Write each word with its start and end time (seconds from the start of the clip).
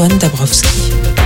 Antoine 0.00 0.16
Dabrowski. 0.20 1.17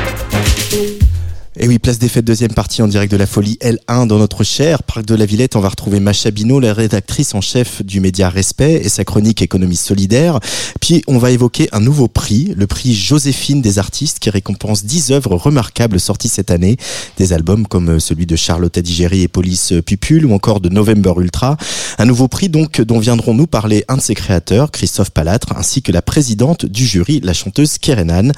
Et 1.62 1.68
oui, 1.68 1.78
place 1.78 2.00
des 2.00 2.08
fêtes, 2.08 2.24
deuxième 2.24 2.52
partie 2.52 2.82
en 2.82 2.88
direct 2.88 3.12
de 3.12 3.16
la 3.16 3.24
folie 3.24 3.56
L1 3.60 4.08
dans 4.08 4.18
notre 4.18 4.42
cher 4.42 4.82
parc 4.82 5.06
de 5.06 5.14
la 5.14 5.26
Villette. 5.26 5.54
On 5.54 5.60
va 5.60 5.68
retrouver 5.68 6.00
Macha 6.00 6.32
Bino, 6.32 6.58
la 6.58 6.74
rédactrice 6.74 7.36
en 7.36 7.40
chef 7.40 7.84
du 7.84 8.00
média 8.00 8.28
Respect 8.28 8.82
et 8.84 8.88
sa 8.88 9.04
chronique 9.04 9.42
économie 9.42 9.76
solidaire. 9.76 10.40
Puis 10.80 11.04
on 11.06 11.18
va 11.18 11.30
évoquer 11.30 11.68
un 11.70 11.78
nouveau 11.78 12.08
prix, 12.08 12.52
le 12.56 12.66
prix 12.66 12.94
Joséphine 12.94 13.62
des 13.62 13.78
artistes 13.78 14.18
qui 14.18 14.28
récompense 14.28 14.84
10 14.84 15.12
œuvres 15.12 15.36
remarquables 15.36 16.00
sorties 16.00 16.26
cette 16.26 16.50
année. 16.50 16.78
Des 17.16 17.32
albums 17.32 17.68
comme 17.68 18.00
celui 18.00 18.26
de 18.26 18.34
Charlotte 18.34 18.76
Adigéry 18.76 19.22
et 19.22 19.28
Police 19.28 19.72
Pupule 19.86 20.26
ou 20.26 20.34
encore 20.34 20.60
de 20.60 20.68
November 20.68 21.12
Ultra. 21.18 21.56
Un 21.96 22.06
nouveau 22.06 22.26
prix 22.26 22.48
donc 22.48 22.80
dont 22.80 22.98
viendront 22.98 23.34
nous 23.34 23.46
parler 23.46 23.84
un 23.86 23.98
de 23.98 24.02
ses 24.02 24.16
créateurs, 24.16 24.72
Christophe 24.72 25.10
Palatre, 25.10 25.56
ainsi 25.56 25.80
que 25.80 25.92
la 25.92 26.02
présidente 26.02 26.66
du 26.66 26.84
jury, 26.84 27.20
la 27.22 27.34
chanteuse 27.34 27.78
Kerenan. 27.78 28.32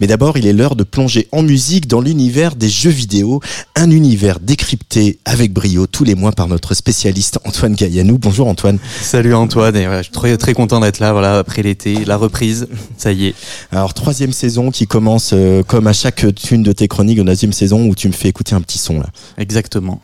Mais 0.00 0.06
d'abord, 0.06 0.38
il 0.38 0.46
est 0.46 0.54
l'heure 0.54 0.76
de 0.76 0.84
plonger 0.84 1.28
en 1.30 1.42
musique 1.42 1.86
dans 1.86 2.00
l'univers 2.00 2.56
des 2.56 2.69
jeux 2.70 2.90
vidéo, 2.90 3.40
un 3.76 3.90
univers 3.90 4.40
décrypté 4.40 5.18
avec 5.24 5.52
brio 5.52 5.86
tous 5.86 6.04
les 6.04 6.14
mois 6.14 6.32
par 6.32 6.48
notre 6.48 6.74
spécialiste 6.74 7.38
Antoine 7.44 7.74
Gaillanou. 7.74 8.18
Bonjour 8.18 8.48
Antoine. 8.48 8.78
Salut 9.02 9.34
Antoine, 9.34 9.76
et 9.76 9.84
je 9.84 10.02
suis 10.04 10.12
très, 10.12 10.36
très 10.36 10.54
content 10.54 10.80
d'être 10.80 11.00
là, 11.00 11.12
voilà, 11.12 11.38
après 11.38 11.62
l'été, 11.62 12.04
la 12.04 12.16
reprise, 12.16 12.68
ça 12.96 13.12
y 13.12 13.26
est. 13.26 13.34
Alors 13.72 13.92
troisième 13.92 14.32
saison 14.32 14.70
qui 14.70 14.86
commence 14.86 15.32
euh, 15.34 15.62
comme 15.62 15.86
à 15.86 15.92
chaque 15.92 16.24
tune 16.34 16.62
de 16.62 16.72
tes 16.72 16.88
chroniques, 16.88 17.18
une 17.18 17.26
deuxième 17.26 17.52
saison 17.52 17.86
où 17.86 17.94
tu 17.94 18.08
me 18.08 18.12
fais 18.12 18.28
écouter 18.28 18.54
un 18.54 18.60
petit 18.60 18.78
son 18.78 19.00
là. 19.00 19.06
Exactement. 19.36 20.00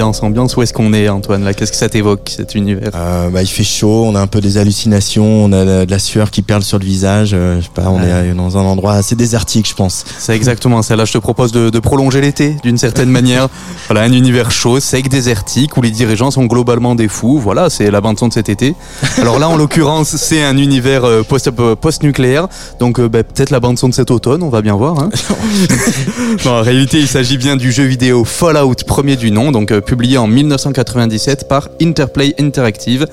Ambiance, 0.00 0.22
ambiance. 0.22 0.56
Où 0.56 0.62
est-ce 0.62 0.72
qu'on 0.72 0.92
est, 0.92 1.08
Antoine 1.08 1.44
Là, 1.44 1.52
qu'est-ce 1.52 1.72
que 1.72 1.76
ça 1.76 1.88
t'évoque 1.88 2.32
cet 2.34 2.54
univers? 2.54 2.90
Euh, 2.94 3.28
bah, 3.28 3.42
il 3.42 3.48
fait 3.48 3.64
chaud, 3.64 4.04
on 4.06 4.14
a 4.14 4.20
un 4.20 4.26
peu 4.26 4.40
des 4.40 4.56
hallucinations, 4.56 5.44
on 5.44 5.52
a 5.52 5.84
de 5.84 5.90
la 5.90 5.98
sueur 5.98 6.30
qui 6.30 6.42
perle 6.42 6.62
sur 6.62 6.78
le 6.78 6.84
visage. 6.84 7.32
Euh, 7.34 7.60
je 7.60 7.64
sais 7.64 7.70
pas, 7.74 7.90
on 7.90 8.00
est 8.02 8.32
dans 8.34 8.56
un 8.56 8.62
endroit 8.62 8.94
assez 8.94 9.14
désertique, 9.14 9.68
je 9.68 9.74
pense. 9.74 10.04
C'est 10.18 10.34
exactement 10.34 10.80
ça. 10.82 10.96
Là, 10.96 11.04
je 11.04 11.12
te 11.12 11.18
propose 11.18 11.52
de, 11.52 11.68
de 11.68 11.78
prolonger 11.78 12.20
l'été 12.20 12.56
d'une 12.62 12.78
certaine 12.78 13.10
manière. 13.10 13.48
Voilà, 13.88 14.02
un 14.02 14.12
univers 14.12 14.52
chaud, 14.52 14.78
sec, 14.78 15.08
désertique, 15.08 15.76
où 15.76 15.82
les 15.82 15.90
dirigeants 15.90 16.30
sont 16.30 16.44
globalement 16.44 16.94
des 16.94 17.08
fous. 17.08 17.40
Voilà, 17.40 17.70
c'est 17.70 17.90
la 17.90 18.00
bande 18.00 18.18
son 18.18 18.28
de 18.28 18.32
cet 18.32 18.48
été. 18.48 18.76
Alors 19.18 19.40
là, 19.40 19.48
en 19.48 19.56
l'occurrence, 19.56 20.16
c'est 20.16 20.44
un 20.44 20.56
univers 20.56 21.04
euh, 21.04 21.22
post 21.24 21.50
post-nucléaire. 21.50 22.46
Donc 22.78 23.00
bah, 23.00 23.24
peut-être 23.24 23.50
la 23.50 23.58
bande 23.58 23.78
son 23.78 23.88
de 23.88 23.94
cet 23.94 24.12
automne, 24.12 24.44
on 24.44 24.48
va 24.48 24.62
bien 24.62 24.76
voir. 24.76 25.00
Hein. 25.00 25.10
non, 26.44 26.52
en 26.52 26.62
réalité, 26.62 27.00
il 27.00 27.08
s'agit 27.08 27.36
bien 27.36 27.56
du 27.56 27.72
jeu 27.72 27.84
vidéo 27.84 28.24
Fallout, 28.24 28.76
premier 28.86 29.16
du 29.16 29.32
nom. 29.32 29.50
Donc 29.50 29.72
publié 29.90 30.18
en 30.18 30.28
1997 30.28 31.48
par 31.48 31.68
Interplay 31.82 32.32
Interactive. 32.38 33.08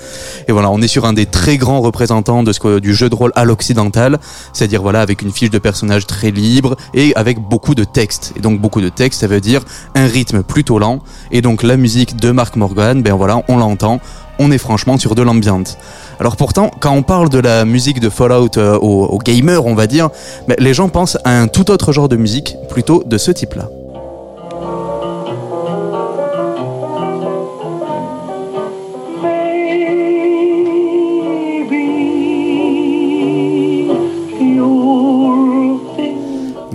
Et 0.47 0.52
voilà, 0.52 0.70
on 0.70 0.80
est 0.80 0.88
sur 0.88 1.06
un 1.06 1.14
des 1.14 1.25
très 1.25 1.58
grands 1.58 1.81
représentants 1.81 2.44
de 2.44 2.53
ce 2.53 2.78
du 2.78 2.94
jeu 2.94 3.09
de 3.09 3.16
rôle 3.16 3.31
à 3.36 3.45
l'occidental, 3.45 4.20
c'est-à-dire 4.53 4.83
voilà 4.83 5.02
avec 5.02 5.23
une 5.23 5.31
fiche 5.31 5.50
de 5.50 5.58
personnage 5.58 6.05
très 6.05 6.30
libre 6.30 6.78
et 6.94 7.16
avec 7.16 7.39
beaucoup 7.39 7.73
de 7.73 7.83
texte. 7.83 8.33
Et 8.38 8.42
donc 8.42 8.61
beaucoup 8.61 8.80
de 8.80 8.89
texte, 8.89 9.22
ça 9.22 9.28
veut 9.28 9.42
dire 9.42 9.61
un 9.95 10.05
rythme 10.05 10.44
plutôt 10.44 10.78
lent. 10.78 11.00
Et 11.31 11.42
donc 11.42 11.64
la 11.64 11.78
musique 11.78 12.16
de 12.16 12.30
Mark 12.30 12.55
Morgan, 12.55 13.02
ben 13.02 13.16
voilà, 13.16 13.42
on 13.48 13.58
l'entend, 13.58 13.99
on 14.37 14.52
est 14.52 14.60
franchement 14.60 14.99
sur 14.99 15.16
de 15.16 15.23
l'ambiance. 15.23 15.80
Alors 16.20 16.36
pourtant, 16.36 16.70
quand 16.80 16.92
on 16.92 17.02
parle 17.02 17.30
de 17.30 17.39
la 17.39 17.66
musique 17.66 17.99
de 17.99 18.10
Fallout 18.10 18.55
euh, 18.58 18.77
aux, 18.77 19.17
gamers, 19.17 19.66
on 19.66 19.73
va 19.73 19.87
dire, 19.87 20.10
ben, 20.48 20.55
les 20.60 20.76
gens 20.76 20.89
pensent 20.89 21.17
à 21.23 21.32
un 21.32 21.48
tout 21.48 21.71
autre 21.71 21.92
genre 21.92 22.08
de 22.08 22.17
musique, 22.17 22.55
plutôt 22.70 23.04
de 23.04 23.17
ce 23.17 23.32
type-là. 23.32 23.67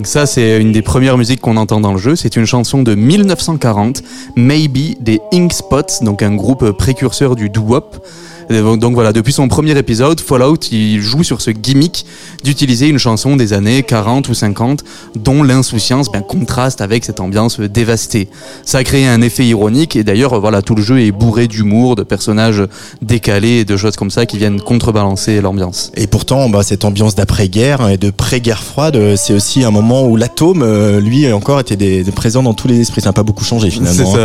Ça, 0.05 0.25
c'est 0.25 0.61
une 0.61 0.71
des 0.71 0.81
premières 0.81 1.17
musiques 1.17 1.41
qu'on 1.41 1.57
entend 1.57 1.79
dans 1.79 1.93
le 1.93 1.97
jeu. 1.97 2.15
C'est 2.15 2.35
une 2.35 2.45
chanson 2.45 2.83
de 2.83 2.95
1940, 2.95 4.01
Maybe 4.35 4.95
des 4.99 5.19
Ink 5.33 5.53
Spots, 5.53 6.03
donc 6.03 6.21
un 6.21 6.35
groupe 6.35 6.71
précurseur 6.71 7.35
du 7.35 7.49
doo-wop. 7.49 8.05
Donc 8.49 8.93
voilà, 8.93 9.13
depuis 9.13 9.33
son 9.33 9.47
premier 9.47 9.77
épisode, 9.77 10.19
Fallout, 10.19 10.57
il 10.71 11.01
joue 11.01 11.23
sur 11.23 11.41
ce 11.41 11.51
gimmick 11.51 12.05
d'utiliser 12.43 12.87
une 12.87 12.97
chanson 12.97 13.35
des 13.35 13.53
années 13.53 13.83
40 13.83 14.29
ou 14.29 14.33
50 14.33 14.83
dont 15.15 15.43
l'insouciance 15.43 16.11
ben, 16.11 16.21
contraste 16.21 16.81
avec 16.81 17.05
cette 17.05 17.19
ambiance 17.19 17.59
dévastée. 17.59 18.29
Ça 18.65 18.79
a 18.79 18.83
créé 18.83 19.07
un 19.07 19.21
effet 19.21 19.45
ironique 19.45 19.95
et 19.95 20.03
d'ailleurs 20.03 20.39
voilà, 20.39 20.61
tout 20.61 20.75
le 20.75 20.81
jeu 20.81 21.01
est 21.01 21.11
bourré 21.11 21.47
d'humour, 21.47 21.95
de 21.95 22.03
personnages 22.03 22.63
décalés 23.01 23.59
et 23.59 23.65
de 23.65 23.77
choses 23.77 23.95
comme 23.95 24.11
ça 24.11 24.25
qui 24.25 24.37
viennent 24.37 24.61
contrebalancer 24.61 25.41
l'ambiance. 25.41 25.91
Et 25.95 26.07
pourtant, 26.07 26.49
bah, 26.49 26.63
cette 26.63 26.85
ambiance 26.85 27.15
d'après-guerre 27.15 27.89
et 27.89 27.97
de 27.97 28.09
pré-guerre 28.09 28.63
froide, 28.63 29.15
c'est 29.15 29.33
aussi 29.33 29.63
un 29.63 29.71
moment 29.71 30.05
où 30.05 30.15
l'atome, 30.15 30.61
euh, 30.63 30.99
lui, 30.99 31.31
encore 31.31 31.59
était 31.59 31.75
des, 31.75 32.03
présent 32.11 32.43
dans 32.43 32.53
tous 32.53 32.67
les 32.67 32.79
esprits. 32.79 33.01
Ça 33.01 33.09
n'a 33.09 33.13
pas 33.13 33.23
beaucoup 33.23 33.43
changé 33.43 33.69
finalement. 33.69 34.15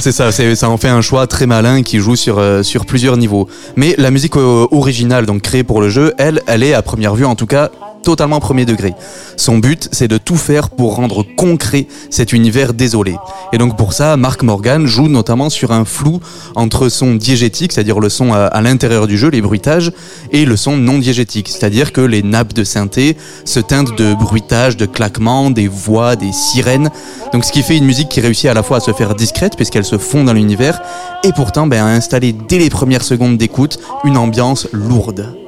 C'est 0.00 0.12
ça, 0.12 0.32
c'est 0.32 0.52
ça, 0.52 0.56
ça 0.56 0.70
en 0.70 0.76
fait 0.76 0.88
un 0.88 1.00
choix 1.00 1.26
très 1.26 1.46
malin 1.46 1.82
qui 1.82 1.98
joue 1.98 2.16
sur, 2.16 2.38
euh, 2.38 2.62
sur 2.62 2.86
plusieurs 2.86 3.16
niveaux. 3.16 3.48
Mais 3.76 3.94
la 3.98 4.10
musique 4.10 4.36
euh, 4.36 4.66
originale, 4.70 5.26
donc 5.26 5.42
créée 5.42 5.64
pour 5.64 5.80
le 5.80 5.88
jeu, 5.88 6.14
elle, 6.18 6.42
elle 6.46 6.62
est 6.62 6.74
à 6.74 6.82
première 6.82 7.14
vue 7.14 7.24
en 7.24 7.34
tout 7.34 7.46
cas 7.46 7.70
totalement 8.02 8.40
premier 8.40 8.64
degré. 8.64 8.94
Son 9.36 9.58
but, 9.58 9.88
c'est 9.92 10.08
de 10.08 10.18
tout 10.18 10.36
faire 10.36 10.70
pour 10.70 10.96
rendre 10.96 11.24
concret 11.36 11.86
cet 12.10 12.32
univers 12.32 12.74
désolé. 12.74 13.16
Et 13.52 13.58
donc 13.58 13.76
pour 13.76 13.92
ça, 13.92 14.16
Mark 14.16 14.42
Morgan 14.42 14.86
joue 14.86 15.08
notamment 15.08 15.50
sur 15.50 15.72
un 15.72 15.84
flou 15.84 16.20
entre 16.54 16.88
son 16.88 17.14
diégétique, 17.14 17.72
c'est-à-dire 17.72 18.00
le 18.00 18.08
son 18.08 18.32
à, 18.32 18.60
l'intérieur 18.60 19.06
du 19.06 19.18
jeu, 19.18 19.28
les 19.28 19.40
bruitages, 19.40 19.92
et 20.32 20.44
le 20.44 20.56
son 20.56 20.76
non 20.76 20.98
diégétique, 20.98 21.48
c'est-à-dire 21.48 21.92
que 21.92 22.00
les 22.00 22.22
nappes 22.22 22.52
de 22.52 22.64
synthé 22.64 23.16
se 23.44 23.60
teintent 23.60 23.96
de 23.96 24.14
bruitages, 24.14 24.76
de 24.76 24.86
claquements, 24.86 25.50
des 25.50 25.68
voix, 25.68 26.16
des 26.16 26.32
sirènes. 26.32 26.90
Donc 27.32 27.44
ce 27.44 27.52
qui 27.52 27.62
fait 27.62 27.76
une 27.76 27.84
musique 27.84 28.08
qui 28.08 28.20
réussit 28.20 28.50
à 28.50 28.54
la 28.54 28.62
fois 28.62 28.78
à 28.78 28.80
se 28.80 28.92
faire 28.92 29.14
discrète 29.14 29.56
puisqu'elle 29.56 29.84
se 29.84 29.98
fond 29.98 30.24
dans 30.24 30.32
l'univers 30.32 30.80
et 31.24 31.32
pourtant 31.32 31.66
ben, 31.66 31.84
à 31.84 31.88
installer 31.88 32.32
dès 32.32 32.58
les 32.58 32.70
premières 32.70 33.04
secondes 33.04 33.36
d'écoute 33.36 33.78
une 34.04 34.16
ambiance 34.16 34.68
lourde. 34.72 35.47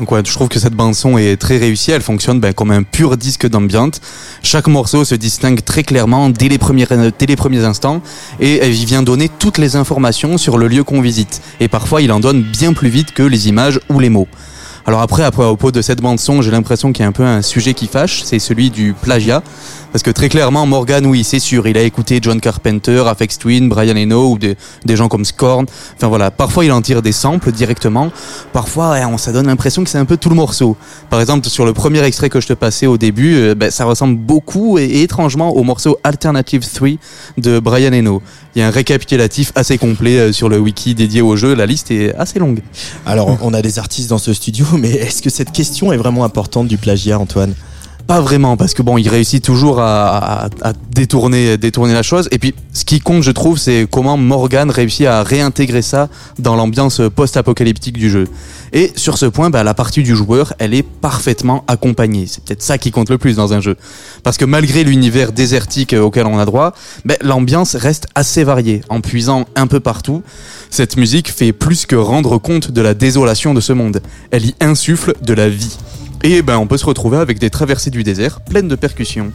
Donc 0.00 0.10
ouais, 0.12 0.22
je 0.24 0.32
trouve 0.32 0.48
que 0.48 0.58
cette 0.58 0.72
bande 0.72 0.94
son 0.94 1.18
est 1.18 1.36
très 1.36 1.58
réussie. 1.58 1.90
Elle 1.90 2.00
fonctionne 2.00 2.40
ben, 2.40 2.54
comme 2.54 2.70
un 2.70 2.82
pur 2.82 3.18
disque 3.18 3.46
d'ambiance. 3.46 4.00
Chaque 4.42 4.66
morceau 4.66 5.04
se 5.04 5.14
distingue 5.14 5.62
très 5.62 5.82
clairement 5.82 6.30
dès 6.30 6.48
les 6.48 6.56
premiers 6.56 7.64
instants 7.64 8.00
et 8.40 8.66
il 8.66 8.86
vient 8.86 9.02
donner 9.02 9.28
toutes 9.28 9.58
les 9.58 9.76
informations 9.76 10.38
sur 10.38 10.56
le 10.56 10.68
lieu 10.68 10.84
qu'on 10.84 11.02
visite. 11.02 11.42
Et 11.60 11.68
parfois, 11.68 12.00
il 12.00 12.10
en 12.12 12.18
donne 12.18 12.42
bien 12.42 12.72
plus 12.72 12.88
vite 12.88 13.12
que 13.12 13.22
les 13.22 13.48
images 13.48 13.78
ou 13.90 13.98
les 13.98 14.08
mots. 14.08 14.26
Alors 14.86 15.02
après, 15.02 15.22
à 15.22 15.30
propos 15.30 15.70
de 15.70 15.82
cette 15.82 16.00
bande 16.00 16.18
son, 16.18 16.40
j'ai 16.40 16.50
l'impression 16.50 16.92
qu'il 16.92 17.02
y 17.02 17.04
a 17.04 17.08
un 17.08 17.12
peu 17.12 17.24
un 17.24 17.42
sujet 17.42 17.74
qui 17.74 17.86
fâche, 17.86 18.22
c'est 18.24 18.38
celui 18.38 18.70
du 18.70 18.94
plagiat. 18.94 19.42
Parce 19.92 20.04
que 20.04 20.10
très 20.12 20.28
clairement, 20.28 20.66
Morgan, 20.66 21.04
oui, 21.04 21.24
c'est 21.24 21.40
sûr, 21.40 21.66
il 21.66 21.76
a 21.76 21.82
écouté 21.82 22.20
John 22.22 22.40
Carpenter, 22.40 23.02
Afex 23.08 23.38
Twin, 23.38 23.68
Brian 23.68 23.96
Eno 23.96 24.30
ou 24.30 24.38
des, 24.38 24.56
gens 24.96 25.08
comme 25.08 25.24
Scorn. 25.24 25.66
Enfin 25.96 26.06
voilà, 26.06 26.30
parfois 26.30 26.64
il 26.64 26.70
en 26.70 26.80
tire 26.80 27.02
des 27.02 27.10
samples 27.10 27.50
directement. 27.50 28.12
Parfois, 28.52 28.96
on, 29.08 29.18
ça 29.18 29.32
donne 29.32 29.48
l'impression 29.48 29.82
que 29.82 29.90
c'est 29.90 29.98
un 29.98 30.04
peu 30.04 30.16
tout 30.16 30.28
le 30.28 30.36
morceau. 30.36 30.76
Par 31.08 31.20
exemple, 31.20 31.48
sur 31.48 31.64
le 31.64 31.72
premier 31.72 32.02
extrait 32.04 32.28
que 32.30 32.40
je 32.40 32.46
te 32.46 32.52
passais 32.52 32.86
au 32.86 32.98
début, 32.98 33.34
euh, 33.34 33.54
ben, 33.56 33.72
ça 33.72 33.84
ressemble 33.84 34.16
beaucoup 34.16 34.78
et, 34.78 35.02
étrangement 35.02 35.56
au 35.56 35.64
morceau 35.64 35.98
Alternative 36.04 36.64
3 36.72 36.90
de 37.38 37.58
Brian 37.58 37.92
Eno. 37.92 38.22
Il 38.54 38.60
y 38.60 38.62
a 38.62 38.68
un 38.68 38.70
récapitulatif 38.70 39.50
assez 39.56 39.76
complet 39.76 40.18
euh, 40.18 40.32
sur 40.32 40.48
le 40.48 40.60
wiki 40.60 40.94
dédié 40.94 41.20
au 41.20 41.34
jeu. 41.34 41.54
La 41.54 41.66
liste 41.66 41.90
est 41.90 42.14
assez 42.14 42.38
longue. 42.38 42.60
Alors, 43.06 43.38
on 43.42 43.52
a 43.54 43.60
des 43.60 43.80
artistes 43.80 44.10
dans 44.10 44.18
ce 44.18 44.32
studio, 44.34 44.66
mais 44.78 44.90
est-ce 44.90 45.20
que 45.20 45.30
cette 45.30 45.50
question 45.50 45.92
est 45.92 45.96
vraiment 45.96 46.24
importante 46.24 46.68
du 46.68 46.78
plagiat, 46.78 47.18
Antoine? 47.18 47.54
Pas 48.06 48.20
vraiment, 48.20 48.56
parce 48.56 48.74
que 48.74 48.82
bon, 48.82 48.98
il 48.98 49.08
réussit 49.08 49.42
toujours 49.42 49.80
à, 49.80 50.48
détourner, 50.90 51.56
détourner 51.56 51.92
la 51.92 52.02
chose. 52.02 52.28
Et 52.32 52.38
puis, 52.38 52.54
ce 52.72 52.84
qui 52.84 53.00
compte, 53.00 53.22
je 53.22 53.30
trouve, 53.30 53.58
c'est 53.58 53.86
comment 53.90 54.16
Morgan 54.16 54.70
réussit 54.70 55.06
à 55.06 55.22
réintégrer 55.22 55.82
ça 55.82 56.08
dans 56.38 56.56
l'ambiance 56.56 57.00
post-apocalyptique 57.14 57.96
du 57.98 58.10
jeu. 58.10 58.26
Et 58.72 58.92
sur 58.96 59.18
ce 59.18 59.26
point, 59.26 59.50
bah, 59.50 59.64
la 59.64 59.74
partie 59.74 60.02
du 60.02 60.14
joueur, 60.14 60.54
elle 60.58 60.74
est 60.74 60.82
parfaitement 60.82 61.64
accompagnée. 61.66 62.26
C'est 62.26 62.44
peut-être 62.44 62.62
ça 62.62 62.78
qui 62.78 62.90
compte 62.90 63.10
le 63.10 63.18
plus 63.18 63.36
dans 63.36 63.52
un 63.52 63.60
jeu. 63.60 63.76
Parce 64.22 64.36
que 64.36 64.44
malgré 64.44 64.84
l'univers 64.84 65.32
désertique 65.32 65.94
auquel 65.94 66.26
on 66.26 66.38
a 66.38 66.44
droit, 66.44 66.74
bah, 67.04 67.14
l'ambiance 67.22 67.74
reste 67.74 68.06
assez 68.14 68.44
variée, 68.44 68.82
en 68.88 69.00
puisant 69.00 69.46
un 69.56 69.66
peu 69.66 69.80
partout. 69.80 70.22
Cette 70.70 70.96
musique 70.96 71.30
fait 71.30 71.52
plus 71.52 71.86
que 71.86 71.96
rendre 71.96 72.38
compte 72.38 72.70
de 72.70 72.80
la 72.80 72.94
désolation 72.94 73.54
de 73.54 73.60
ce 73.60 73.72
monde. 73.72 74.00
Elle 74.30 74.46
y 74.46 74.54
insuffle 74.60 75.14
de 75.22 75.34
la 75.34 75.48
vie. 75.48 75.76
Et 76.22 76.42
ben, 76.42 76.58
on 76.58 76.66
peut 76.66 76.76
se 76.76 76.84
retrouver 76.84 77.16
avec 77.16 77.38
des 77.38 77.48
traversées 77.48 77.90
du 77.90 78.02
désert 78.02 78.40
pleines 78.42 78.68
de 78.68 78.76
percussions. 78.76 79.32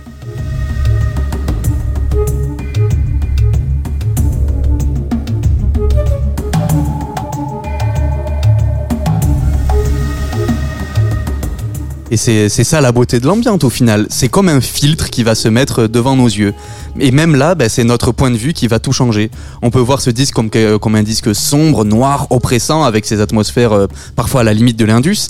Et 12.12 12.18
c'est 12.18 12.50
ça 12.50 12.82
la 12.82 12.92
beauté 12.92 13.20
de 13.20 13.26
l'ambiance 13.26 13.64
au 13.64 13.70
final. 13.72 14.06
C'est 14.10 14.28
comme 14.28 14.48
un 14.48 14.62
filtre 14.62 15.10
qui 15.10 15.24
va 15.24 15.34
se 15.34 15.48
mettre 15.48 15.88
devant 15.88 16.16
nos 16.16 16.28
yeux. 16.28 16.54
Et 17.00 17.10
même 17.10 17.36
là, 17.36 17.56
ben, 17.56 17.68
c'est 17.68 17.84
notre 17.84 18.12
point 18.12 18.30
de 18.30 18.38
vue 18.38 18.54
qui 18.54 18.68
va 18.68 18.78
tout 18.78 18.94
changer. 18.94 19.32
On 19.64 19.72
peut 19.72 19.80
voir 19.80 20.02
ce 20.02 20.12
disque 20.12 20.36
comme, 20.36 20.52
comme 20.52 20.96
un 20.96 21.02
disque 21.02 21.34
sombre, 21.34 21.84
noir, 21.84 22.28
oppressant, 22.30 22.84
avec 22.84 23.06
ses 23.06 23.22
atmosphères 23.22 23.74
euh, 23.74 23.88
parfois 24.16 24.42
à 24.42 24.44
la 24.44 24.54
limite 24.54 24.78
de 24.78 24.86
l'Indus. 24.86 25.30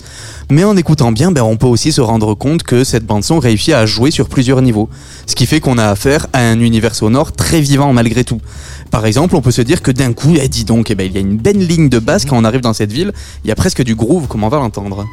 Mais 0.52 0.66
en 0.66 0.76
écoutant 0.76 1.14
bien, 1.14 1.32
ben, 1.32 1.44
on 1.44 1.56
peut 1.56 1.66
aussi 1.66 1.94
se 1.94 2.02
rendre 2.02 2.36
compte 2.36 2.64
que 2.64 2.84
cette 2.84 3.06
bande-son 3.06 3.40
réussit 3.40 3.74
à 3.74 3.86
jouer 3.86 4.12
sur 4.12 4.28
plusieurs 4.28 4.62
niveaux. 4.62 4.90
Ce 5.28 5.36
qui 5.36 5.46
fait 5.46 5.62
qu'on 5.62 5.78
a 5.78 5.88
affaire 5.88 6.28
à 6.34 6.40
un 6.40 6.60
univers 6.60 6.94
sonore 6.94 7.32
très 7.32 7.62
vivant 7.62 7.94
malgré 7.94 8.26
tout. 8.26 8.42
Par 8.92 9.06
exemple, 9.06 9.38
on 9.38 9.42
peut 9.42 9.52
se 9.52 9.62
dire 9.62 9.82
que 9.82 9.92
d'un 9.92 10.12
coup, 10.12 10.34
eh, 10.38 10.50
dis 10.50 10.66
donc, 10.66 10.92
eh 10.92 10.96
ben, 10.96 11.08
il 11.08 11.14
y 11.14 11.18
a 11.18 11.22
une 11.22 11.38
belle 11.38 11.66
ligne 11.66 11.88
de 11.88 12.00
basse 12.00 12.26
quand 12.26 12.38
on 12.38 12.44
arrive 12.44 12.62
dans 12.62 12.74
cette 12.74 12.92
ville. 12.92 13.14
Il 13.46 13.48
y 13.48 13.52
a 13.52 13.56
presque 13.56 13.82
du 13.82 13.96
groove, 13.96 14.28
comme 14.28 14.44
on 14.44 14.50
va 14.50 14.58
l'entendre. 14.58 15.06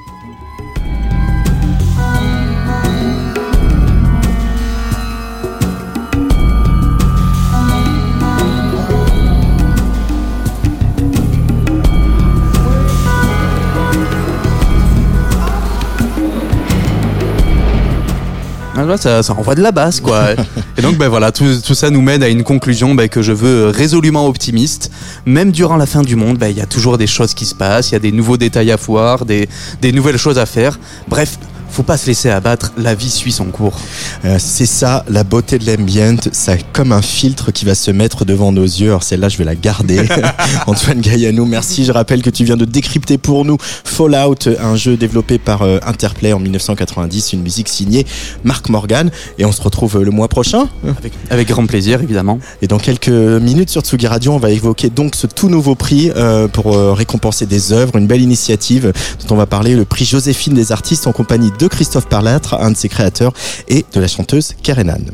Là, 18.87 18.96
ça, 18.96 19.23
ça 19.23 19.32
envoie 19.34 19.55
de 19.55 19.62
la 19.62 19.73
basse, 19.73 20.00
quoi. 20.00 20.31
Et 20.76 20.82
donc, 20.82 20.96
ben 20.96 21.08
voilà, 21.08 21.32
tout, 21.32 21.61
tout 21.64 21.75
ça 21.75 21.90
nous 21.90 22.02
mène 22.02 22.23
à 22.23 22.29
une 22.29 22.43
conclusion 22.43 22.94
ben, 22.94 23.08
que 23.08 23.23
je 23.23 23.32
veux 23.32 23.69
résolument 23.69 24.26
optimiste. 24.26 24.90
Même 25.26 25.52
durant 25.52 25.76
la 25.76 25.87
fin 25.87 26.02
du 26.02 26.17
monde, 26.17 26.38
ben, 26.38 26.49
il 26.49 26.56
y 26.56 26.61
a 26.61 26.67
toujours 26.67 26.99
des 26.99 27.06
choses 27.06 27.34
qui 27.34 27.44
se 27.44 27.55
passent, 27.55 27.90
il 27.90 27.94
y 27.94 27.96
a 27.96 28.00
des 28.00 28.12
nouveaux 28.12 28.37
détails 28.37 28.70
à 28.70 28.76
voir, 28.76 29.25
des, 29.25 29.49
des 29.81 29.93
nouvelles 29.93 30.19
choses 30.19 30.38
à 30.38 30.46
faire. 30.46 30.79
Bref, 31.08 31.38
faut 31.72 31.82
pas 31.82 31.96
se 31.96 32.06
laisser 32.06 32.30
abattre, 32.30 32.72
la 32.76 32.94
vie 32.94 33.10
suit 33.10 33.32
son 33.32 33.46
cours. 33.46 33.78
Euh, 34.24 34.36
c'est 34.38 34.66
ça, 34.66 35.04
la 35.08 35.24
beauté 35.24 35.58
de 35.58 35.66
l'ambient, 35.66 36.16
ça 36.32 36.56
comme 36.72 36.92
un 36.92 37.02
filtre 37.02 37.50
qui 37.50 37.64
va 37.64 37.74
se 37.74 37.90
mettre 37.90 38.24
devant 38.24 38.52
nos 38.52 38.64
yeux. 38.64 38.88
Alors 38.88 39.02
celle-là, 39.02 39.28
je 39.28 39.38
vais 39.38 39.44
la 39.44 39.54
garder. 39.54 40.06
Antoine 40.66 41.00
Gaillanou, 41.00 41.46
merci. 41.46 41.84
Je 41.84 41.92
rappelle 41.92 42.22
que 42.22 42.30
tu 42.30 42.44
viens 42.44 42.56
de 42.56 42.64
décrypter 42.64 43.19
pour 43.19 43.44
nous 43.44 43.56
Fallout, 43.60 44.48
un 44.60 44.76
jeu 44.76 44.96
développé 44.96 45.38
par 45.38 45.62
euh, 45.62 45.78
Interplay 45.86 46.32
en 46.32 46.38
1990, 46.38 47.32
une 47.32 47.42
musique 47.42 47.69
signée 47.69 48.06
Mark 48.44 48.68
Morgan. 48.68 49.10
Et 49.38 49.44
on 49.44 49.52
se 49.52 49.62
retrouve 49.62 49.96
euh, 49.96 50.04
le 50.04 50.10
mois 50.10 50.28
prochain. 50.28 50.68
Avec, 50.98 51.12
avec 51.30 51.48
grand 51.48 51.66
plaisir, 51.66 52.02
évidemment. 52.02 52.38
Et 52.60 52.66
dans 52.66 52.78
quelques 52.78 53.08
minutes 53.08 53.70
sur 53.70 53.82
Tsugi 53.82 54.06
Radio, 54.06 54.32
on 54.32 54.38
va 54.38 54.50
évoquer 54.50 54.90
donc 54.90 55.14
ce 55.14 55.26
tout 55.26 55.48
nouveau 55.48 55.75
prix 55.75 56.10
euh, 56.16 56.48
pour 56.48 56.76
récompenser 56.96 57.46
des 57.46 57.72
œuvres, 57.72 57.96
une 57.96 58.06
belle 58.06 58.22
initiative 58.22 58.92
dont 59.20 59.34
on 59.34 59.38
va 59.38 59.46
parler, 59.46 59.75
le 59.75 59.84
prix 59.84 60.04
Joséphine 60.04 60.54
des 60.54 60.72
artistes 60.72 61.06
en 61.06 61.12
compagnie 61.12 61.52
de 61.58 61.62
Christophe 61.69 62.09
Parlatre, 62.09 62.55
un 62.55 62.70
de 62.70 62.76
ses 62.76 62.88
créateurs, 62.88 63.32
et 63.69 63.85
de 63.93 64.00
la 64.00 64.09
chanteuse 64.09 64.55
Karenan. 64.62 65.12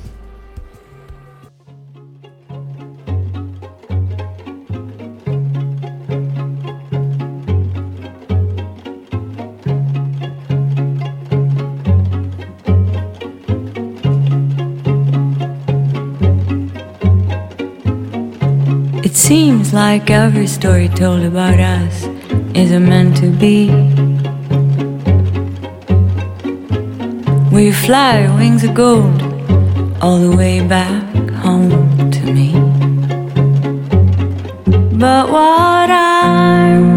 It 19.05 19.17
seems 19.17 19.73
like 19.73 20.11
every 20.11 20.47
story 20.47 20.89
told 20.89 21.23
about 21.25 21.59
us 21.61 22.05
isn't 22.55 22.89
meant 22.89 23.17
to 23.19 23.31
be. 23.31 24.18
We 27.59 27.73
fly 27.73 28.33
wings 28.37 28.63
of 28.63 28.73
gold 28.73 29.21
all 30.01 30.21
the 30.21 30.37
way 30.37 30.65
back 30.65 31.03
home 31.43 32.09
to 32.13 32.23
me. 32.33 32.53
But 34.97 35.29
what 35.29 35.91
I'm 35.91 36.88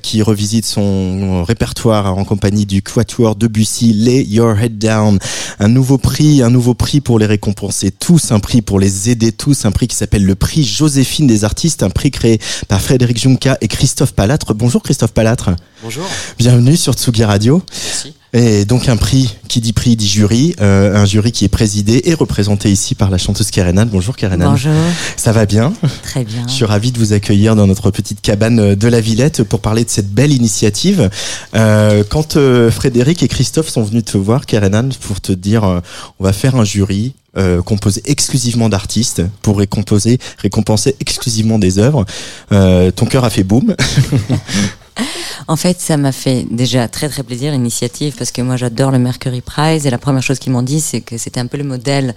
Qui 0.00 0.22
revisite 0.22 0.66
son 0.66 1.42
répertoire 1.42 2.16
en 2.16 2.24
compagnie 2.24 2.64
du 2.64 2.80
Quatuor 2.80 3.34
Debussy, 3.34 3.92
Lay 3.92 4.22
Your 4.22 4.56
Head 4.56 4.78
Down. 4.78 5.18
Un 5.58 5.66
nouveau 5.66 5.98
prix, 5.98 6.42
un 6.42 6.50
nouveau 6.50 6.74
prix 6.74 7.00
pour 7.00 7.18
les 7.18 7.26
récompenser 7.26 7.90
tous, 7.90 8.30
un 8.30 8.38
prix 8.38 8.62
pour 8.62 8.78
les 8.78 9.10
aider 9.10 9.32
tous, 9.32 9.64
un 9.64 9.72
prix 9.72 9.88
qui 9.88 9.96
s'appelle 9.96 10.24
le 10.24 10.36
prix 10.36 10.62
Joséphine 10.62 11.26
des 11.26 11.42
artistes, 11.42 11.82
un 11.82 11.90
prix 11.90 12.12
créé 12.12 12.38
par 12.68 12.80
Frédéric 12.80 13.20
Junca 13.20 13.58
et 13.60 13.66
Christophe 13.66 14.12
Palatre. 14.12 14.54
Bonjour 14.54 14.80
Christophe 14.80 15.12
Palatre. 15.12 15.50
Bonjour. 15.82 16.06
Bienvenue 16.38 16.76
sur 16.76 16.94
Tsugi 16.94 17.24
Radio. 17.24 17.60
Merci. 17.72 18.14
Et 18.36 18.64
donc 18.64 18.88
un 18.88 18.96
prix, 18.96 19.36
qui 19.46 19.60
dit 19.60 19.72
prix, 19.72 19.94
dit 19.94 20.08
jury, 20.08 20.56
euh, 20.60 20.96
un 20.96 21.04
jury 21.04 21.30
qui 21.30 21.44
est 21.44 21.48
présidé 21.48 22.02
et 22.06 22.14
représenté 22.14 22.68
ici 22.68 22.96
par 22.96 23.08
la 23.08 23.16
chanteuse 23.16 23.52
Kerenan. 23.52 23.86
Bonjour 23.86 24.16
Kerenan. 24.16 24.50
Bonjour. 24.50 24.72
Ça 25.16 25.30
va 25.30 25.46
bien 25.46 25.72
Très 26.02 26.24
bien. 26.24 26.42
Je 26.48 26.52
suis 26.52 26.64
ravi 26.64 26.90
de 26.90 26.98
vous 26.98 27.12
accueillir 27.12 27.54
dans 27.54 27.68
notre 27.68 27.92
petite 27.92 28.20
cabane 28.20 28.74
de 28.74 28.88
la 28.88 29.00
Villette 29.00 29.44
pour 29.44 29.60
parler 29.60 29.84
de 29.84 29.90
cette 29.90 30.10
belle 30.10 30.32
initiative. 30.32 31.10
Euh, 31.54 32.02
quand 32.10 32.36
euh, 32.36 32.72
Frédéric 32.72 33.22
et 33.22 33.28
Christophe 33.28 33.68
sont 33.68 33.84
venus 33.84 34.04
te 34.04 34.18
voir, 34.18 34.46
Kerenan, 34.46 34.88
pour 35.00 35.20
te 35.20 35.30
dire 35.30 35.62
euh, 35.62 35.80
on 36.18 36.24
va 36.24 36.32
faire 36.32 36.56
un 36.56 36.64
jury 36.64 37.14
euh, 37.36 37.62
composé 37.62 38.00
exclusivement 38.04 38.68
d'artistes 38.68 39.22
pour 39.42 39.58
récompenser, 39.58 40.20
récompenser 40.38 40.94
exclusivement 41.00 41.58
des 41.58 41.80
œuvres, 41.80 42.04
euh, 42.52 42.92
ton 42.92 43.06
cœur 43.06 43.24
a 43.24 43.30
fait 43.30 43.42
boum. 43.42 43.74
En 45.48 45.56
fait, 45.56 45.80
ça 45.80 45.96
m'a 45.96 46.12
fait 46.12 46.46
déjà 46.50 46.88
très 46.88 47.08
très 47.08 47.22
plaisir 47.22 47.52
l'initiative 47.52 48.14
parce 48.16 48.30
que 48.30 48.40
moi 48.40 48.56
j'adore 48.56 48.90
le 48.90 48.98
Mercury 48.98 49.40
Prize 49.40 49.86
et 49.86 49.90
la 49.90 49.98
première 49.98 50.22
chose 50.22 50.38
qu'ils 50.38 50.52
m'ont 50.52 50.62
dit 50.62 50.80
c'est 50.80 51.00
que 51.00 51.18
c'était 51.18 51.40
un 51.40 51.46
peu 51.46 51.58
le 51.58 51.64
modèle 51.64 52.14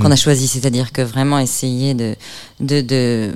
qu'on 0.00 0.10
a 0.10 0.16
choisi, 0.16 0.48
c'est-à-dire 0.48 0.92
que 0.92 1.02
vraiment 1.02 1.38
essayer 1.38 1.94
de 1.94 2.16
de, 2.60 2.80
de 2.80 3.32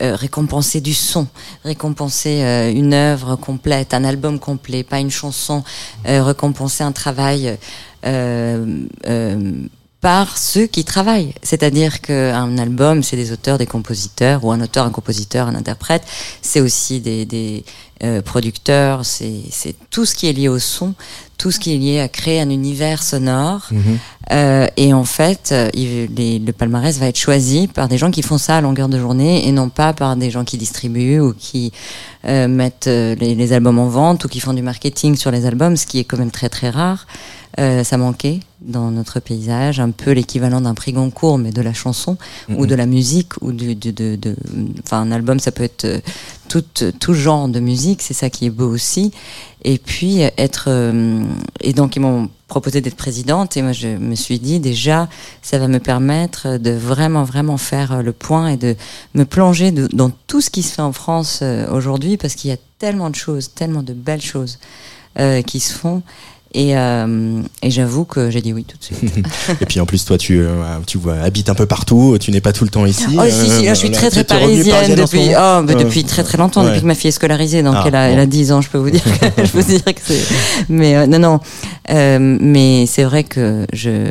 euh, 0.00 0.14
récompenser 0.16 0.80
du 0.80 0.94
son, 0.94 1.26
récompenser 1.64 2.42
euh, 2.42 2.72
une 2.72 2.94
œuvre 2.94 3.36
complète, 3.36 3.92
un 3.92 4.04
album 4.04 4.38
complet, 4.38 4.82
pas 4.82 5.00
une 5.00 5.10
chanson, 5.10 5.62
euh, 6.06 6.22
récompenser 6.22 6.84
un 6.84 6.92
travail. 6.92 7.56
Euh, 8.06 8.84
euh, 9.06 9.52
par 10.00 10.38
ceux 10.38 10.66
qui 10.66 10.84
travaillent. 10.84 11.34
C'est-à-dire 11.42 12.00
qu'un 12.00 12.56
album, 12.58 13.02
c'est 13.02 13.16
des 13.16 13.32
auteurs, 13.32 13.58
des 13.58 13.66
compositeurs, 13.66 14.44
ou 14.44 14.52
un 14.52 14.60
auteur, 14.60 14.86
un 14.86 14.90
compositeur, 14.90 15.48
un 15.48 15.56
interprète, 15.56 16.02
c'est 16.40 16.60
aussi 16.60 17.00
des, 17.00 17.24
des 17.24 17.64
euh, 18.04 18.22
producteurs, 18.22 19.04
c'est 19.04 19.74
tout 19.90 20.04
ce 20.04 20.14
qui 20.14 20.28
est 20.28 20.32
lié 20.32 20.46
au 20.48 20.60
son, 20.60 20.94
tout 21.36 21.50
ce 21.50 21.58
qui 21.58 21.74
est 21.74 21.78
lié 21.78 21.98
à 21.98 22.06
créer 22.08 22.40
un 22.40 22.50
univers 22.50 23.02
sonore. 23.02 23.70
Euh, 24.30 24.68
et 24.76 24.92
en 24.94 25.04
fait, 25.04 25.50
euh, 25.50 25.68
il- 25.74 26.08
les- 26.14 26.38
le 26.38 26.52
palmarès 26.52 26.96
va 26.98 27.06
être 27.08 27.18
choisi 27.18 27.66
par 27.66 27.88
des 27.88 27.98
gens 27.98 28.12
qui 28.12 28.22
font 28.22 28.38
ça 28.38 28.58
à 28.58 28.60
longueur 28.60 28.88
de 28.88 28.98
journée 29.00 29.48
et 29.48 29.52
non 29.52 29.68
pas 29.68 29.92
par 29.94 30.14
des 30.16 30.30
gens 30.30 30.44
qui 30.44 30.58
distribuent 30.58 31.18
ou 31.20 31.32
qui 31.36 31.72
euh, 32.24 32.46
mettent 32.46 32.86
euh, 32.88 33.16
les, 33.16 33.34
les 33.34 33.52
albums 33.52 33.78
en 33.80 33.88
vente 33.88 34.24
ou 34.24 34.28
qui 34.28 34.38
font 34.38 34.52
du 34.52 34.62
marketing 34.62 35.16
sur 35.16 35.30
les 35.32 35.44
albums, 35.46 35.76
ce 35.76 35.86
qui 35.86 35.98
est 35.98 36.04
quand 36.04 36.18
même 36.18 36.30
très 36.30 36.48
très 36.50 36.70
rare. 36.70 37.06
Euh, 37.58 37.82
ça 37.82 37.96
manquait 37.96 38.40
dans 38.60 38.90
notre 38.90 39.20
paysage, 39.20 39.80
un 39.80 39.90
peu 39.90 40.10
l'équivalent 40.12 40.60
d'un 40.60 40.74
prix 40.74 40.92
Goncourt, 40.92 41.38
mais 41.38 41.50
de 41.50 41.62
la 41.62 41.72
chanson 41.72 42.18
ou 42.50 42.66
de 42.66 42.74
la 42.74 42.86
musique 42.86 43.32
ou 43.40 43.52
du, 43.52 43.74
de, 43.74 43.90
de, 43.90 44.16
de- 44.16 44.36
enfin 44.84 45.00
un 45.00 45.10
album, 45.12 45.40
ça 45.40 45.50
peut 45.50 45.62
être 45.64 45.84
euh, 45.86 46.00
tout, 46.48 46.62
tout 47.00 47.14
genre 47.14 47.48
de 47.48 47.58
musique, 47.60 48.02
c'est 48.02 48.14
ça 48.14 48.30
qui 48.30 48.46
est 48.46 48.50
beau 48.50 48.68
aussi. 48.68 49.12
Et 49.64 49.78
puis 49.78 50.22
euh, 50.22 50.28
être 50.36 50.64
euh, 50.68 51.22
et 51.60 51.72
donc 51.72 51.96
ils 51.96 52.00
m'ont 52.00 52.28
proposé 52.48 52.80
d'être 52.80 52.96
présidente 52.96 53.56
et 53.56 53.62
moi 53.62 53.72
je 53.72 53.88
me 53.88 54.14
suis 54.14 54.38
dit 54.38 54.60
déjà 54.60 55.08
ça 55.42 55.58
va 55.58 55.68
me 55.68 55.78
permettre 55.78 56.58
de 56.58 56.70
vraiment 56.70 57.24
vraiment 57.24 57.56
faire 57.58 58.02
le 58.02 58.12
point 58.12 58.48
et 58.48 58.56
de 58.56 58.76
me 59.14 59.24
plonger 59.24 59.70
de- 59.72 59.88
dans 59.92 60.10
tout 60.26 60.40
ce 60.40 60.50
qui 60.50 60.62
se 60.62 60.74
fait 60.74 60.82
en 60.82 60.92
France 60.92 61.42
aujourd'hui 61.72 62.16
parce 62.18 62.34
qu'il 62.34 62.50
y 62.50 62.54
a 62.54 62.58
tellement 62.78 63.08
de 63.10 63.16
choses, 63.16 63.52
tellement 63.54 63.82
de 63.82 63.94
belles 63.94 64.22
choses 64.22 64.58
euh, 65.18 65.42
qui 65.42 65.60
se 65.60 65.72
font. 65.72 66.02
Et, 66.54 66.76
euh, 66.78 67.42
et 67.62 67.70
j'avoue 67.70 68.04
que 68.06 68.30
j'ai 68.30 68.40
dit 68.40 68.54
oui 68.54 68.64
tout 68.64 68.76
de 68.78 68.82
suite. 68.84 69.14
Et 69.60 69.66
puis 69.66 69.80
en 69.80 69.86
plus, 69.86 70.02
toi, 70.06 70.16
tu, 70.16 70.40
euh, 70.40 70.78
tu 70.86 70.96
vois, 70.96 71.16
habites 71.20 71.50
un 71.50 71.54
peu 71.54 71.66
partout, 71.66 72.16
tu 72.18 72.30
n'es 72.30 72.40
pas 72.40 72.54
tout 72.54 72.64
le 72.64 72.70
temps 72.70 72.86
ici. 72.86 73.04
Oh, 73.18 73.22
si, 73.28 73.50
si, 73.50 73.64
là, 73.66 73.74
je 73.74 73.78
suis 73.80 73.88
Euh, 73.88 73.92
très, 73.92 74.10
très 74.10 74.24
parisienne 74.24 74.94
depuis, 74.94 75.28
oh, 75.36 75.38
Euh, 75.38 75.62
depuis 75.62 76.04
très, 76.04 76.22
très 76.24 76.38
longtemps, 76.38 76.62
ouais. 76.62 76.68
depuis 76.68 76.80
que 76.80 76.86
ma 76.86 76.94
fille 76.94 77.08
est 77.08 77.12
scolarisée. 77.12 77.62
Donc, 77.62 77.74
Ah, 77.76 77.84
elle, 77.86 77.94
a, 77.94 78.06
bon. 78.08 78.12
elle 78.14 78.20
a 78.20 78.26
10 78.26 78.52
ans, 78.52 78.60
je 78.62 78.70
peux 78.70 78.78
vous 78.78 78.88
dire 78.90 79.02
que, 79.04 79.10
je 79.44 79.50
peux 79.50 79.60
vous 79.60 79.72
dire 79.72 79.84
que 79.84 80.00
c'est, 80.02 80.22
mais, 80.70 80.96
euh, 80.96 81.06
non, 81.06 81.18
non. 81.18 81.40
Euh, 81.90 82.18
mais 82.40 82.86
c'est 82.86 83.04
vrai 83.04 83.24
que 83.24 83.66
je, 83.74 84.10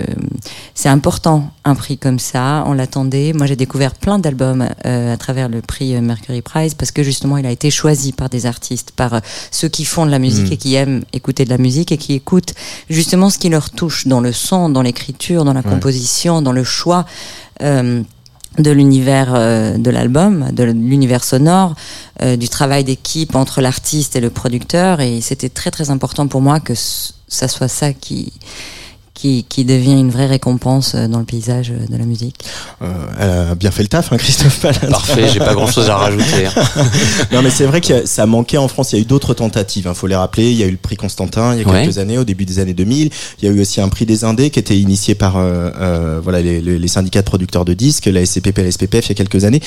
c'est 0.76 0.90
important, 0.90 1.50
un 1.66 1.76
prix 1.76 1.98
comme 1.98 2.20
ça. 2.20 2.64
On 2.68 2.74
l'attendait. 2.74 3.34
Moi, 3.34 3.46
j'ai 3.48 3.56
découvert 3.56 3.94
plein 3.96 4.20
d'albums, 4.20 4.68
euh, 4.86 5.14
à 5.14 5.18
travers 5.18 5.50
le 5.50 5.62
prix 5.62 5.96
euh, 5.96 6.02
Mercury 6.02 6.42
Prize 6.42 6.74
parce 6.76 6.92
que 6.92 7.02
justement, 7.04 7.38
il 7.38 7.46
a 7.46 7.52
été 7.52 7.70
choisi 7.72 8.14
par 8.14 8.30
des 8.30 8.46
artistes, 8.46 8.92
par 8.92 9.16
euh, 9.16 9.20
ceux 9.52 9.68
qui 9.70 9.86
font 9.86 10.06
de 10.06 10.12
la 10.12 10.20
musique 10.20 10.50
Mm. 10.50 10.54
et 10.54 10.58
qui 10.58 10.76
aiment 10.76 11.02
écouter 11.14 11.46
de 11.46 11.50
la 11.50 11.58
musique 11.58 11.92
et 11.92 11.98
qui 11.98 12.14
écoutent 12.28 12.54
justement 12.90 13.30
ce 13.30 13.38
qui 13.38 13.48
leur 13.48 13.70
touche 13.70 14.06
dans 14.06 14.20
le 14.20 14.34
son, 14.34 14.70
dans 14.70 14.82
l'écriture, 14.82 15.46
dans 15.46 15.54
la 15.54 15.64
composition, 15.64 16.42
dans 16.42 16.52
le 16.52 16.64
choix. 16.64 17.06
Euh, 17.62 18.04
de 18.58 18.72
l'univers 18.72 19.36
euh, 19.36 19.78
de 19.78 19.92
l'album, 19.92 20.50
de 20.52 20.64
l'univers 20.64 21.24
sonore, 21.24 21.76
euh, 22.24 22.38
du 22.38 22.50
travail 22.50 22.84
d'équipe 22.84 23.36
entre 23.36 23.62
l'artiste 23.62 24.16
et 24.16 24.20
le 24.20 24.32
producteur. 24.32 25.00
Et 25.00 25.22
c'était 25.22 25.50
très 25.50 25.70
très 25.70 25.92
important 25.92 26.28
pour 26.28 26.42
moi 26.42 26.60
que 26.60 26.74
ça 26.74 27.48
soit 27.48 27.68
ça 27.68 27.94
qui, 27.94 28.34
qui, 29.18 29.46
qui 29.50 29.66
devient 29.66 30.00
une 30.00 30.12
vraie 30.12 30.28
récompense 30.28 30.94
euh, 30.94 31.08
dans 31.08 31.18
le 31.18 31.26
paysage 31.26 31.72
euh, 31.72 31.88
de 31.92 31.98
la 31.98 32.06
musique. 32.06 32.36
Euh, 32.84 32.86
elle 33.20 33.30
a 33.52 33.56
bien 33.56 33.72
fait 33.72 33.82
le 33.82 33.88
taf, 33.90 34.14
hein, 34.14 34.18
Christophe 34.18 34.60
Palin. 34.62 34.92
Parfait, 34.92 35.28
j'ai 35.34 35.40
pas 35.40 35.56
grand 35.56 35.66
chose 35.72 35.90
à 35.90 35.96
rajouter. 35.98 36.46
hein. 36.46 36.86
Non, 37.34 37.42
mais 37.42 37.50
c'est 37.50 37.66
vrai 37.66 37.82
que 37.82 38.06
ça 38.06 38.28
manquait 38.28 38.58
en 38.58 38.68
France. 38.68 38.92
Il 38.94 38.98
y 38.98 39.00
a 39.00 39.02
eu 39.02 39.06
d'autres 39.06 39.34
tentatives. 39.34 39.88
Il 39.90 39.96
faut 39.96 40.06
les 40.08 40.16
rappeler. 40.16 40.52
Il 40.52 40.58
y 40.58 40.64
a 40.64 40.68
eu 40.68 40.72
le 40.72 40.78
prix 40.78 40.96
Constantin 40.98 41.54
il 41.56 41.62
y 41.62 41.64
a 41.64 41.68
Ouais. 41.68 41.82
quelques 41.84 41.98
années, 41.98 42.18
au 42.20 42.24
début 42.24 42.46
des 42.46 42.60
années 42.60 42.76
2000. 42.76 43.10
Il 43.42 43.46
y 43.46 43.52
a 43.52 43.54
eu 43.56 43.60
aussi 43.62 43.82
un 43.82 43.90
prix 43.90 44.06
des 44.06 44.24
Indés 44.24 44.52
qui 44.52 44.60
était 44.60 44.78
initié 44.78 45.16
par 45.16 45.38
euh, 45.38 45.72
euh, 45.80 46.20
voilà 46.24 46.42
les, 46.42 46.62
les- 46.62 46.78
les 46.78 46.88
syndicats 46.88 47.22
de 47.22 47.26
producteurs 47.26 47.66
de 47.66 47.74
disques, 47.74 48.06
la 48.06 48.24
SCPP 48.26 48.60
et 48.60 48.64
la 48.66 48.72
SPPF, 48.72 49.06
il 49.08 49.10
y 49.10 49.12
a 49.14 49.16
quelques 49.16 49.44
années. 49.46 49.62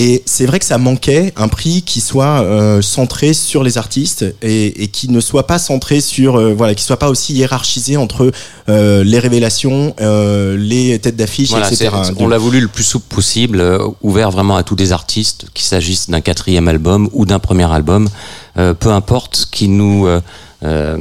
Et 0.00 0.22
c'est 0.26 0.46
vrai 0.46 0.60
que 0.60 0.64
ça 0.64 0.78
manquait 0.78 1.32
un 1.34 1.48
prix 1.48 1.82
qui 1.82 2.00
soit 2.00 2.42
euh, 2.42 2.80
centré 2.82 3.32
sur 3.32 3.64
les 3.64 3.78
artistes 3.78 4.24
et, 4.42 4.84
et 4.84 4.86
qui 4.86 5.10
ne 5.10 5.18
soit 5.18 5.48
pas 5.48 5.58
centré 5.58 6.00
sur 6.00 6.36
euh, 6.36 6.54
voilà, 6.54 6.76
qui 6.76 6.84
soit 6.84 7.00
pas 7.00 7.10
aussi 7.10 7.34
hiérarchisé 7.34 7.96
entre 7.96 8.30
euh, 8.68 9.02
les 9.02 9.18
révélations, 9.18 9.96
euh, 10.00 10.56
les 10.56 11.00
têtes 11.00 11.16
d'affiche, 11.16 11.50
Voilà, 11.50 11.66
etc. 11.66 11.90
on 12.18 12.28
l'a 12.28 12.38
voulu 12.38 12.60
le 12.60 12.68
plus 12.68 12.84
souple 12.84 13.12
possible, 13.12 13.60
euh, 13.60 13.88
ouvert 14.00 14.30
vraiment 14.30 14.56
à 14.56 14.62
tous 14.62 14.76
les 14.76 14.92
artistes, 14.92 15.46
qu'il 15.52 15.64
s'agisse 15.64 16.08
d'un 16.10 16.20
quatrième 16.20 16.68
album 16.68 17.08
ou 17.12 17.26
d'un 17.26 17.40
premier 17.40 17.68
album, 17.72 18.08
peu 18.78 18.90
importe 18.90 19.36
ce 19.36 19.46
qui 19.46 19.68
nous 19.68 20.06
euh, 20.06 20.20
euh, 20.64 20.96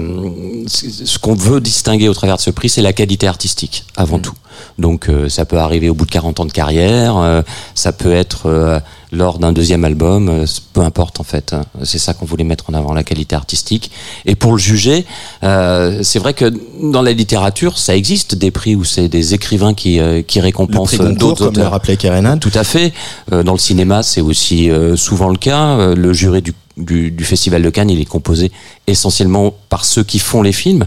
ce 0.67 1.17
qu'on 1.17 1.33
veut 1.33 1.59
distinguer 1.59 2.09
au 2.09 2.13
travers 2.13 2.37
de 2.37 2.41
ce 2.41 2.51
prix, 2.51 2.69
c'est 2.69 2.83
la 2.83 2.93
qualité 2.93 3.27
artistique, 3.27 3.85
avant 3.95 4.19
tout. 4.19 4.33
Donc 4.77 5.09
euh, 5.09 5.29
ça 5.29 5.45
peut 5.45 5.57
arriver 5.57 5.89
au 5.89 5.95
bout 5.95 6.05
de 6.05 6.11
40 6.11 6.39
ans 6.39 6.45
de 6.45 6.51
carrière, 6.51 7.17
euh, 7.17 7.41
ça 7.73 7.91
peut 7.91 8.11
être 8.11 8.47
euh, 8.47 8.79
lors 9.11 9.39
d'un 9.39 9.51
deuxième 9.53 9.83
album, 9.83 10.29
euh, 10.29 10.45
peu 10.73 10.81
importe 10.81 11.19
en 11.19 11.23
fait. 11.23 11.53
hein. 11.53 11.63
C'est 11.83 11.97
ça 11.97 12.13
qu'on 12.13 12.25
voulait 12.25 12.43
mettre 12.43 12.65
en 12.69 12.73
avant, 12.75 12.93
la 12.93 13.03
qualité 13.03 13.35
artistique. 13.35 13.89
Et 14.25 14.35
pour 14.35 14.51
le 14.51 14.57
juger, 14.59 15.05
euh, 15.43 16.01
c'est 16.03 16.19
vrai 16.19 16.33
que 16.35 16.51
dans 16.83 17.01
la 17.01 17.11
littérature, 17.13 17.77
ça 17.79 17.95
existe 17.95 18.35
des 18.35 18.51
prix 18.51 18.75
où 18.75 18.83
c'est 18.83 19.07
des 19.09 19.33
écrivains 19.33 19.73
qui, 19.73 19.99
euh, 19.99 20.21
récompensent 20.35 20.97
d'autres 20.97 21.45
comme 21.45 21.55
le 21.55 21.61
auteurs. 21.61 21.71
rappelait 21.71 21.97
Kerenan. 21.97 22.37
Tout 22.37 22.51
à 22.53 22.63
fait. 22.63 22.93
Euh, 23.31 23.41
dans 23.43 23.53
le 23.53 23.59
cinéma, 23.59 24.03
c'est 24.03 24.21
aussi 24.21 24.69
euh, 24.69 24.95
souvent 24.95 25.29
le 25.29 25.37
cas. 25.37 25.77
Euh, 25.77 25.95
le 25.95 26.13
jury 26.13 26.41
du, 26.43 26.53
du, 26.77 27.11
du 27.11 27.23
Festival 27.25 27.61
de 27.61 27.69
Cannes, 27.69 27.89
il 27.89 27.99
est 27.99 28.05
composé 28.05 28.51
essentiellement 28.87 29.53
par 29.69 29.83
ceux 29.85 30.03
qui 30.03 30.19
font 30.19 30.41
les 30.41 30.53
films, 30.53 30.85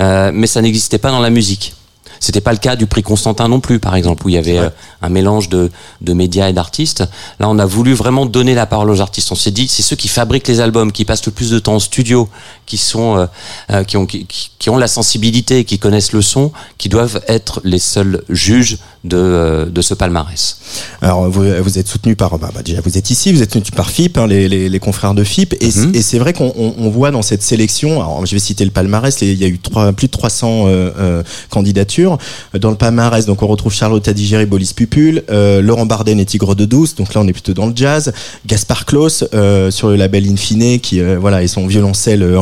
Euh, 0.00 0.30
mais 0.32 0.46
ça 0.46 0.62
n'existait 0.62 0.98
pas 0.98 1.10
dans 1.10 1.20
la 1.20 1.30
musique. 1.30 1.74
C'était 2.20 2.40
pas 2.40 2.52
le 2.52 2.58
cas 2.58 2.76
du 2.76 2.86
prix 2.86 3.02
Constantin 3.02 3.48
non 3.48 3.58
plus, 3.58 3.80
par 3.80 3.96
exemple, 3.96 4.24
où 4.24 4.28
il 4.28 4.34
y 4.36 4.38
avait 4.38 4.60
Ouais. 4.60 4.66
euh, 4.66 4.70
un 5.02 5.08
mélange 5.08 5.48
de, 5.48 5.72
de 6.00 6.12
médias 6.12 6.48
et 6.48 6.52
d'artistes. 6.52 7.02
Là, 7.40 7.48
on 7.48 7.58
a 7.58 7.66
voulu 7.66 7.94
vraiment 7.94 8.26
donner 8.26 8.54
la 8.54 8.64
parole 8.66 8.90
aux 8.90 9.00
artistes. 9.00 9.32
On 9.32 9.34
s'est 9.34 9.50
dit, 9.50 9.66
c'est 9.66 9.82
ceux 9.82 9.96
qui 9.96 10.06
fabriquent 10.06 10.46
les 10.46 10.60
albums, 10.60 10.92
qui 10.92 11.04
passent 11.04 11.26
le 11.26 11.32
plus 11.32 11.50
de 11.50 11.58
temps 11.58 11.74
en 11.74 11.80
studio, 11.80 12.28
qui 12.72 12.78
sont, 12.78 13.18
euh, 13.18 13.26
euh, 13.70 13.84
qui 13.84 13.98
ont, 13.98 14.06
qui, 14.06 14.26
qui 14.58 14.70
ont 14.70 14.78
la 14.78 14.88
sensibilité, 14.88 15.64
qui 15.64 15.78
connaissent 15.78 16.12
le 16.12 16.22
son, 16.22 16.52
qui 16.78 16.88
doivent 16.88 17.20
être 17.28 17.60
les 17.64 17.78
seuls 17.78 18.22
juges 18.30 18.78
de, 19.04 19.16
euh, 19.18 19.66
de 19.66 19.82
ce 19.82 19.92
palmarès. 19.92 20.56
Alors 21.02 21.28
vous, 21.28 21.44
vous 21.62 21.78
êtes 21.78 21.86
soutenu 21.88 22.16
par 22.16 22.38
bah, 22.38 22.50
bah, 22.54 22.62
déjà 22.64 22.80
vous 22.80 22.96
êtes 22.96 23.10
ici, 23.10 23.30
vous 23.30 23.42
êtes 23.42 23.52
soutenu 23.52 23.72
par 23.72 23.90
FIP, 23.90 24.16
hein, 24.16 24.26
les, 24.26 24.48
les, 24.48 24.70
les 24.70 24.78
confrères 24.78 25.12
de 25.12 25.22
FIP, 25.22 25.52
et, 25.60 25.68
Mhm. 25.68 25.94
et 25.94 26.00
c'est 26.00 26.18
vrai 26.18 26.32
qu'on 26.32 26.50
on, 26.56 26.74
on 26.78 26.88
voit 26.88 27.10
dans 27.10 27.20
cette 27.20 27.42
sélection, 27.42 28.00
alors 28.00 28.24
je 28.24 28.32
vais 28.32 28.38
citer 28.38 28.64
le 28.64 28.70
palmarès, 28.70 29.14
il 29.20 29.34
y 29.34 29.44
a 29.44 29.48
eu 29.48 29.58
trois, 29.58 29.92
plus 29.92 30.06
de 30.06 30.12
300 30.12 30.64
euh, 30.66 30.90
euh, 30.98 31.22
candidatures 31.50 32.16
dans 32.58 32.70
le 32.70 32.76
palmarès. 32.76 33.26
Donc 33.26 33.42
on 33.42 33.48
retrouve 33.48 33.74
Charlotte 33.74 34.06
Adigéry, 34.08 34.46
Bolis 34.46 34.72
Pupul, 34.74 35.24
Laurent 35.28 35.84
Barden 35.84 36.18
et 36.18 36.24
Tigre 36.24 36.54
de 36.54 36.64
Douce. 36.64 36.94
Donc 36.94 37.12
là 37.12 37.20
on 37.20 37.28
est 37.28 37.32
plutôt 37.34 37.52
dans 37.52 37.66
le 37.66 37.76
jazz. 37.76 38.12
Gaspard 38.46 38.86
Klaus 38.86 39.24
sur 39.70 39.88
le 39.88 39.96
label 39.96 40.26
Infine 40.30 40.80
qui 40.80 41.00
voilà 41.20 41.42
et 41.42 41.48
son 41.48 41.66
violoncelle 41.66 42.22
euh, 42.22 42.38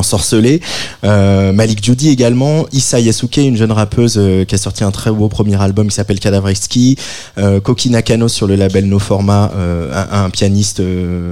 Euh, 1.04 1.52
Malik 1.52 1.84
Judy 1.84 2.08
également, 2.08 2.66
Issa 2.72 3.00
Yasuke, 3.00 3.38
une 3.38 3.56
jeune 3.56 3.72
rappeuse 3.72 4.14
euh, 4.16 4.44
qui 4.44 4.54
a 4.54 4.58
sorti 4.58 4.84
un 4.84 4.90
très 4.90 5.10
beau 5.10 5.28
premier 5.28 5.60
album 5.60 5.88
qui 5.88 5.94
s'appelle 5.94 6.20
Cadavre 6.20 6.44
Moreski, 6.50 6.96
euh, 7.38 7.60
Koki 7.60 7.90
Nakano 7.90 8.28
sur 8.28 8.46
le 8.46 8.56
label 8.56 8.86
No 8.86 8.98
Format, 8.98 9.52
euh, 9.54 10.04
un, 10.10 10.30
pianiste 10.30 10.82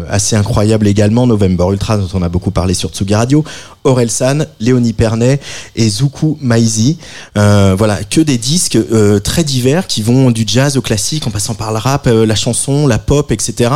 assez 0.09 0.37
incroyable 0.37 0.87
également, 0.87 1.27
November 1.27 1.65
Ultra 1.71 1.97
dont 1.97 2.09
on 2.15 2.23
a 2.23 2.29
beaucoup 2.29 2.51
parlé 2.51 2.75
sur 2.75 2.91
Tsugi 2.91 3.15
Radio, 3.15 3.45
Aurel 3.85 4.11
San, 4.11 4.47
Léonie 4.61 4.93
Pernet 4.93 5.41
et 5.77 5.89
Zuku 5.89 6.37
Maizi. 6.41 6.99
Voilà, 7.35 7.99
que 8.05 8.21
des 8.21 8.39
disques 8.39 8.79
très 9.23 9.45
divers 9.45 9.87
qui 9.87 10.03
vont 10.03 10.31
du 10.31 10.45
jazz 10.47 10.77
au 10.77 10.83
classique 10.83 11.27
en 11.27 11.31
passant 11.31 11.55
par 11.55 11.73
le 11.73 11.79
rap, 11.79 12.07
la 12.07 12.35
chanson, 12.35 12.87
la 12.87 12.99
pop, 12.99 13.31
etc. 13.31 13.71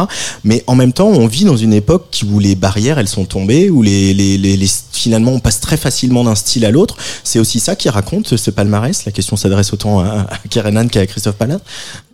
Mais 0.44 0.64
en 0.66 0.74
même 0.74 0.92
temps, 0.92 1.08
on 1.08 1.26
vit 1.26 1.44
dans 1.44 1.56
une 1.56 1.72
époque 1.72 2.22
où 2.30 2.38
les 2.38 2.54
barrières, 2.54 2.98
elles 2.98 3.08
sont 3.08 3.24
tombées, 3.24 3.70
où 3.70 3.82
les, 3.82 4.12
les, 4.12 4.38
les, 4.38 4.56
les 4.56 4.66
finalement 4.92 5.32
on 5.32 5.40
passe 5.40 5.60
très 5.60 5.76
facilement 5.76 6.24
d'un 6.24 6.34
style 6.34 6.64
à 6.64 6.70
l'autre. 6.70 6.96
C'est 7.24 7.38
aussi 7.38 7.60
ça 7.60 7.76
qui 7.76 7.88
raconte 7.88 8.36
ce 8.36 8.50
palmarès. 8.50 9.04
La 9.04 9.12
question 9.12 9.36
s'adresse 9.36 9.72
autant 9.72 10.00
à, 10.00 10.26
à 10.30 10.38
Kerenan 10.48 10.88
qu'à 10.88 11.06
Christophe 11.06 11.36
Palat. 11.36 11.60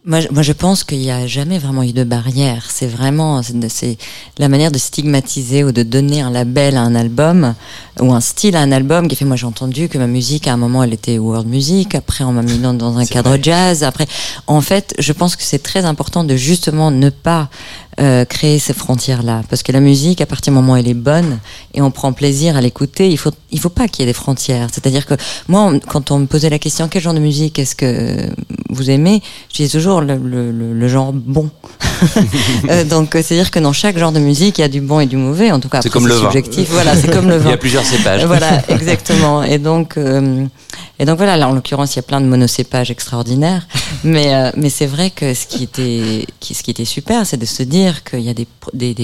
Moi, 0.09 0.21
moi, 0.31 0.43
je 0.43 0.53
pense 0.53 0.85
qu'il 0.85 1.01
n'y 1.01 1.11
a 1.11 1.27
jamais 1.27 1.59
vraiment 1.59 1.83
eu 1.83 1.93
de 1.93 2.03
barrière. 2.03 2.65
C'est 2.71 2.87
vraiment 2.87 3.43
c'est 3.69 3.99
la 4.39 4.49
manière 4.49 4.71
de 4.71 4.79
stigmatiser 4.79 5.65
ou 5.65 5.73
de 5.73 5.83
donner 5.83 6.23
un 6.23 6.31
label 6.31 6.79
à 6.79 6.81
un 6.81 6.95
album 6.95 7.55
ou 8.01 8.15
un 8.15 8.21
style 8.21 8.57
à 8.57 8.61
un 8.61 8.73
album 8.73 9.07
qui 9.09 9.17
fait. 9.17 9.27
Moi, 9.27 9.37
j'ai 9.37 9.45
entendu 9.45 9.91
que 9.91 9.99
ma 9.99 10.07
musique, 10.07 10.47
à 10.47 10.55
un 10.55 10.57
moment, 10.57 10.83
elle 10.83 10.95
était 10.95 11.19
world 11.19 11.47
music. 11.47 11.95
Après, 11.95 12.25
on 12.25 12.33
m'a 12.33 12.41
mis 12.41 12.57
dans, 12.59 12.73
dans 12.73 12.97
un 12.97 13.05
cadre 13.05 13.29
vrai. 13.29 13.41
jazz. 13.43 13.83
Après, 13.83 14.07
en 14.47 14.63
fait, 14.63 14.95
je 14.99 15.13
pense 15.13 15.37
que 15.37 15.43
c'est 15.43 15.63
très 15.63 15.85
important 15.85 16.25
de 16.25 16.37
justement 16.37 16.91
ne 16.91 17.11
pas 17.11 17.51
euh, 18.01 18.25
créer 18.25 18.59
ces 18.59 18.75
frontières-là. 18.75 19.43
Parce 19.51 19.63
que 19.63 19.73
la 19.73 19.81
musique, 19.81 20.21
à 20.21 20.27
partir 20.27 20.53
du 20.53 20.57
moment 20.57 20.75
où 20.75 20.77
elle 20.77 20.89
est 20.89 20.95
bonne 20.95 21.39
et 21.75 21.83
on 21.83 21.91
prend 21.91 22.13
plaisir 22.13 22.57
à 22.57 22.61
l'écouter, 22.61 23.11
il 23.11 23.19
faut, 23.19 23.33
il 23.51 23.59
faut 23.59 23.71
pas 23.71 23.89
qu'il 23.89 24.05
y 24.05 24.09
ait 24.09 24.11
des 24.11 24.17
frontières. 24.17 24.69
C'est-à-dire 24.73 25.05
que 25.05 25.15
moi, 25.49 25.63
on, 25.63 25.81
quand 25.81 26.11
on 26.11 26.21
me 26.21 26.27
posait 26.27 26.51
la 26.51 26.59
question 26.59 26.89
quel 26.89 27.03
genre 27.03 27.15
de 27.15 27.19
musique 27.19 27.59
est-ce 27.59 27.75
que 27.75 28.29
vous 28.71 28.91
aimez, 28.91 29.23
je 29.53 29.57
disais 29.59 29.79
toujours 29.79 30.01
le, 30.01 30.17
le, 30.17 30.53
le 30.53 30.89
genre 30.89 31.13
bon. 31.13 31.51
euh, 32.71 32.85
donc, 32.85 33.11
c'est-à-dire 33.13 33.51
que 33.51 33.59
dans 33.59 33.73
chaque 33.73 33.99
genre 33.99 34.13
de 34.13 34.21
musique, 34.21 34.59
il 34.59 34.61
y 34.61 34.65
a 34.65 34.69
du 34.69 34.81
bon 34.81 35.01
et 35.01 35.07
du 35.07 35.17
mauvais. 35.17 35.51
En 35.51 35.61
tout 35.61 35.69
cas, 35.69 35.83
c'est 35.83 35.91
comme 35.91 36.07
le 36.07 36.17
subjectif. 36.17 36.69
Voilà, 36.71 36.97
c'est 36.97 37.11
comme 37.11 37.29
le 37.29 37.37
vin. 37.37 37.45
il 37.49 37.51
y 37.51 37.55
a 37.55 37.59
plusieurs 37.59 37.85
cépages. 37.85 38.25
voilà, 38.25 38.63
exactement. 38.69 39.43
Et 39.43 39.59
donc, 39.59 39.97
euh, 39.97 40.47
et 40.99 41.05
donc 41.05 41.17
voilà, 41.17 41.37
là, 41.37 41.49
en 41.49 41.53
l'occurrence, 41.53 41.95
il 41.95 41.99
y 41.99 42.01
a 42.01 42.03
plein 42.03 42.21
de 42.21 42.27
monocépages 42.27 42.91
extraordinaires. 42.91 43.67
mais, 44.05 44.35
euh, 44.35 44.51
mais 44.57 44.71
c'est 44.71 44.87
vrai 44.87 45.11
que 45.11 45.35
ce 45.35 45.47
qui 45.47 45.63
était, 45.65 46.27
qui, 46.41 46.55
ce 46.55 46.63
qui 46.63 46.71
était 46.71 46.85
super, 46.85 47.27
c'est 47.27 47.37
de 47.37 47.47
se 47.47 47.63
dire 47.63 47.88
qu'il 48.05 48.21
y 48.21 48.29
a 48.29 48.35
des, 48.35 48.47
des, 48.73 48.95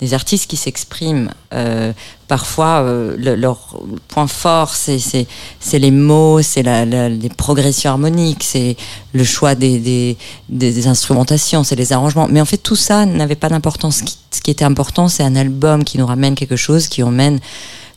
des, 0.00 0.14
artistes 0.14 0.46
qui 0.48 0.56
s'expriment. 0.56 1.30
Euh, 1.52 1.92
parfois, 2.28 2.82
euh, 2.82 3.14
le, 3.16 3.34
leur 3.36 3.80
point 4.08 4.26
fort, 4.26 4.74
c'est 4.74 5.26
les 5.72 5.90
mots, 5.90 6.42
c'est 6.42 6.62
la, 6.62 6.84
la, 6.84 7.08
les 7.08 7.28
progressions 7.28 7.90
harmoniques, 7.90 8.44
c'est 8.44 8.76
le 9.12 9.24
choix 9.24 9.54
des, 9.54 9.78
des, 9.78 10.16
des 10.48 10.86
instrumentations, 10.86 11.64
c'est 11.64 11.76
les 11.76 11.92
arrangements. 11.92 12.28
Mais 12.28 12.40
en 12.40 12.44
fait, 12.44 12.58
tout 12.58 12.76
ça 12.76 13.06
n'avait 13.06 13.36
pas 13.36 13.48
d'importance. 13.48 13.98
Ce, 13.98 14.04
ce 14.30 14.40
qui 14.40 14.50
était 14.50 14.64
important, 14.64 15.08
c'est 15.08 15.22
un 15.22 15.36
album 15.36 15.84
qui 15.84 15.98
nous 15.98 16.06
ramène 16.06 16.34
quelque 16.34 16.56
chose, 16.56 16.88
qui 16.88 17.02
emmène 17.02 17.40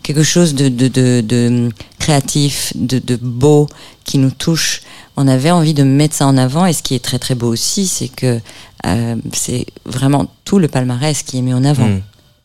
quelque 0.07 0.23
chose 0.23 0.55
de, 0.55 0.69
de, 0.69 0.87
de, 0.87 1.21
de 1.21 1.69
créatif, 1.99 2.71
de, 2.75 2.99
de, 2.99 3.17
beau, 3.17 3.67
qui 4.05 4.17
nous 4.17 4.31
touche. 4.31 4.81
On 5.17 5.27
avait 5.27 5.51
envie 5.51 5.73
de 5.73 5.83
mettre 5.83 6.15
ça 6.15 6.25
en 6.27 6.37
avant. 6.37 6.65
Et 6.65 6.71
ce 6.71 6.81
qui 6.81 6.95
est 6.95 7.03
très 7.03 7.19
très 7.19 7.35
beau 7.35 7.47
aussi, 7.47 7.87
c'est 7.87 8.07
que 8.07 8.39
euh, 8.85 9.15
c'est 9.33 9.65
vraiment 9.85 10.27
tout 10.45 10.59
le 10.59 10.67
palmarès 10.67 11.23
qui 11.23 11.37
est 11.37 11.41
mis 11.41 11.53
en 11.53 11.63
avant. 11.63 11.87
Mmh. 11.87 12.01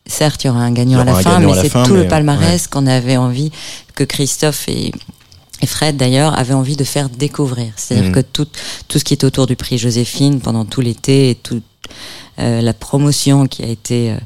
Certes, 0.07 0.45
il 0.45 0.49
y 0.49 0.51
aura 0.51 0.61
un 0.61 0.73
gagnant 0.73 1.01
à 1.01 1.05
la 1.05 1.15
fin, 1.15 1.39
mais 1.39 1.55
c'est 1.55 1.71
tout 1.71 1.95
mais 1.95 2.03
le 2.03 2.09
palmarès 2.09 2.63
ouais. 2.63 2.69
qu'on 2.71 2.87
avait 2.87 3.17
envie 3.17 3.53
que 3.95 4.03
Christophe 4.03 4.69
et, 4.69 4.93
et 5.61 5.67
Fred 5.67 5.97
d'ailleurs 5.97 6.37
avaient 6.37 6.55
envie 6.55 6.77
de 6.77 6.85
faire 6.85 7.09
découvrir. 7.09 7.73
C'est-à-dire 7.77 8.11
mmh. 8.11 8.15
que 8.15 8.21
tout, 8.21 8.49
tout 8.89 8.99
ce 8.99 9.05
qui 9.05 9.15
est 9.15 9.25
autour 9.25 9.47
du 9.47 9.55
prix 9.55 9.79
Joséphine 9.79 10.41
pendant 10.41 10.65
tout 10.65 10.81
l'été 10.81 11.31
et 11.31 11.35
tout, 11.37 11.63
euh, 12.39 12.63
la 12.63 12.73
promotion 12.73 13.47
qui 13.47 13.63
a 13.63 13.69
été 13.69 14.17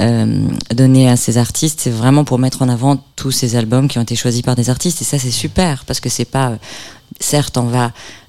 euh, 0.00 0.48
donnée 0.72 1.08
à 1.08 1.16
ces 1.16 1.38
artistes, 1.38 1.80
c'est 1.80 1.90
vraiment 1.90 2.24
pour 2.24 2.38
mettre 2.38 2.62
en 2.62 2.68
avant 2.68 3.02
tous 3.16 3.32
ces 3.32 3.56
albums 3.56 3.88
qui 3.88 3.98
ont 3.98 4.02
été 4.02 4.14
choisis 4.14 4.42
par 4.42 4.54
des 4.54 4.70
artistes. 4.70 5.02
Et 5.02 5.04
ça, 5.04 5.18
c'est 5.18 5.32
super 5.32 5.84
parce 5.84 5.98
que 5.98 6.08
c'est 6.08 6.24
pas, 6.24 6.52
certes, 7.18 7.58
on 7.58 7.64
va 7.64 7.86
euh, 7.86 7.88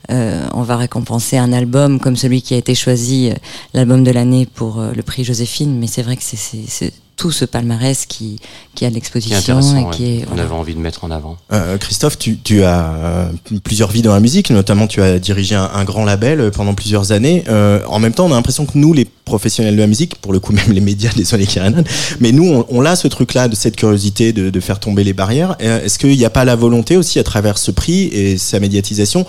on 0.10 0.62
va 0.64 0.78
récompenser 0.78 1.38
un 1.38 1.54
album 1.54 2.00
comme 2.00 2.16
celui 2.16 2.42
qui 2.42 2.54
a 2.54 2.58
été 2.58 2.76
choisi, 2.76 3.32
l'album 3.74 4.04
de 4.04 4.12
l'année 4.12 4.46
pour 4.46 4.82
le 4.82 5.04
prix 5.04 5.24
Joséphine, 5.24 5.78
mais 5.78 5.88
c'est 5.88 6.02
vrai 6.02 6.18
que 6.18 6.24
c'est 6.24 6.94
tout 7.20 7.32
ce 7.32 7.44
palmarès 7.44 8.06
qui, 8.06 8.40
qui 8.76 8.86
a 8.86 8.90
de 8.90 8.96
l'exposition 8.96 9.60
et 9.60 9.84
ouais. 9.84 9.90
qui 9.92 10.06
est. 10.06 10.26
On 10.34 10.38
avait 10.38 10.54
envie 10.54 10.74
de 10.74 10.80
mettre 10.80 11.04
en 11.04 11.12
avant. 11.12 11.38
Euh, 11.52 11.78
Christophe, 11.78 12.18
tu, 12.18 12.38
tu 12.38 12.64
as 12.64 12.94
euh, 12.94 13.30
plusieurs 13.62 13.92
vies 13.92 14.02
dans 14.02 14.14
la 14.14 14.22
musique, 14.22 14.50
notamment 14.52 14.88
tu 14.88 15.02
as 15.02 15.20
dirigé 15.20 15.54
un, 15.54 15.70
un 15.74 15.84
grand 15.84 16.06
label 16.06 16.50
pendant 16.52 16.74
plusieurs 16.74 17.12
années. 17.12 17.44
Euh, 17.50 17.82
en 17.88 18.00
même 18.00 18.14
temps, 18.14 18.26
on 18.26 18.32
a 18.32 18.36
l'impression 18.36 18.66
que 18.66 18.78
nous, 18.78 18.94
les 18.94 19.04
professionnels 19.04 19.76
de 19.76 19.82
la 19.82 19.88
musique, 19.88 20.16
pour 20.16 20.32
le 20.32 20.40
coup 20.40 20.54
même 20.60 20.72
les 20.72 20.80
médias, 20.80 21.12
désolé 21.14 21.46
Kieran, 21.46 21.84
mais 22.22 22.32
nous, 22.32 22.48
on, 22.48 22.66
on 22.70 22.86
a 22.86 22.96
ce 22.96 23.10
truc-là, 23.10 23.50
de 23.50 23.56
cette 23.56 23.76
curiosité 23.76 24.32
de, 24.32 24.50
de 24.50 24.60
faire 24.62 24.80
tomber 24.80 25.04
les 25.04 25.14
barrières. 25.14 25.58
Est-ce 25.60 26.00
qu'il 26.00 26.18
n'y 26.18 26.26
a 26.26 26.30
pas 26.30 26.46
la 26.46 26.56
volonté 26.56 26.96
aussi, 26.96 27.20
à 27.20 27.24
travers 27.24 27.58
ce 27.58 27.72
prix 27.72 28.04
et 28.04 28.38
sa 28.38 28.62
médiatisation, 28.62 29.26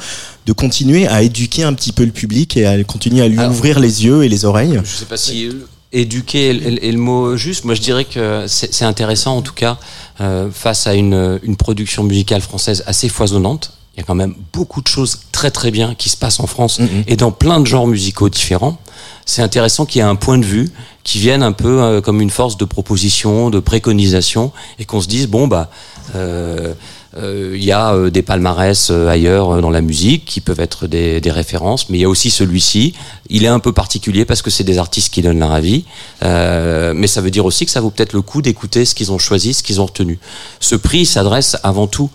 de 0.46 0.52
continuer 0.52 1.08
à 1.08 1.22
éduquer 1.24 1.64
un 1.64 1.72
petit 1.72 1.90
peu 1.90 2.04
le 2.04 2.12
public 2.12 2.56
et 2.56 2.66
à 2.66 2.84
continuer 2.84 3.22
à 3.22 3.26
lui 3.26 3.40
Alors, 3.40 3.50
ouvrir 3.50 3.80
les 3.80 4.04
yeux 4.04 4.22
et 4.22 4.28
les 4.28 4.44
oreilles? 4.44 4.80
Je 4.84 4.96
sais 4.96 5.06
pas 5.06 5.16
si 5.16 5.48
éduquer 5.92 6.50
est, 6.50 6.84
est 6.84 6.92
le 6.92 6.98
mot 6.98 7.36
juste. 7.36 7.64
Moi, 7.64 7.74
je 7.74 7.80
dirais 7.80 8.04
que 8.04 8.44
c'est 8.46 8.84
intéressant, 8.84 9.36
en 9.36 9.42
tout 9.42 9.54
cas, 9.54 9.78
euh, 10.20 10.50
face 10.52 10.86
à 10.86 10.94
une, 10.94 11.40
une, 11.42 11.56
production 11.56 12.02
musicale 12.04 12.40
française 12.40 12.82
assez 12.86 13.08
foisonnante. 13.08 13.72
Il 13.94 14.00
y 14.00 14.02
a 14.02 14.06
quand 14.06 14.14
même 14.14 14.34
beaucoup 14.52 14.80
de 14.82 14.88
choses 14.88 15.20
très 15.32 15.50
très 15.50 15.70
bien 15.70 15.94
qui 15.94 16.08
se 16.08 16.16
passent 16.16 16.40
en 16.40 16.46
France 16.46 16.78
mm 16.78 16.84
-hmm. 16.84 17.04
et 17.08 17.16
dans 17.16 17.32
plein 17.32 17.60
de 17.60 17.66
genres 17.66 17.88
musicaux 17.88 18.28
différents. 18.28 18.78
C'est 19.26 19.42
intéressant 19.42 19.84
qu'il 19.86 20.00
y 20.00 20.04
ait 20.04 20.08
un 20.08 20.16
point 20.16 20.38
de 20.38 20.46
vue 20.46 20.70
qui 21.02 21.18
vienne 21.18 21.42
un 21.42 21.52
peu 21.52 21.82
euh, 21.82 22.00
comme 22.00 22.20
une 22.20 22.30
force 22.30 22.56
de 22.56 22.64
proposition, 22.66 23.50
de 23.50 23.60
préconisation, 23.60 24.52
et 24.78 24.84
qu'on 24.84 25.00
se 25.00 25.08
dise 25.08 25.26
bon 25.26 25.48
bah 25.48 25.70
euh, 26.14 26.74
il 27.16 27.24
euh, 27.24 27.58
y 27.58 27.72
a 27.72 27.92
euh, 27.92 28.08
des 28.08 28.22
palmarès 28.22 28.88
euh, 28.90 29.08
ailleurs 29.08 29.60
dans 29.60 29.70
la 29.70 29.80
musique 29.80 30.24
qui 30.24 30.40
peuvent 30.40 30.60
être 30.60 30.86
des, 30.86 31.20
des 31.20 31.30
références, 31.32 31.88
mais 31.88 31.98
il 31.98 32.00
y 32.02 32.04
a 32.04 32.08
aussi 32.08 32.30
celui-ci. 32.30 32.94
Il 33.28 33.44
est 33.44 33.48
un 33.48 33.58
peu 33.58 33.72
particulier 33.72 34.24
parce 34.24 34.42
que 34.42 34.50
c'est 34.50 34.62
des 34.62 34.78
artistes 34.78 35.12
qui 35.12 35.20
donnent 35.20 35.40
leur 35.40 35.50
avis, 35.50 35.84
mais 36.22 37.06
ça 37.06 37.20
veut 37.20 37.30
dire 37.30 37.46
aussi 37.46 37.64
que 37.64 37.72
ça 37.72 37.80
vaut 37.80 37.90
peut-être 37.90 38.12
le 38.12 38.22
coup 38.22 38.42
d'écouter 38.42 38.84
ce 38.84 38.94
qu'ils 38.94 39.10
ont 39.12 39.18
choisi, 39.18 39.54
ce 39.54 39.62
qu'ils 39.62 39.80
ont 39.80 39.86
retenu. 39.86 40.18
Ce 40.60 40.76
prix 40.76 41.04
s'adresse 41.04 41.56
avant 41.62 41.86
tout 41.86 42.10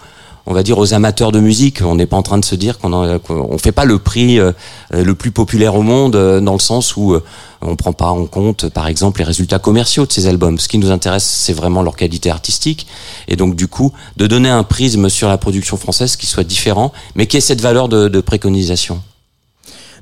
on 0.45 0.53
va 0.53 0.63
dire 0.63 0.77
aux 0.77 0.93
amateurs 0.93 1.31
de 1.31 1.39
musique. 1.39 1.81
On 1.81 1.95
n'est 1.95 2.05
pas 2.05 2.17
en 2.17 2.21
train 2.21 2.37
de 2.37 2.45
se 2.45 2.55
dire 2.55 2.79
qu'on 2.79 2.93
on 2.93 3.57
fait 3.57 3.71
pas 3.71 3.85
le 3.85 3.99
prix 3.99 4.39
euh, 4.39 4.51
le 4.91 5.15
plus 5.15 5.31
populaire 5.31 5.75
au 5.75 5.81
monde 5.81 6.15
euh, 6.15 6.39
dans 6.39 6.53
le 6.53 6.59
sens 6.59 6.95
où 6.95 7.13
euh, 7.13 7.23
on 7.61 7.75
prend 7.75 7.93
pas 7.93 8.09
en 8.09 8.25
compte, 8.25 8.69
par 8.69 8.87
exemple, 8.87 9.19
les 9.19 9.25
résultats 9.25 9.59
commerciaux 9.59 10.05
de 10.05 10.11
ces 10.11 10.27
albums. 10.27 10.59
Ce 10.59 10.67
qui 10.67 10.77
nous 10.77 10.91
intéresse, 10.91 11.25
c'est 11.25 11.53
vraiment 11.53 11.81
leur 11.81 11.95
qualité 11.95 12.29
artistique. 12.29 12.85
Et 13.27 13.35
donc, 13.35 13.55
du 13.55 13.67
coup, 13.67 13.91
de 14.17 14.27
donner 14.27 14.49
un 14.49 14.63
prisme 14.63 15.09
sur 15.09 15.29
la 15.29 15.37
production 15.37 15.77
française 15.77 16.15
qui 16.15 16.27
soit 16.27 16.43
différent, 16.43 16.93
mais 17.15 17.25
qui 17.25 17.37
ait 17.37 17.41
cette 17.41 17.61
valeur 17.61 17.89
de, 17.89 18.07
de 18.07 18.21
préconisation 18.21 19.01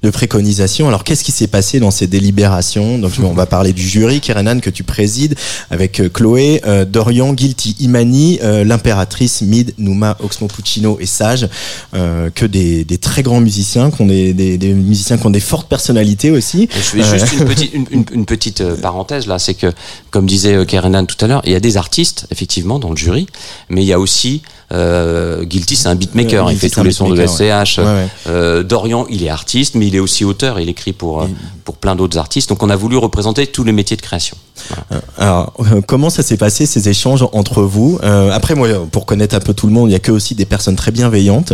de 0.04 0.10
préconisation. 0.10 0.88
Alors 0.88 1.04
qu'est-ce 1.04 1.24
qui 1.24 1.32
s'est 1.32 1.48
passé 1.48 1.80
dans 1.80 1.92
ces 1.92 2.08
délibérations 2.08 2.98
Donc 3.00 3.14
on 3.24 3.34
va 3.34 3.46
parler 3.46 3.72
du 3.72 3.88
jury, 3.88 4.20
Kerenan, 4.20 4.60
que 4.60 4.70
tu 4.70 4.84
présides, 4.84 5.36
avec 5.72 6.00
euh, 6.02 6.10
Chloé, 6.10 6.62
euh, 6.68 6.84
Dorian, 6.86 7.34
Guilty, 7.34 7.78
Imani, 7.80 8.40
euh, 8.44 8.66
l'impératrice, 8.66 9.42
Mid, 9.42 9.74
Nouma, 9.78 10.18
Oxmo 10.20 10.48
Puccino 10.48 10.98
et 11.00 11.06
Sage, 11.06 11.48
euh, 11.94 12.30
que 12.30 12.46
des, 12.46 12.84
des, 12.84 12.98
très 12.98 13.24
grands 13.24 13.40
musiciens, 13.40 13.92
qui 13.92 14.02
ont 14.02 14.06
des, 14.06 14.34
des, 14.34 14.58
des, 14.58 14.74
musiciens 14.74 15.18
qui 15.18 15.26
ont 15.26 15.32
des 15.32 15.40
fortes 15.40 15.70
personnalités 15.70 16.32
aussi. 16.32 16.68
Je 16.70 16.78
fais 16.80 17.20
juste 17.20 17.34
une 17.34 17.46
petite, 17.46 17.74
une, 17.74 17.86
une, 17.90 18.06
une 18.12 18.26
petite 18.26 18.64
parenthèse 18.82 19.28
là, 19.28 19.40
c'est 19.40 19.54
que 19.54 19.72
comme 20.12 20.26
disait 20.26 20.66
Kerenan 20.66 21.06
tout 21.06 21.24
à 21.24 21.28
l'heure, 21.28 21.42
il 21.46 21.54
y 21.54 21.56
a 21.56 21.62
des 21.62 21.78
artistes 21.78 22.28
effectivement 22.30 22.78
dans 22.78 22.90
le 22.90 22.98
jury, 22.98 23.28
mais 23.70 23.84
il 23.84 23.88
y 23.88 23.94
a 23.94 24.00
aussi 24.00 24.42
euh, 24.74 25.44
Guilty, 25.44 25.76
c'est 25.76 25.88
un 25.88 25.96
beatmaker, 25.96 26.52
il 26.52 26.58
fait 26.58 26.70
tous 26.70 26.84
les 26.84 26.92
sons 26.92 27.10
de 27.10 27.26
SCH. 27.26 27.78
Ouais. 27.78 27.84
Ouais, 27.84 28.08
euh, 28.28 28.64
Dorian, 28.64 29.06
il 29.10 29.24
est 29.24 29.30
artiste, 29.30 29.76
mais 29.76 29.88
il 29.88 29.96
est 29.96 30.00
aussi 30.00 30.26
auteur, 30.26 30.60
il 30.60 30.70
écrit 30.70 30.94
pour, 30.94 31.28
pour 31.64 31.76
plein 31.78 31.96
d'autres 31.96 32.18
artistes. 32.18 32.50
Donc 32.50 32.64
on 32.64 32.70
a 32.70 32.76
voulu 32.76 32.98
représenter 32.98 33.48
tous 33.48 33.64
les 33.64 33.72
métiers 33.72 33.98
de 33.98 34.02
création. 34.02 34.38
Voilà. 34.70 35.04
Alors, 35.18 35.54
euh, 35.60 35.82
comment 35.86 36.10
ça 36.10 36.24
s'est 36.24 36.38
passé 36.38 36.66
ces 36.66 36.90
échanges 36.90 37.26
entre 37.34 37.64
vous? 37.64 38.00
Euh, 38.04 38.32
Après, 38.32 38.56
moi, 38.56 38.68
pour 38.92 39.06
connaître 39.06 39.36
un 39.36 39.40
peu 39.40 39.54
tout 39.54 39.68
le 39.68 39.74
monde, 39.74 39.90
il 39.90 39.94
y 39.94 39.96
a 39.96 40.00
que 40.00 40.12
aussi 40.12 40.36
des 40.36 40.46
personnes 40.46 40.76
très 40.76 40.92
bienveillantes, 40.92 41.54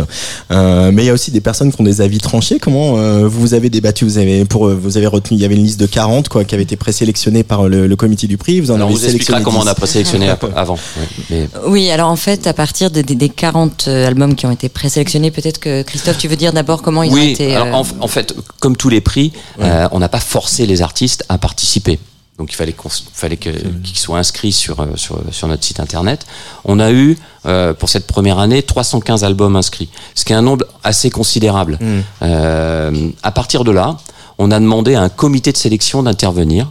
euh, 0.50 0.90
mais 0.92 1.02
il 1.02 1.06
y 1.06 1.10
a 1.10 1.12
aussi 1.12 1.30
des 1.30 1.40
personnes 1.40 1.72
qui 1.72 1.80
ont 1.80 1.84
des 1.84 2.00
avis 2.00 2.18
tranchés. 2.18 2.58
Comment 2.58 2.94
vous 3.26 3.54
avez 3.54 3.70
débattu? 3.70 4.04
Vous 4.04 4.18
avez 4.18 4.44
pour 4.44 4.68
vous 4.68 4.96
avez 4.96 5.06
retenu 5.06 5.36
Il 5.36 5.40
y 5.40 5.44
avait 5.44 5.56
une 5.56 5.64
liste 5.64 5.80
de 5.80 5.86
40 5.86 6.28
quoi, 6.28 6.44
qui 6.44 6.54
avait 6.54 6.64
été 6.64 6.76
présélectionnée 6.76 7.42
par 7.42 7.68
le, 7.68 7.86
le 7.86 7.96
comité 7.96 8.26
du 8.26 8.36
prix. 8.36 8.60
Vous 8.60 8.70
en 8.70 8.74
alors, 8.74 8.88
avez 8.88 8.96
vous 8.96 9.04
sélectionné 9.04 9.42
comment 9.42 9.60
10. 9.60 9.66
on 9.66 9.68
a 9.68 9.74
présélectionné 9.74 10.28
avant. 10.56 10.78
Oui, 10.98 11.06
mais... 11.30 11.48
oui, 11.66 11.90
alors 11.90 12.10
en 12.10 12.16
fait, 12.16 12.46
à 12.46 12.52
partir 12.52 12.90
de, 12.90 13.02
des 13.14 13.28
40 13.28 13.88
albums 13.88 14.34
qui 14.34 14.46
ont 14.46 14.50
été 14.50 14.68
présélectionnés, 14.68 15.30
peut-être 15.30 15.58
que 15.58 15.82
Christophe, 15.82 16.18
tu 16.18 16.28
veux 16.28 16.36
dire 16.36 16.52
d'abord 16.52 16.82
comment 16.82 17.02
ils 17.02 17.12
oui, 17.12 17.20
ont 17.20 17.32
été. 17.32 17.56
Alors, 17.56 17.74
en, 17.80 17.86
en, 18.00 18.08
fait, 18.08 18.34
comme 18.60 18.76
tous 18.76 18.88
les 18.88 19.00
prix, 19.00 19.32
ouais. 19.58 19.86
on 19.92 19.98
n'a 19.98 20.08
pas 20.08 20.20
forcé 20.20 20.66
les 20.66 20.82
artistes 20.82 21.24
à 21.28 21.38
participer 21.38 21.98
Donc 22.38 22.52
il 22.52 22.56
fallait 22.56 22.72
qu'on 22.72 22.88
fallait 23.12 23.36
que- 23.36 23.50
qu'ils 23.84 23.98
soient 23.98 24.18
inscrits 24.18 24.52
sur, 24.52 24.80
euh, 24.80 24.86
sur 24.96 25.20
sur 25.30 25.46
notre 25.48 25.62
site 25.64 25.78
internet. 25.80 26.24
On 26.64 26.78
a 26.80 26.90
eu 26.90 27.18
euh, 27.46 27.74
pour 27.74 27.88
cette 27.88 28.06
première 28.06 28.38
année 28.38 28.62
315 28.62 29.24
albums 29.24 29.56
inscrits, 29.56 29.88
ce 30.14 30.24
qui 30.24 30.32
est 30.32 30.36
un 30.36 30.42
nombre 30.42 30.64
assez 30.82 31.10
considérable. 31.10 31.78
Euh, 32.22 33.10
à 33.22 33.30
partir 33.32 33.64
de 33.64 33.70
là, 33.72 33.96
on 34.38 34.50
a 34.50 34.58
demandé 34.58 34.94
à 34.94 35.02
un 35.02 35.08
comité 35.10 35.52
de 35.52 35.56
sélection 35.58 36.02
d'intervenir 36.02 36.70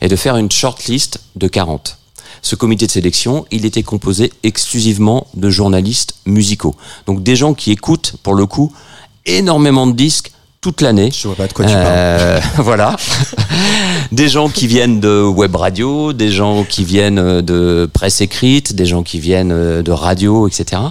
et 0.00 0.08
de 0.08 0.16
faire 0.16 0.36
une 0.36 0.50
shortlist 0.50 1.20
de 1.36 1.48
40. 1.48 1.98
Ce 2.42 2.54
comité 2.54 2.86
de 2.86 2.90
sélection, 2.90 3.46
il 3.50 3.64
était 3.64 3.82
composé 3.82 4.32
exclusivement 4.42 5.26
de 5.34 5.50
journalistes 5.50 6.16
musicaux. 6.26 6.74
Donc 7.06 7.22
des 7.22 7.36
gens 7.36 7.54
qui 7.54 7.72
écoutent, 7.72 8.14
pour 8.22 8.34
le 8.34 8.46
coup, 8.46 8.72
énormément 9.26 9.86
de 9.86 9.92
disques 9.92 10.32
toute 10.60 10.80
l'année. 10.80 11.10
Je 11.12 11.28
vois 11.28 11.36
pas 11.36 11.46
de 11.46 11.52
quoi 11.52 11.64
tu 11.64 11.72
parles. 11.72 11.86
Euh, 11.86 12.40
voilà. 12.58 12.96
des 14.12 14.28
gens 14.28 14.48
qui 14.48 14.66
viennent 14.66 14.98
de 14.98 15.22
web 15.22 15.54
radio, 15.54 16.12
des 16.12 16.30
gens 16.30 16.64
qui 16.64 16.84
viennent 16.84 17.18
euh, 17.18 17.40
de 17.40 17.88
presse 17.92 18.20
écrite, 18.20 18.74
des 18.74 18.86
gens 18.86 19.02
qui 19.04 19.20
viennent 19.20 19.52
euh, 19.52 19.82
de 19.82 19.92
radio, 19.92 20.48
etc. 20.48 20.82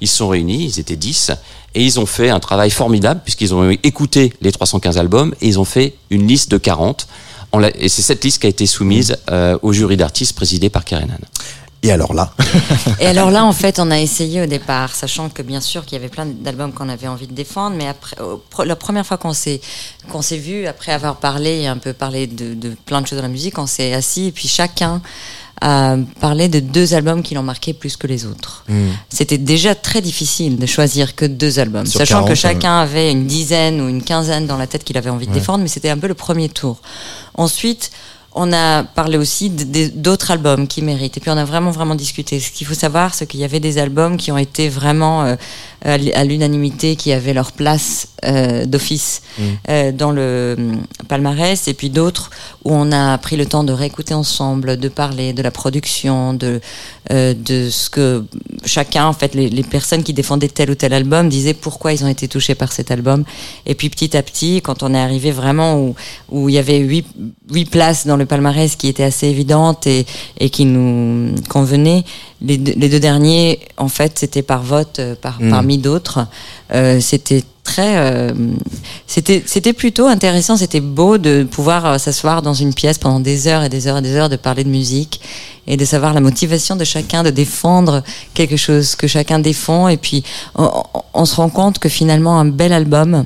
Ils 0.00 0.08
se 0.08 0.18
sont 0.18 0.28
réunis, 0.28 0.64
ils 0.64 0.78
étaient 0.78 0.94
10, 0.94 1.32
et 1.74 1.82
ils 1.82 1.98
ont 1.98 2.06
fait 2.06 2.30
un 2.30 2.38
travail 2.38 2.70
formidable 2.70 3.22
puisqu'ils 3.24 3.54
ont 3.54 3.70
écouté 3.82 4.32
les 4.40 4.52
315 4.52 4.98
albums 4.98 5.34
et 5.40 5.48
ils 5.48 5.58
ont 5.58 5.64
fait 5.64 5.94
une 6.10 6.26
liste 6.26 6.50
de 6.50 6.58
40. 6.58 7.08
On 7.54 7.58
l'a- 7.58 7.70
Et 7.78 7.88
c'est 7.88 8.02
cette 8.02 8.22
liste 8.24 8.40
qui 8.40 8.46
a 8.46 8.50
été 8.50 8.66
soumise 8.66 9.16
euh, 9.30 9.56
au 9.62 9.72
jury 9.72 9.96
d'artistes 9.96 10.34
présidé 10.34 10.68
par 10.70 10.84
Karenan. 10.84 11.18
Et 11.84 11.92
alors 11.92 12.14
là, 12.14 12.32
Et 13.00 13.06
alors 13.06 13.30
là, 13.30 13.44
en 13.44 13.52
fait, 13.52 13.78
on 13.78 13.90
a 13.90 14.00
essayé 14.00 14.40
au 14.42 14.46
départ, 14.46 14.94
sachant 14.94 15.28
que 15.28 15.42
bien 15.42 15.60
sûr 15.60 15.84
qu'il 15.84 15.96
y 15.96 16.00
avait 16.00 16.08
plein 16.08 16.24
d'albums 16.24 16.72
qu'on 16.72 16.88
avait 16.88 17.08
envie 17.08 17.26
de 17.26 17.34
défendre, 17.34 17.76
mais 17.76 17.86
après, 17.86 18.16
la 18.64 18.74
première 18.74 19.04
fois 19.04 19.18
qu'on 19.18 19.34
s'est 19.34 19.60
qu'on 20.10 20.22
s'est 20.22 20.38
vu, 20.38 20.66
après 20.66 20.92
avoir 20.92 21.16
parlé 21.16 21.60
et 21.60 21.66
un 21.66 21.76
peu 21.76 21.92
parlé 21.92 22.26
de, 22.26 22.54
de 22.54 22.74
plein 22.86 23.02
de 23.02 23.06
choses 23.06 23.18
dans 23.18 23.22
la 23.22 23.28
musique, 23.28 23.58
on 23.58 23.66
s'est 23.66 23.92
assis 23.92 24.26
et 24.28 24.32
puis 24.32 24.48
chacun 24.48 25.02
a 25.60 25.96
parlé 26.20 26.48
de 26.48 26.60
deux 26.60 26.94
albums 26.94 27.22
qui 27.22 27.34
l'ont 27.34 27.42
marqué 27.42 27.72
plus 27.72 27.96
que 27.96 28.06
les 28.06 28.26
autres. 28.26 28.64
C'était 29.08 29.38
déjà 29.38 29.74
très 29.74 30.00
difficile 30.00 30.58
de 30.58 30.66
choisir 30.66 31.14
que 31.14 31.24
deux 31.24 31.58
albums, 31.58 31.86
Sur 31.86 32.00
sachant 32.00 32.16
40, 32.16 32.28
que 32.28 32.34
chacun 32.34 32.80
avait 32.80 33.10
une 33.10 33.26
dizaine 33.26 33.80
ou 33.80 33.88
une 33.88 34.02
quinzaine 34.02 34.46
dans 34.46 34.56
la 34.56 34.66
tête 34.66 34.84
qu'il 34.84 34.98
avait 34.98 35.10
envie 35.10 35.26
de 35.26 35.32
défendre, 35.32 35.62
mais 35.62 35.68
c'était 35.68 35.90
un 35.90 35.98
peu 35.98 36.08
le 36.08 36.14
premier 36.14 36.48
tour. 36.48 36.78
Ensuite, 37.34 37.90
on 38.34 38.52
a 38.52 38.82
parlé 38.82 39.16
aussi 39.16 39.48
d'autres 39.48 40.32
albums 40.32 40.66
qui 40.66 40.82
méritent. 40.82 41.16
Et 41.16 41.20
puis 41.20 41.30
on 41.30 41.36
a 41.36 41.44
vraiment, 41.44 41.70
vraiment 41.70 41.94
discuté. 41.94 42.40
Ce 42.40 42.50
qu'il 42.50 42.66
faut 42.66 42.74
savoir, 42.74 43.14
c'est 43.14 43.26
qu'il 43.26 43.38
y 43.38 43.44
avait 43.44 43.60
des 43.60 43.78
albums 43.78 44.16
qui 44.16 44.32
ont 44.32 44.38
été 44.38 44.68
vraiment 44.68 45.22
euh, 45.24 45.36
à 45.84 46.24
l'unanimité, 46.24 46.96
qui 46.96 47.12
avaient 47.12 47.34
leur 47.34 47.52
place 47.52 48.08
euh, 48.24 48.64
d'office 48.64 49.22
euh, 49.68 49.92
dans 49.92 50.10
le 50.10 50.56
hum, 50.58 50.82
palmarès, 51.08 51.68
et 51.68 51.74
puis 51.74 51.90
d'autres 51.90 52.30
où 52.64 52.72
on 52.72 52.90
a 52.90 53.18
pris 53.18 53.36
le 53.36 53.44
temps 53.44 53.64
de 53.64 53.72
réécouter 53.72 54.14
ensemble, 54.14 54.78
de 54.78 54.88
parler 54.88 55.34
de 55.34 55.42
la 55.42 55.50
production, 55.50 56.32
de, 56.32 56.60
euh, 57.12 57.34
de 57.34 57.68
ce 57.68 57.90
que 57.90 58.24
chacun, 58.64 59.06
en 59.06 59.12
fait, 59.12 59.34
les, 59.34 59.50
les 59.50 59.62
personnes 59.62 60.02
qui 60.02 60.14
défendaient 60.14 60.48
tel 60.48 60.70
ou 60.70 60.74
tel 60.74 60.94
album 60.94 61.28
disaient 61.28 61.52
pourquoi 61.52 61.92
ils 61.92 62.02
ont 62.02 62.08
été 62.08 62.28
touchés 62.28 62.54
par 62.54 62.72
cet 62.72 62.90
album. 62.90 63.24
Et 63.66 63.74
puis 63.74 63.90
petit 63.90 64.16
à 64.16 64.22
petit, 64.22 64.62
quand 64.62 64.82
on 64.82 64.94
est 64.94 64.98
arrivé 64.98 65.30
vraiment 65.30 65.78
où, 65.78 65.94
où 66.30 66.48
il 66.48 66.54
y 66.54 66.58
avait 66.58 66.78
huit, 66.78 67.06
huit 67.50 67.66
places 67.66 68.06
dans 68.06 68.16
le 68.16 68.24
palmarès 68.24 68.74
qui 68.76 68.88
étaient 68.88 69.04
assez 69.04 69.26
évidentes 69.26 69.86
et, 69.86 70.06
et 70.40 70.48
qui 70.48 70.64
nous 70.64 71.34
convenaient, 71.50 72.04
les, 72.44 72.58
deux- 72.58 72.74
les 72.76 72.88
deux 72.88 73.00
derniers, 73.00 73.60
en 73.76 73.88
fait, 73.88 74.18
c'était 74.18 74.42
par 74.42 74.62
vote 74.62 74.98
euh, 74.98 75.14
par, 75.14 75.40
Mm. 75.40 75.50
parmi 75.50 75.78
d'autres. 75.78 76.26
Euh, 76.72 77.00
c'était 77.00 77.42
très 77.64 77.96
euh, 77.96 78.32
c'était 79.06 79.42
c'était 79.46 79.72
plutôt 79.72 80.06
intéressant 80.06 80.54
c'était 80.58 80.80
beau 80.82 81.16
de 81.16 81.44
pouvoir 81.50 81.98
s'asseoir 81.98 82.42
dans 82.42 82.52
une 82.52 82.74
pièce 82.74 82.98
pendant 82.98 83.20
des 83.20 83.48
heures 83.48 83.62
et 83.64 83.70
des 83.70 83.86
heures 83.86 83.96
et 83.96 84.02
des 84.02 84.14
heures 84.16 84.28
de 84.28 84.36
parler 84.36 84.64
de 84.64 84.68
musique 84.68 85.18
et 85.66 85.78
de 85.78 85.84
savoir 85.86 86.12
la 86.12 86.20
motivation 86.20 86.76
de 86.76 86.84
chacun 86.84 87.22
de 87.22 87.30
défendre 87.30 88.02
quelque 88.34 88.58
chose 88.58 88.96
que 88.96 89.06
chacun 89.06 89.38
défend 89.38 89.88
et 89.88 89.96
puis 89.96 90.22
on, 90.56 90.64
on- 90.94 91.02
on 91.14 91.24
se 91.24 91.36
rend 91.36 91.48
compte 91.48 91.78
que 91.78 91.88
finalement 91.88 92.38
un 92.38 92.44
bel 92.44 92.72
album 92.74 93.24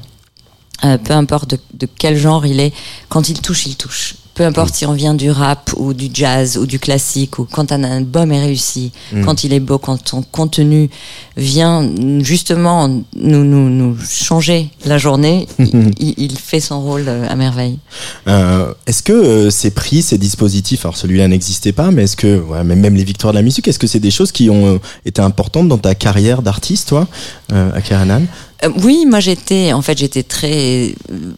euh, 0.84 0.98
peu 0.98 1.14
importe 1.14 1.50
de, 1.50 1.58
de 1.74 1.88
quel 1.98 2.16
genre 2.16 2.46
il 2.46 2.60
est, 2.60 2.72
quand 3.08 3.28
il 3.28 3.40
touche, 3.40 3.66
il 3.66 3.74
touche. 3.74 4.14
Peu 4.38 4.44
importe 4.44 4.72
si 4.72 4.86
on 4.86 4.92
vient 4.92 5.14
du 5.14 5.32
rap 5.32 5.72
ou 5.78 5.92
du 5.92 6.10
jazz 6.14 6.58
ou 6.58 6.64
du 6.64 6.78
classique 6.78 7.40
ou 7.40 7.44
quand 7.50 7.72
un 7.72 7.82
album 7.82 8.30
est 8.30 8.40
réussi, 8.40 8.92
quand 9.24 9.42
il 9.42 9.52
est 9.52 9.58
beau, 9.58 9.78
quand 9.78 10.08
son 10.08 10.22
contenu 10.22 10.90
vient 11.36 11.84
justement 12.20 12.86
nous, 13.16 13.42
nous, 13.42 13.68
nous 13.68 13.96
changer 14.08 14.70
la 14.84 14.96
journée, 14.96 15.48
il, 15.98 16.38
fait 16.38 16.60
son 16.60 16.80
rôle 16.80 17.06
euh, 17.08 17.28
à 17.28 17.34
merveille. 17.34 17.80
euh, 18.28 18.72
est-ce 18.86 19.02
que 19.02 19.12
euh, 19.12 19.50
ces 19.50 19.72
prix, 19.72 20.02
ces 20.02 20.18
dispositifs, 20.18 20.84
alors 20.84 20.96
celui-là 20.96 21.26
n'existait 21.26 21.72
pas, 21.72 21.90
mais 21.90 22.04
est-ce 22.04 22.16
que, 22.16 22.38
ouais, 22.38 22.62
même, 22.62 22.94
les 22.94 23.02
victoires 23.02 23.32
de 23.32 23.38
la 23.38 23.42
musique, 23.42 23.66
est-ce 23.66 23.80
que 23.80 23.88
c'est 23.88 23.98
des 23.98 24.12
choses 24.12 24.30
qui 24.30 24.50
ont 24.50 24.78
été 25.04 25.20
importantes 25.20 25.66
dans 25.66 25.78
ta 25.78 25.96
carrière 25.96 26.42
d'artiste, 26.42 26.90
toi, 26.90 27.08
euh, 27.52 27.72
à 27.74 27.80
Keranan 27.80 28.24
Euh, 28.64 28.70
oui, 28.82 29.06
moi 29.06 29.20
j'étais, 29.20 29.72
en 29.72 29.82
fait, 29.82 29.96
j'étais 29.96 30.24
très. 30.24 30.92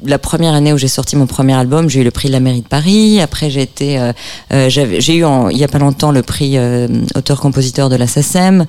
La 0.06 0.18
première 0.18 0.54
année 0.54 0.72
où 0.72 0.78
j'ai 0.78 0.88
sorti 0.88 1.16
mon 1.16 1.26
premier 1.26 1.52
album, 1.52 1.90
j'ai 1.90 2.00
eu 2.00 2.04
le 2.04 2.10
prix 2.10 2.28
de 2.28 2.32
la 2.32 2.40
mairie 2.40 2.62
de 2.62 2.66
Paris. 2.66 3.20
Après, 3.20 3.50
j'ai 3.50 3.60
été, 3.60 3.98
euh, 3.98 4.12
euh, 4.54 4.70
j'avais- 4.70 5.02
j'ai 5.02 5.16
eu 5.16 5.24
en- 5.24 5.50
il 5.50 5.58
y 5.58 5.64
a 5.64 5.68
pas 5.68 5.78
longtemps 5.78 6.12
le 6.12 6.22
prix 6.22 6.56
euh, 6.56 6.88
auteur-compositeur 7.14 7.90
de 7.90 7.96
la 7.96 8.06
SACEM. 8.06 8.64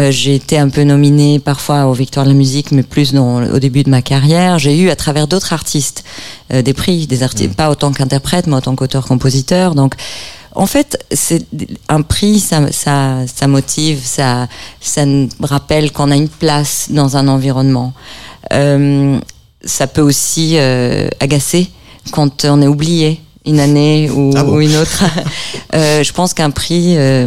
Euh, 0.00 0.10
j'ai 0.10 0.34
été 0.34 0.58
un 0.58 0.68
peu 0.68 0.82
nominée 0.82 1.38
parfois 1.38 1.86
aux 1.86 1.92
Victoires 1.92 2.26
de 2.26 2.30
la 2.30 2.36
musique, 2.36 2.72
mais 2.72 2.82
plus 2.82 3.12
dans, 3.12 3.40
au 3.44 3.58
début 3.60 3.84
de 3.84 3.90
ma 3.90 4.02
carrière. 4.02 4.58
J'ai 4.58 4.76
eu 4.78 4.90
à 4.90 4.96
travers 4.96 5.28
d'autres 5.28 5.52
artistes 5.52 6.02
euh, 6.52 6.60
des 6.62 6.72
prix, 6.74 7.06
des 7.06 7.22
artistes, 7.22 7.54
pas 7.54 7.70
autant 7.70 7.92
qu'interprète, 7.92 8.48
mais 8.48 8.56
autant 8.56 8.74
qu'auteur-compositeur. 8.74 9.76
Donc 9.76 9.94
en 10.54 10.66
fait, 10.66 11.04
c'est 11.10 11.46
un 11.88 12.02
prix, 12.02 12.40
ça, 12.40 12.70
ça, 12.72 13.18
ça 13.32 13.46
motive, 13.46 14.00
ça, 14.04 14.48
ça 14.80 15.06
nous 15.06 15.28
rappelle 15.40 15.92
qu'on 15.92 16.10
a 16.10 16.16
une 16.16 16.28
place 16.28 16.88
dans 16.90 17.16
un 17.16 17.28
environnement. 17.28 17.92
Euh, 18.52 19.18
ça 19.64 19.86
peut 19.86 20.02
aussi 20.02 20.56
euh, 20.56 21.08
agacer 21.20 21.70
quand 22.10 22.44
on 22.44 22.60
est 22.60 22.66
oublié 22.66 23.20
une 23.46 23.60
année 23.60 24.10
ou, 24.10 24.32
Ah 24.36 24.44
bon 24.44 24.56
ou 24.56 24.60
une 24.60 24.76
autre. 24.76 25.04
Euh, 25.74 26.02
je 26.02 26.12
pense 26.12 26.34
qu'un 26.34 26.50
prix 26.50 26.98
euh, 26.98 27.26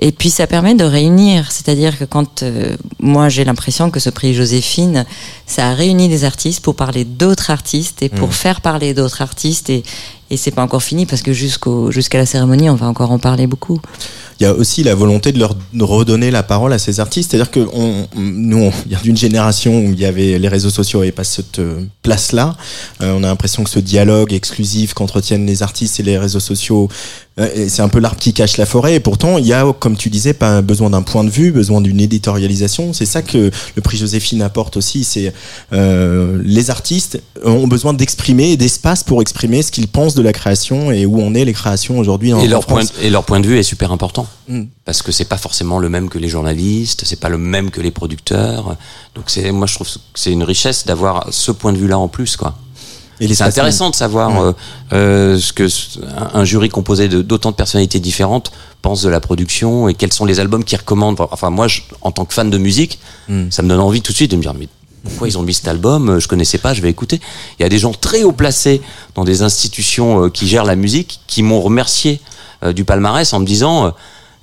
et 0.00 0.12
puis 0.12 0.30
ça 0.30 0.46
permet 0.46 0.74
de 0.74 0.84
réunir, 0.84 1.52
c'est-à-dire 1.52 1.98
que 1.98 2.04
quand 2.04 2.42
euh, 2.42 2.74
moi 3.00 3.28
j'ai 3.28 3.44
l'impression 3.44 3.90
que 3.90 4.00
ce 4.00 4.08
prix 4.08 4.32
Joséphine, 4.32 5.04
ça 5.46 5.68
a 5.68 5.74
réuni 5.74 6.08
des 6.08 6.24
artistes 6.24 6.62
pour 6.62 6.74
parler 6.74 7.04
d'autres 7.04 7.50
artistes 7.50 8.02
et 8.02 8.08
pour 8.08 8.30
Mmh. 8.30 8.32
faire 8.32 8.60
parler 8.60 8.94
d'autres 8.94 9.22
artistes 9.22 9.70
et 9.70 9.82
et 10.32 10.36
c'est 10.36 10.52
pas 10.52 10.62
encore 10.62 10.82
fini 10.82 11.06
parce 11.06 11.22
que 11.22 11.32
jusqu'au 11.32 11.90
jusqu'à 11.90 12.16
la 12.16 12.24
cérémonie, 12.24 12.70
on 12.70 12.76
va 12.76 12.86
encore 12.86 13.10
en 13.10 13.18
parler 13.18 13.48
beaucoup. 13.48 13.80
Il 14.38 14.44
y 14.44 14.46
a 14.46 14.54
aussi 14.54 14.84
la 14.84 14.94
volonté 14.94 15.32
de 15.32 15.40
leur 15.40 15.56
redonner 15.80 16.30
la 16.30 16.44
parole 16.44 16.72
à 16.72 16.78
ces 16.78 17.00
artistes. 17.00 17.32
C'est-à-dire 17.32 17.50
que 17.50 17.68
on, 17.74 18.06
nous, 18.14 18.58
on 18.58 18.72
vient 18.86 19.00
d'une 19.02 19.16
génération 19.16 19.80
où 19.80 19.92
il 19.92 19.98
y 19.98 20.04
avait 20.04 20.38
les 20.38 20.48
réseaux 20.48 20.70
sociaux 20.70 21.02
et 21.02 21.10
pas 21.10 21.24
cette 21.24 21.58
euh, 21.58 21.82
place-là. 22.02 22.56
Euh, 23.02 23.12
on 23.18 23.24
a 23.24 23.26
l'impression 23.26 23.64
que 23.64 23.70
ce 23.70 23.80
dialogue 23.80 24.32
exclusif 24.32 24.94
qu'entretiennent 24.94 25.46
les 25.46 25.62
artistes 25.64 25.98
et 25.98 26.04
les 26.04 26.16
réseaux 26.16 26.40
sociaux, 26.40 26.88
c'est 27.38 27.80
un 27.80 27.88
peu 27.88 28.00
l'arbre 28.00 28.18
qui 28.18 28.32
cache 28.32 28.56
la 28.56 28.66
forêt. 28.66 28.94
Et 28.94 29.00
pourtant, 29.00 29.38
il 29.38 29.46
y 29.46 29.52
a, 29.52 29.72
comme 29.78 29.96
tu 29.96 30.10
disais, 30.10 30.34
pas 30.34 30.62
besoin 30.62 30.90
d'un 30.90 31.02
point 31.02 31.24
de 31.24 31.30
vue, 31.30 31.52
besoin 31.52 31.80
d'une 31.80 32.00
éditorialisation. 32.00 32.92
C'est 32.92 33.06
ça 33.06 33.22
que 33.22 33.50
le 33.76 33.82
prix 33.82 33.96
Joséphine 33.96 34.42
apporte 34.42 34.76
aussi. 34.76 35.04
C'est 35.04 35.32
euh, 35.72 36.40
les 36.44 36.70
artistes 36.70 37.22
ont 37.44 37.66
besoin 37.66 37.94
d'exprimer 37.94 38.56
d'espace 38.56 39.04
pour 39.04 39.22
exprimer 39.22 39.62
ce 39.62 39.72
qu'ils 39.72 39.88
pensent 39.88 40.14
de 40.14 40.22
la 40.22 40.32
création 40.32 40.90
et 40.90 41.06
où 41.06 41.20
on 41.20 41.34
est 41.34 41.44
les 41.44 41.52
créations 41.52 41.98
aujourd'hui. 41.98 42.30
Et 42.30 42.48
leur, 42.48 42.66
point, 42.66 42.82
et 43.00 43.10
leur 43.10 43.24
point 43.24 43.40
de 43.40 43.46
vue 43.46 43.58
est 43.58 43.62
super 43.62 43.92
important. 43.92 44.26
Mm. 44.48 44.64
Parce 44.84 45.02
que 45.02 45.12
c'est 45.12 45.24
pas 45.24 45.38
forcément 45.38 45.78
le 45.78 45.88
même 45.88 46.08
que 46.08 46.18
les 46.18 46.28
journalistes, 46.28 47.02
c'est 47.06 47.20
pas 47.20 47.28
le 47.28 47.38
même 47.38 47.70
que 47.70 47.80
les 47.80 47.90
producteurs. 47.90 48.76
Donc 49.14 49.24
c'est, 49.28 49.50
moi 49.52 49.66
je 49.66 49.74
trouve 49.74 49.88
que 49.88 49.98
c'est 50.14 50.32
une 50.32 50.42
richesse 50.42 50.84
d'avoir 50.86 51.28
ce 51.30 51.52
point 51.52 51.72
de 51.72 51.78
vue-là 51.78 51.98
en 51.98 52.08
plus, 52.08 52.36
quoi. 52.36 52.56
C'est 53.20 53.42
intéressant 53.42 53.90
de 53.90 53.94
savoir 53.94 54.30
Ouais. 54.32 54.52
euh, 54.92 55.34
euh, 55.34 55.38
ce 55.38 55.52
que 55.52 55.66
un 56.34 56.44
jury 56.44 56.68
composé 56.68 57.08
de- 57.08 57.22
d'autant 57.22 57.50
de 57.50 57.56
personnalités 57.56 58.00
différentes 58.00 58.50
pense 58.82 59.02
de 59.02 59.08
la 59.10 59.20
production 59.20 59.88
et 59.88 59.94
quels 59.94 60.12
sont 60.12 60.24
les 60.24 60.40
albums 60.40 60.64
qu'ils 60.64 60.78
recommandent. 60.78 61.20
Enfin, 61.30 61.50
moi, 61.50 61.68
je- 61.68 61.82
en 62.00 62.12
tant 62.12 62.24
que 62.24 62.32
fan 62.34 62.48
de 62.50 62.58
musique, 62.58 62.98
Mm. 63.28 63.50
ça 63.50 63.62
me 63.62 63.68
donne 63.68 63.80
envie 63.80 64.00
tout 64.02 64.12
de 64.12 64.16
suite 64.16 64.30
de 64.30 64.36
me 64.36 64.42
dire, 64.42 64.54
mais 64.54 64.68
pourquoi 65.04 65.28
ils 65.28 65.36
ont 65.38 65.42
mis 65.42 65.54
cet 65.54 65.68
album 65.68 66.18
Je 66.18 66.28
connaissais 66.28 66.58
pas, 66.58 66.72
je 66.74 66.80
vais 66.82 66.90
écouter. 66.90 67.20
Il 67.58 67.62
y 67.62 67.66
a 67.66 67.68
des 67.68 67.78
gens 67.78 67.92
très 67.92 68.22
haut 68.22 68.32
placés 68.32 68.80
dans 69.14 69.24
des 69.24 69.42
institutions 69.42 70.24
euh, 70.24 70.28
qui 70.30 70.46
gèrent 70.48 70.64
la 70.64 70.76
musique 70.76 71.20
qui 71.26 71.42
m'ont 71.42 71.60
remercié 71.60 72.20
euh, 72.62 72.72
du 72.72 72.84
palmarès 72.84 73.30
en 73.32 73.40
me 73.40 73.46
disant, 73.46 73.86
euh, 73.86 73.90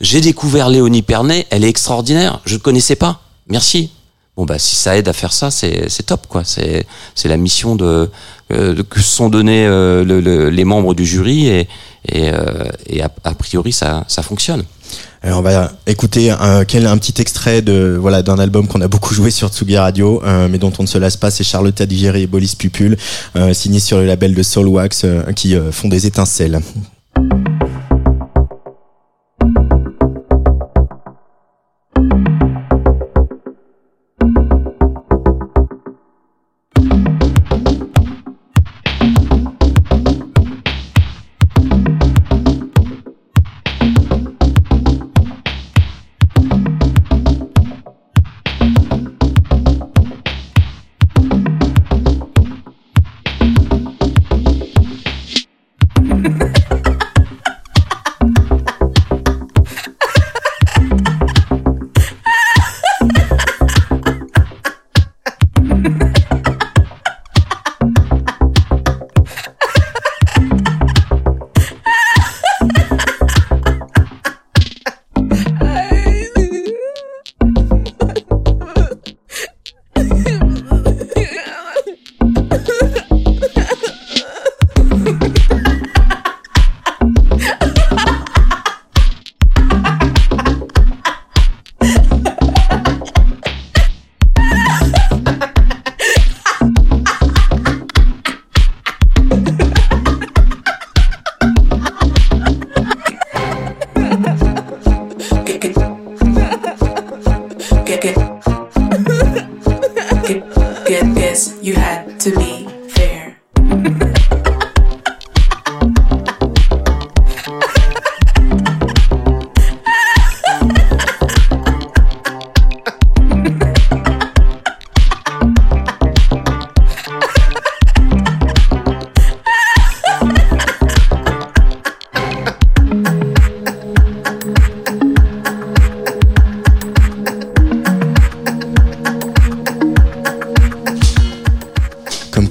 j'ai 0.01 0.21
découvert 0.21 0.69
Léonie 0.69 1.01
Pernet, 1.01 1.47
elle 1.49 1.63
est 1.63 1.69
extraordinaire, 1.69 2.39
je 2.45 2.53
ne 2.55 2.59
connaissais 2.59 2.95
pas. 2.95 3.21
Merci. 3.47 3.89
Bon 4.37 4.45
bah 4.45 4.59
si 4.59 4.75
ça 4.75 4.95
aide 4.95 5.07
à 5.07 5.13
faire 5.13 5.33
ça, 5.33 5.49
c'est 5.51 5.89
c'est 5.89 6.03
top 6.03 6.27
quoi. 6.27 6.43
C'est 6.45 6.85
c'est 7.15 7.27
la 7.27 7.37
mission 7.37 7.75
de, 7.75 8.09
euh, 8.53 8.73
de- 8.75 8.83
que 8.83 8.99
se 9.01 9.09
sont 9.15 9.29
donnés 9.29 9.65
euh, 9.65 10.03
le- 10.05 10.21
le- 10.21 10.49
les 10.51 10.63
membres 10.63 10.93
du 10.93 11.05
jury 11.05 11.47
et 11.47 11.67
et, 12.09 12.31
euh, 12.31 12.69
et 12.85 13.01
a, 13.01 13.09
a 13.23 13.33
priori 13.33 13.73
ça 13.73 14.05
ça 14.07 14.21
fonctionne. 14.21 14.63
Alors 15.23 15.39
on 15.39 15.41
va 15.41 15.71
écouter 15.87 16.29
un, 16.29 16.59
un 16.59 16.97
petit 16.97 17.19
extrait 17.19 17.63
de 17.63 17.97
voilà 17.99 18.21
d'un 18.21 18.37
album 18.37 18.67
qu'on 18.67 18.79
a 18.81 18.87
beaucoup 18.87 19.13
joué 19.19 19.31
sur 19.31 19.49
Tsugi 19.49 19.75
Radio, 19.77 20.21
euh, 20.23 20.47
mais 20.47 20.59
dont 20.59 20.71
on 20.77 20.83
ne 20.83 20.87
se 20.87 20.99
lasse 20.99 21.17
pas. 21.17 21.31
C'est 21.31 21.43
Charlotte 21.43 21.81
Digéry 21.81 22.21
et 22.21 22.27
Bolis 22.27 22.53
Pupul, 22.55 22.95
euh, 23.35 23.53
signé 23.55 23.79
sur 23.79 23.97
le 23.97 24.05
label 24.05 24.35
de 24.35 24.43
Soulwax, 24.43 25.01
euh, 25.03 25.23
qui 25.33 25.55
euh, 25.55 25.71
font 25.71 25.87
des 25.89 26.05
étincelles. 26.05 26.61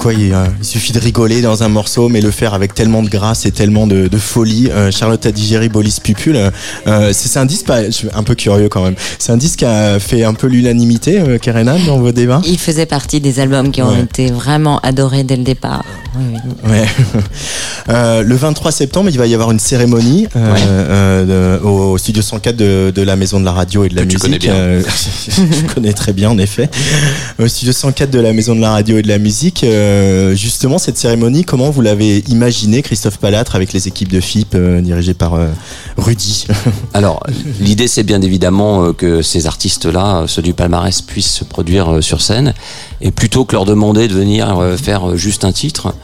Quoi, 0.06 0.14
il, 0.14 0.32
euh, 0.32 0.44
il 0.60 0.64
suffit 0.64 0.92
de 0.92 1.00
rigoler 1.00 1.40
dans 1.42 1.64
un 1.64 1.68
morceau, 1.68 2.08
mais 2.08 2.20
le 2.20 2.30
faire 2.30 2.54
avec 2.54 2.74
tellement 2.74 3.02
de 3.02 3.08
grâce 3.08 3.44
et 3.44 3.50
tellement 3.50 3.88
de, 3.88 4.06
de 4.06 4.18
folie. 4.18 4.68
Euh, 4.70 4.92
Charlotte 4.92 5.26
a 5.26 5.32
digéré 5.32 5.68
Bolis 5.68 5.96
Pupule. 6.00 6.52
Euh, 6.86 7.10
c'est 7.12 7.36
un 7.40 7.44
disque, 7.44 7.66
je 7.86 7.90
suis 7.90 8.08
un 8.14 8.22
peu 8.22 8.36
curieux 8.36 8.68
quand 8.68 8.84
même. 8.84 8.94
C'est 9.18 9.32
un 9.32 9.36
disque 9.36 9.58
qui 9.60 9.64
a 9.64 9.98
fait 9.98 10.22
un 10.22 10.34
peu 10.34 10.46
l'unanimité, 10.46 11.18
euh, 11.18 11.38
Kerenan, 11.38 11.78
dans 11.86 11.98
vos 11.98 12.12
débats? 12.12 12.40
Il 12.46 12.56
faisait 12.58 12.86
partie 12.86 13.20
des 13.20 13.40
albums 13.40 13.72
qui 13.72 13.82
ont 13.82 13.88
Ouais. 13.90 14.02
été 14.02 14.30
vraiment 14.30 14.78
adorés 14.80 15.24
dès 15.24 15.36
le 15.36 15.42
départ. 15.42 15.84
Oui, 16.18 16.24
oui. 16.64 16.70
Ouais. 16.70 16.86
Euh, 17.88 18.24
le 18.24 18.34
23 18.34 18.72
septembre, 18.72 19.10
il 19.12 19.16
va 19.16 19.28
y 19.28 19.34
avoir 19.34 19.52
une 19.52 19.60
cérémonie 19.60 20.26
euh, 20.34 20.52
Ouais. 20.52 20.60
euh, 20.66 21.58
de- 21.60 21.64
au 21.64 21.96
studio 21.98 22.20
104 22.20 22.56
de, 22.56 22.90
de 22.92 23.02
la 23.02 23.14
Maison 23.14 23.38
de 23.38 23.44
la 23.44 23.52
Radio 23.52 23.84
et 23.84 23.88
de 23.88 23.94
la 23.94 24.02
Que 24.02 24.08
tu 24.08 24.14
Musique. 24.16 24.22
connais 24.22 24.38
bien. 24.38 24.54
Euh, 24.54 24.82
je 25.28 25.72
connais 25.72 25.92
très 25.92 26.12
bien, 26.12 26.30
en 26.30 26.38
effet. 26.38 26.68
Au 27.38 27.46
studio 27.46 27.72
104 27.72 28.10
de 28.10 28.18
la 28.18 28.32
Maison 28.32 28.56
de 28.56 28.60
la 28.60 28.70
Radio 28.72 28.98
et 28.98 29.02
de 29.02 29.08
la 29.08 29.18
Musique. 29.18 29.62
euh, 29.62 30.34
justement, 30.34 30.78
cette 30.78 30.98
cérémonie, 30.98 31.44
comment 31.44 31.70
vous 31.70 31.80
l'avez 31.80 32.24
imaginée, 32.28 32.82
Christophe 32.82 33.18
Palatre, 33.18 33.54
avec 33.54 33.72
les 33.72 33.86
équipes 33.86 34.10
de 34.10 34.20
FIP 34.20 34.56
euh, 34.56 34.80
dirigées 34.80 35.14
par 35.14 35.34
euh, 35.34 35.46
Rudy 35.96 36.48
Alors, 36.92 37.22
l'idée, 37.60 37.86
c'est 37.86 38.02
bien 38.02 38.20
évidemment 38.20 38.86
euh, 38.86 38.92
que 38.94 39.22
ces 39.22 39.46
artistes-là, 39.46 40.24
ceux 40.26 40.42
du 40.42 40.54
palmarès, 40.54 41.02
puissent 41.02 41.30
se 41.32 41.44
produire 41.44 41.88
euh, 41.98 42.00
sur 42.00 42.20
scène. 42.20 42.52
Et 43.00 43.12
plutôt 43.12 43.44
que 43.44 43.52
leur 43.54 43.64
demander 43.64 44.08
de 44.08 44.14
venir 44.14 44.60
faire 44.82 45.16
juste 45.16 45.44
un 45.44 45.52
titre, 45.52 45.94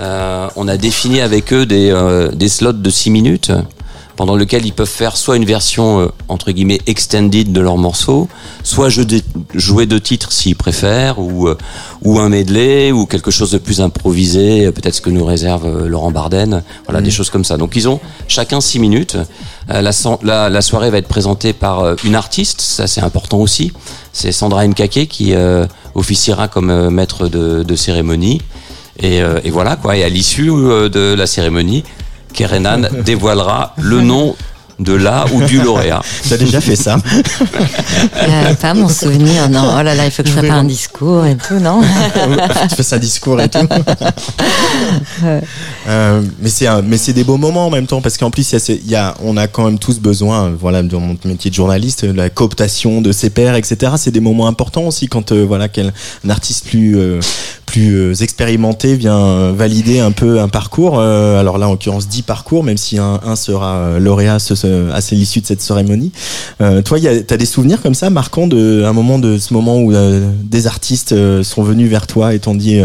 euh, 0.00 0.48
on 0.56 0.66
a 0.68 0.76
défini 0.76 1.20
avec 1.20 1.52
eux 1.52 1.66
des, 1.66 1.90
euh, 1.90 2.30
des 2.32 2.48
slots 2.48 2.72
de 2.72 2.90
6 2.90 3.10
minutes 3.10 3.52
pendant 4.16 4.36
lequel 4.36 4.66
ils 4.66 4.72
peuvent 4.74 4.86
faire 4.86 5.16
soit 5.16 5.36
une 5.36 5.46
version 5.46 6.00
euh, 6.00 6.08
entre 6.28 6.50
guillemets 6.52 6.80
extended 6.86 7.52
de 7.52 7.60
leur 7.62 7.78
morceau, 7.78 8.28
soit 8.62 8.90
jouer 9.54 9.86
deux 9.86 10.00
titres 10.00 10.30
s'ils 10.30 10.56
préfèrent, 10.56 11.18
ou, 11.18 11.48
euh, 11.48 11.56
ou 12.02 12.18
un 12.18 12.28
medley, 12.28 12.92
ou 12.92 13.06
quelque 13.06 13.30
chose 13.30 13.50
de 13.50 13.56
plus 13.56 13.80
improvisé, 13.80 14.70
peut-être 14.72 14.94
ce 14.96 15.00
que 15.00 15.08
nous 15.08 15.24
réserve 15.24 15.64
euh, 15.66 15.88
Laurent 15.88 16.10
Barden, 16.10 16.62
voilà 16.86 17.00
des 17.00 17.10
choses 17.10 17.30
comme 17.30 17.44
ça. 17.44 17.56
Donc 17.56 17.76
ils 17.76 17.88
ont 17.88 17.98
chacun 18.28 18.60
six 18.60 18.78
minutes. 18.78 19.16
La, 19.68 19.92
san- 19.92 20.18
la, 20.22 20.50
la 20.50 20.60
soirée 20.62 20.90
va 20.90 20.98
être 20.98 21.08
présentée 21.08 21.52
par 21.54 21.94
une 22.04 22.14
artiste, 22.16 22.60
ça 22.60 22.86
c'est 22.86 23.00
important 23.02 23.38
aussi. 23.38 23.72
C'est 24.12 24.32
Sandra 24.32 24.66
Nkake 24.66 25.06
qui 25.08 25.32
officiera 25.94 26.48
comme 26.48 26.88
maître 26.90 27.28
de, 27.28 27.62
de 27.62 27.76
cérémonie. 27.76 28.42
Et, 29.00 29.22
euh, 29.22 29.40
et 29.44 29.50
voilà 29.50 29.76
quoi. 29.76 29.96
Et 29.96 30.04
à 30.04 30.08
l'issue 30.08 30.50
euh, 30.50 30.88
de 30.88 31.14
la 31.14 31.26
cérémonie, 31.26 31.84
Kerenan 32.34 32.88
dévoilera 33.04 33.74
le 33.78 34.00
nom 34.02 34.36
de 34.78 34.94
la 34.94 35.26
ou 35.34 35.42
du 35.42 35.60
lauréat. 35.60 36.00
Tu 36.26 36.32
as 36.32 36.38
déjà 36.38 36.58
fait 36.60 36.74
ça 36.76 36.96
Euh, 38.16 38.54
pas 38.54 38.72
mon 38.72 38.88
souvenir, 38.88 39.50
non. 39.50 39.74
Oh 39.78 39.82
là 39.82 39.94
là, 39.94 40.06
il 40.06 40.10
faut 40.10 40.22
que 40.22 40.30
je 40.30 40.34
prépare 40.34 40.56
un 40.58 40.64
discours 40.64 41.26
et 41.26 41.36
tout, 41.36 41.58
non 41.58 41.82
tu 42.68 42.82
fais 42.82 42.94
un 42.94 42.98
discours 42.98 43.38
et 43.42 43.48
tout. 43.50 43.58
Euh, 45.88 46.22
mais 46.40 46.48
c'est 46.48 46.66
un- 46.66 46.82
mais 46.82 46.96
c'est 46.96 47.12
des 47.12 47.24
beaux 47.24 47.36
moments 47.36 47.66
en 47.66 47.70
même 47.70 47.86
temps 47.86 48.00
parce 48.00 48.16
qu'en 48.16 48.30
plus 48.30 48.50
il 48.50 48.54
y 48.54 48.56
a, 48.56 48.58
ce- 48.60 48.72
il 48.72 48.90
y 48.90 48.94
a 48.96 49.14
on 49.22 49.36
a 49.36 49.46
quand 49.48 49.64
même 49.64 49.78
tous 49.78 49.98
besoin 49.98 50.50
voilà 50.58 50.82
dans 50.82 51.00
mon 51.00 51.16
métier 51.24 51.50
de 51.50 51.54
journaliste 51.54 52.04
de 52.04 52.12
la 52.12 52.30
cooptation 52.30 53.00
de 53.00 53.12
ses 53.12 53.30
pairs 53.30 53.56
etc 53.56 53.92
c'est 53.96 54.10
des 54.10 54.20
moments 54.20 54.46
importants 54.46 54.84
aussi 54.84 55.08
quand 55.08 55.32
euh, 55.32 55.44
voilà 55.46 55.68
quel 55.68 55.92
un 56.24 56.30
artiste 56.30 56.66
plus 56.68 56.96
euh, 56.98 57.20
plus 57.70 57.94
euh, 57.94 58.14
expérimenté 58.14 58.96
vient 58.96 59.16
euh, 59.18 59.52
valider 59.56 60.00
un 60.00 60.10
peu 60.10 60.40
un 60.40 60.48
parcours 60.48 60.98
euh, 60.98 61.38
alors 61.38 61.56
là 61.56 61.68
en 61.68 61.72
l'occurrence 61.72 62.08
10 62.08 62.22
parcours 62.22 62.64
même 62.64 62.76
si 62.76 62.98
un, 62.98 63.20
sera 63.36 63.98
lauréat 64.00 64.38
à 64.92 65.00
l'issue 65.12 65.40
de 65.40 65.46
cette 65.46 65.60
cérémonie. 65.62 66.10
Toi 66.58 66.98
il 66.98 67.04
y 67.04 67.08
a- 67.08 67.22
t'as 67.22 67.36
des 67.36 67.46
souvenirs 67.46 67.80
comme 67.80 67.94
ça 67.94 68.10
marquants 68.10 68.48
de 68.48 68.82
un 68.84 68.92
moment 68.92 69.18
de 69.18 69.38
ce 69.38 69.54
moment 69.54 69.78
où 69.80 69.92
des 70.42 70.66
artistes 70.66 71.14
sont 71.42 71.62
venus 71.62 71.88
vers 71.88 72.06
toi 72.08 72.34
et 72.34 72.38
t'ont 72.40 72.54
dit 72.56 72.80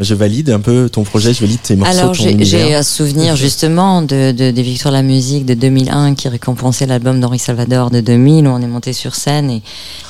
je 0.00 0.14
valide 0.14 0.50
un 0.50 0.60
peu 0.60 0.88
ton 0.88 1.02
projet, 1.02 1.34
je 1.34 1.40
valide 1.40 1.60
tes 1.60 1.74
morceaux. 1.74 1.98
Alors 1.98 2.14
j'ai 2.14 2.72
un 2.72 2.84
souvenir 2.84 3.34
justement 3.34 4.00
de, 4.00 4.30
de- 4.30 4.52
des 4.52 4.62
Victoires 4.62 4.92
de 4.92 4.98
la 4.98 5.02
musique 5.02 5.44
de 5.44 5.54
2001 5.54 6.14
qui 6.14 6.28
récompensait 6.28 6.86
l'album 6.86 7.20
d'Henri 7.20 7.40
Salvador 7.40 7.90
de 7.90 7.98
2000 8.00 8.46
où 8.46 8.50
on 8.50 8.60
est 8.62 8.68
monté 8.68 8.92
sur 8.92 9.16
scène 9.16 9.50
et, 9.50 9.60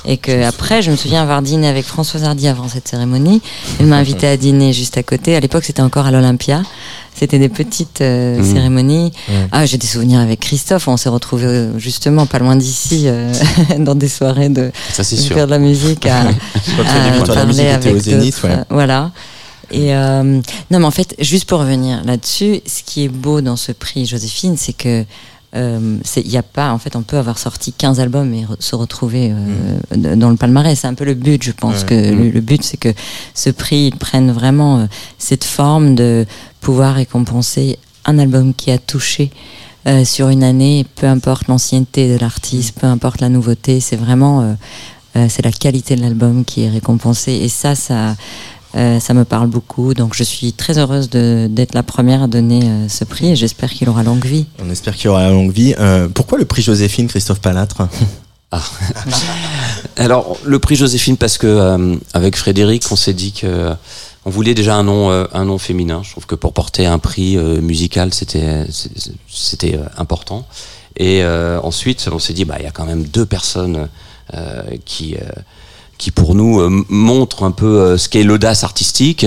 et 0.04 0.18
que 0.18 0.44
après 0.44 0.82
je 0.82 0.90
me 0.90 0.96
souviens 0.96 1.22
avoir 1.22 1.40
dîné 1.40 1.68
avec 1.68 1.86
Françoise 1.86 2.24
Hardy 2.24 2.48
avant 2.48 2.68
cette 2.68 2.86
cérémonie. 2.86 3.40
Elle 3.80 3.86
m'a 3.86 3.96
invité 3.96 4.26
à 4.26 4.36
dîner 4.36 4.74
juste 4.74 4.98
à 4.98 5.02
côté. 5.02 5.34
À 5.36 5.40
l'époque 5.40 5.64
c'était 5.64 5.80
encore 5.80 6.04
à 6.04 6.10
l'Olympia. 6.10 6.60
C'était 7.14 7.38
des 7.38 7.48
petites 7.48 8.02
euh, 8.02 8.36
Mhm. 8.40 8.44
cérémonies. 8.44 9.12
Ah, 9.52 9.64
j'ai 9.64 9.78
des 9.78 9.86
souvenirs 9.86 10.20
avec 10.20 10.38
Christophe. 10.40 10.86
On 10.86 10.98
s'est 10.98 11.08
retrouvés 11.08 11.46
euh, 11.46 11.78
justement 11.78 12.26
pas 12.26 12.38
loin 12.38 12.56
d'ici 12.56 13.04
euh, 13.06 13.32
dans 13.78 13.94
des 13.94 14.06
soirées 14.08 14.50
de, 14.50 14.70
Ça 14.92 15.02
de 15.02 15.16
faire 15.22 15.46
de 15.46 15.50
la 15.50 15.58
musique 15.58 16.04
à, 16.04 16.20
à 16.28 17.10
musique 17.10 17.26
parler 17.34 17.68
avec 17.70 17.96
Zénith, 17.96 18.38
ouais. 18.44 18.50
euh, 18.50 18.64
Voilà. 18.68 19.12
Et 19.70 19.94
euh, 19.94 20.22
non, 20.70 20.78
mais 20.78 20.84
en 20.84 20.90
fait, 20.90 21.14
juste 21.18 21.48
pour 21.48 21.60
revenir 21.60 22.02
là-dessus, 22.04 22.60
ce 22.66 22.82
qui 22.84 23.04
est 23.04 23.08
beau 23.08 23.40
dans 23.40 23.56
ce 23.56 23.72
prix 23.72 24.06
Joséphine, 24.06 24.56
c'est 24.56 24.72
que 24.72 25.04
euh, 25.56 25.96
il 26.16 26.30
y 26.30 26.36
a 26.36 26.42
pas, 26.42 26.72
en 26.72 26.78
fait, 26.78 26.94
on 26.94 27.02
peut 27.02 27.16
avoir 27.16 27.38
sorti 27.38 27.72
15 27.72 28.00
albums 28.00 28.32
et 28.34 28.44
re- 28.44 28.56
se 28.60 28.76
retrouver 28.76 29.30
euh, 29.32 29.78
d- 29.96 30.14
dans 30.16 30.28
le 30.30 30.36
palmarès. 30.36 30.78
C'est 30.78 30.86
un 30.86 30.94
peu 30.94 31.04
le 31.06 31.14
but, 31.14 31.42
je 31.42 31.52
pense 31.52 31.80
Ouais. 31.82 31.86
que 31.86 31.94
le, 32.14 32.30
le 32.30 32.40
but, 32.40 32.62
c'est 32.62 32.76
que 32.76 32.92
ce 33.34 33.48
prix 33.50 33.86
il 33.86 33.96
prenne 33.96 34.30
vraiment 34.30 34.78
euh, 34.80 34.86
cette 35.18 35.44
forme 35.44 35.94
de 35.94 36.26
pouvoir 36.60 36.94
récompenser 36.96 37.78
un 38.04 38.18
album 38.18 38.52
qui 38.54 38.70
a 38.70 38.78
touché 38.78 39.30
euh, 39.86 40.04
sur 40.04 40.28
une 40.28 40.42
année, 40.44 40.84
peu 40.96 41.06
importe 41.06 41.48
l'ancienneté 41.48 42.12
de 42.12 42.18
l'artiste, 42.20 42.78
peu 42.78 42.86
importe 42.86 43.20
la 43.22 43.30
nouveauté, 43.30 43.80
c'est 43.80 43.96
vraiment 43.96 44.42
euh, 44.42 44.52
euh, 45.16 45.26
c'est 45.30 45.42
la 45.44 45.52
qualité 45.52 45.96
de 45.96 46.02
l'album 46.02 46.44
qui 46.44 46.64
est 46.64 46.68
récompensée. 46.68 47.32
Et 47.32 47.48
ça, 47.48 47.74
ça, 47.74 48.16
euh, 48.74 49.00
ça 49.00 49.14
me 49.14 49.24
parle 49.24 49.48
beaucoup. 49.48 49.94
Donc 49.94 50.14
je 50.14 50.22
suis 50.22 50.52
très 50.52 50.78
heureuse 50.78 51.10
d'être 51.10 51.74
la 51.74 51.82
première 51.82 52.22
à 52.22 52.26
donner 52.26 52.62
euh, 52.64 52.88
ce 52.88 53.04
prix 53.04 53.30
et 53.30 53.36
j'espère 53.36 53.70
qu'il 53.70 53.88
aura 53.88 54.02
longue 54.02 54.24
vie. 54.24 54.46
On 54.62 54.70
espère 54.70 54.94
qu'il 54.96 55.10
aura 55.10 55.28
longue 55.30 55.52
vie. 55.52 55.74
Euh, 55.78 56.08
pourquoi 56.08 56.38
le 56.38 56.44
prix 56.44 56.62
Joséphine, 56.62 57.08
Christophe 57.08 57.40
Palatre 57.40 57.88
Alors 59.96 60.38
le 60.44 60.58
prix 60.58 60.76
Joséphine 60.76 61.16
parce 61.16 61.36
que 61.36 61.46
euh, 61.46 61.96
avec 62.14 62.36
Frédéric 62.36 62.84
on 62.90 62.96
s'est 62.96 63.12
dit 63.12 63.32
que 63.32 63.74
on 64.24 64.30
voulait 64.30 64.54
déjà 64.54 64.74
un 64.76 64.84
nom 64.84 65.10
euh, 65.10 65.24
un 65.32 65.44
nom 65.44 65.58
féminin. 65.58 66.02
Je 66.02 66.12
trouve 66.12 66.26
que 66.26 66.34
pour 66.34 66.52
porter 66.52 66.86
un 66.86 66.98
prix 66.98 67.36
euh, 67.36 67.60
musical 67.60 68.14
c'était 68.14 68.66
euh, 69.74 69.84
important. 69.98 70.46
Et 70.96 71.22
euh, 71.22 71.60
ensuite 71.62 72.08
on 72.10 72.18
s'est 72.18 72.32
dit 72.32 72.44
bah 72.44 72.56
il 72.58 72.64
y 72.64 72.68
a 72.68 72.70
quand 72.70 72.86
même 72.86 73.04
deux 73.04 73.26
personnes 73.26 73.88
euh, 74.34 74.62
qui 74.84 75.14
euh, 75.16 75.28
qui 75.98 76.12
pour 76.12 76.36
nous 76.36 76.60
euh, 76.60 76.70
montrent 76.88 77.42
un 77.42 77.50
peu 77.50 77.66
euh, 77.80 77.98
ce 77.98 78.08
qu'est 78.08 78.22
l'audace 78.22 78.62
artistique, 78.62 79.26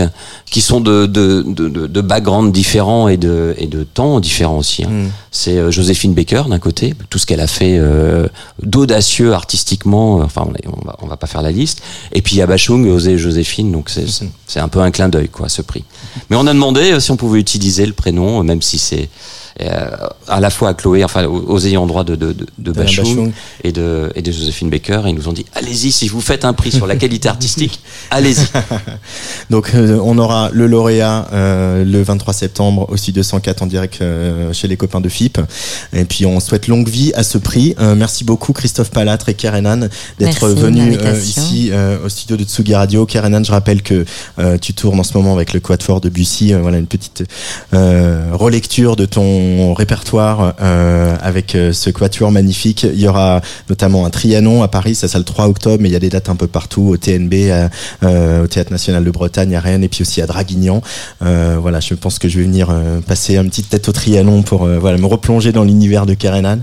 qui 0.49 0.61
sont 0.61 0.79
de, 0.79 1.05
de, 1.05 1.43
de, 1.45 1.67
de, 1.67 2.01
backgrounds 2.01 2.51
différents 2.53 3.09
et 3.09 3.17
de, 3.17 3.53
et 3.57 3.67
de 3.67 3.83
temps 3.83 4.19
différents 4.21 4.57
aussi. 4.57 4.83
hein. 4.85 4.89
Mm. 4.89 5.09
C'est 5.31 5.57
euh, 5.57 5.69
Joséphine 5.71 6.13
Baker 6.13 6.43
d'un 6.49 6.59
côté, 6.59 6.93
tout 7.09 7.17
ce 7.19 7.25
qu'elle 7.25 7.41
a 7.41 7.47
fait 7.47 7.77
euh, 7.77 8.27
d'audacieux 8.63 9.33
artistiquement, 9.33 10.21
euh, 10.21 10.23
enfin 10.23 10.45
on, 10.47 10.71
on 10.81 10.85
va, 10.85 10.95
on 11.01 11.07
va 11.07 11.17
pas 11.17 11.27
faire 11.27 11.41
la 11.41 11.51
liste. 11.51 11.81
Et 12.13 12.21
puis 12.21 12.35
il 12.35 12.39
y 12.39 12.41
a 12.41 12.47
Bachung, 12.47 12.85
et 12.87 13.17
Joséphine, 13.17 13.71
donc 13.71 13.89
c'est 13.89 14.07
c'est- 14.09 14.29
c'est 14.47 14.59
un 14.59 14.67
peu 14.67 14.79
un 14.79 14.91
clin 14.91 15.09
d'œil 15.09 15.29
quoi 15.29 15.47
ce 15.49 15.61
prix. 15.61 15.83
Mais 16.29 16.35
on 16.37 16.47
a 16.47 16.53
demandé 16.53 16.99
si 16.99 17.11
on 17.11 17.17
pouvait 17.17 17.39
utiliser 17.39 17.85
le 17.85 17.93
prénom, 17.93 18.43
même 18.43 18.61
si 18.61 18.77
c'est 18.79 19.09
à 19.59 20.39
la 20.39 20.49
fois 20.49 20.69
à 20.69 20.73
Chloé, 20.73 21.03
enfin 21.03 21.25
aux, 21.25 21.39
aux 21.47 21.59
ayants 21.65 21.85
droit 21.85 22.03
de, 22.03 22.15
de, 22.15 22.33
de, 22.33 22.45
de 22.57 22.71
Alain 22.71 22.81
Bachung, 22.85 23.03
Bachung. 23.05 23.31
et 23.63 23.71
de, 23.71 24.11
et 24.15 24.21
de 24.21 24.31
Joséphine 24.31 24.69
Baker, 24.69 25.01
et 25.05 25.09
ils 25.09 25.15
nous 25.15 25.27
ont 25.27 25.33
dit 25.33 25.45
allez-y 25.53 25.91
si 25.91 26.07
vous 26.07 26.21
faites 26.21 26.45
un 26.45 26.53
prix 26.53 26.71
sur 26.71 26.87
la 26.87 26.95
qualité 26.95 27.29
artistique, 27.29 27.81
allez-y. 28.11 28.45
Donc 29.49 29.71
euh, 29.75 29.99
on 30.03 30.17
aura 30.17 30.49
le 30.53 30.67
lauréat 30.67 31.27
euh, 31.33 31.83
le 31.83 32.01
23 32.01 32.33
septembre 32.33 32.87
au 32.89 32.97
studio 32.97 33.23
104 33.23 33.61
en 33.63 33.65
direct 33.67 34.01
euh, 34.01 34.53
chez 34.53 34.67
les 34.67 34.77
copains 34.77 35.01
de 35.01 35.09
FIP. 35.09 35.39
Et 35.93 36.05
puis 36.05 36.25
on 36.25 36.39
souhaite 36.39 36.67
longue 36.67 36.87
vie 36.87 37.11
à 37.15 37.23
ce 37.23 37.37
prix. 37.37 37.75
Euh, 37.79 37.95
merci 37.95 38.23
beaucoup 38.23 38.53
Christophe 38.53 38.91
Palatre 38.91 39.29
et 39.29 39.33
Kerenan 39.33 39.87
d'être 40.19 40.47
venus 40.49 40.97
euh, 41.01 41.13
ici 41.19 41.69
euh, 41.71 42.05
au 42.05 42.09
studio 42.09 42.37
de 42.37 42.43
Tsugi 42.43 42.73
Radio. 42.75 43.05
Kerenan, 43.05 43.43
je 43.43 43.51
rappelle 43.51 43.81
que 43.81 44.05
euh, 44.39 44.57
tu 44.57 44.73
tournes 44.73 44.99
en 44.99 45.03
ce 45.03 45.17
moment 45.17 45.33
avec 45.35 45.53
le 45.53 45.59
Quad 45.59 45.81
Fort 45.83 46.01
de 46.01 46.09
Bussy. 46.09 46.53
Euh, 46.53 46.59
voilà 46.61 46.77
une 46.77 46.87
petite 46.87 47.23
euh, 47.73 48.29
relecture 48.33 48.95
de 48.95 49.05
ton 49.05 49.40
répertoire 49.73 50.53
euh, 50.61 51.15
avec 51.21 51.55
euh, 51.55 51.73
ce 51.73 51.89
quatuor 51.89 52.31
magnifique. 52.31 52.83
Il 52.83 52.99
y 52.99 53.07
aura 53.07 53.41
notamment 53.69 54.05
un 54.05 54.09
Trianon 54.09 54.63
à 54.63 54.67
Paris, 54.67 54.95
ça 54.95 55.07
c'est 55.07 55.17
le 55.17 55.23
3 55.23 55.47
octobre, 55.47 55.77
mais 55.81 55.89
il 55.89 55.91
y 55.91 55.95
a 55.95 55.99
des 55.99 56.09
dates 56.09 56.29
un 56.29 56.35
peu 56.35 56.47
partout 56.47 56.83
au 56.89 56.97
TNB, 56.97 57.33
à- 57.51 57.69
euh, 58.03 58.43
au 58.43 58.47
Théâtre 58.47 58.71
National 58.71 59.03
de 59.03 59.11
Bretagne, 59.11 59.55
à 59.55 59.59
Rennes, 59.59 59.83
et 59.83 59.89
puis 59.89 60.01
aussi 60.01 60.21
à 60.21 60.27
Draguignan. 60.27 60.81
Euh, 61.23 61.57
voilà, 61.61 61.79
je 61.79 61.93
pense 61.93 62.19
que 62.19 62.27
je 62.29 62.37
vais 62.39 62.43
venir 62.45 62.69
euh, 62.69 62.99
passer 63.01 63.37
une 63.37 63.49
petite 63.49 63.69
tête 63.69 63.87
au 63.89 63.91
Trianon 63.91 64.41
pour 64.43 64.63
euh, 64.65 64.77
voilà 64.79 64.97
me 64.97 65.05
replonger 65.05 65.51
dans 65.51 65.63
l'univers 65.63 66.05
de 66.05 66.13
Karenan. 66.13 66.59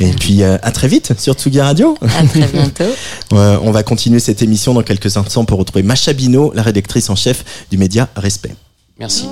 Et 0.00 0.10
puis 0.10 0.42
euh, 0.42 0.56
à 0.62 0.70
très 0.70 0.88
vite 0.88 1.12
sur 1.18 1.34
Tsugi 1.34 1.60
Radio. 1.60 1.96
À 2.02 2.24
très 2.26 2.46
bientôt. 2.48 2.84
Euh, 3.32 3.56
on 3.62 3.70
va 3.70 3.82
continuer 3.82 4.20
cette 4.20 4.42
émission 4.42 4.74
dans 4.74 4.82
quelques 4.82 5.16
instants 5.16 5.46
pour 5.46 5.58
retrouver 5.58 5.82
Macha 5.82 6.12
Bino, 6.12 6.52
la 6.54 6.62
rédactrice 6.62 7.08
en 7.08 7.16
chef 7.16 7.44
du 7.70 7.78
média 7.78 8.08
Respect. 8.14 8.54
Merci. 8.98 9.26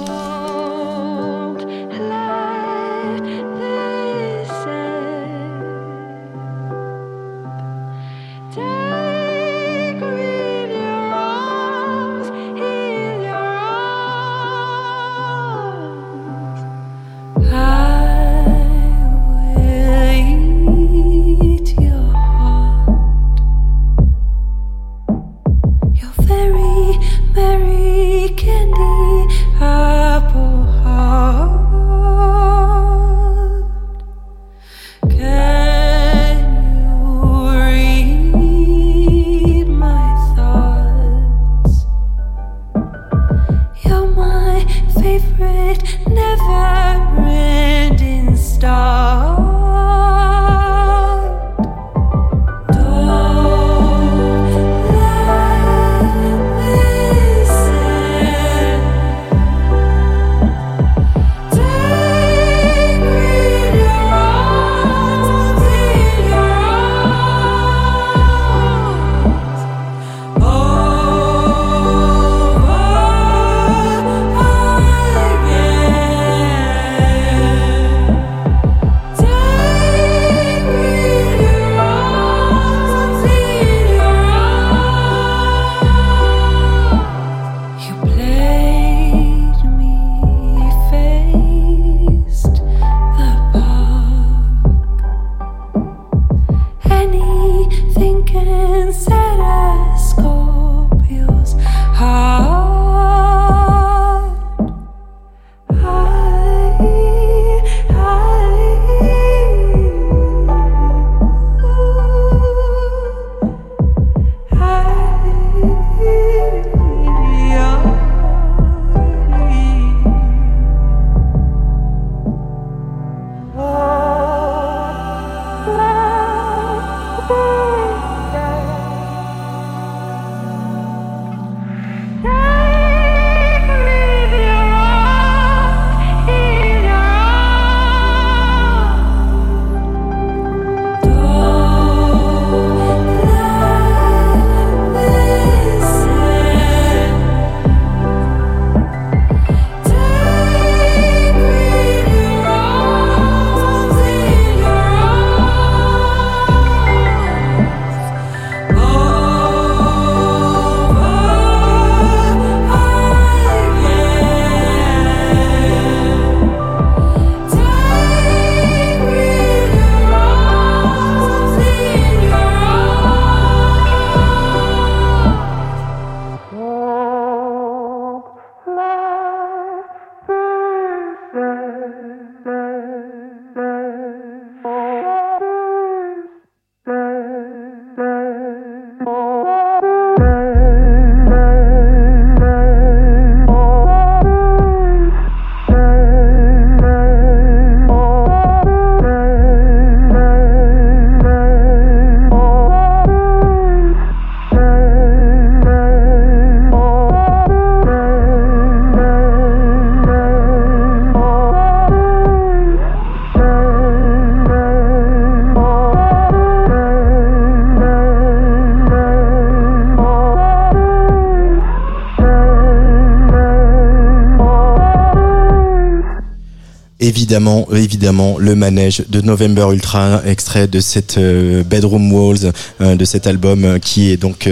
Évidemment, 227.03 227.67
évidemment, 227.73 228.37
le 228.39 228.55
manège 228.55 229.05
de 229.09 229.23
November 229.23 229.69
Ultra, 229.73 230.21
extrait 230.27 230.69
de 230.69 230.81
cette 230.81 231.17
euh, 231.17 231.65
Bedroom 231.65 232.13
Walls, 232.13 232.53
euh, 232.83 232.95
de 232.95 233.05
cet 233.07 233.27
album 233.27 233.65
euh, 233.65 233.79
qui 233.79 234.11
est 234.11 234.19
donc 234.19 234.49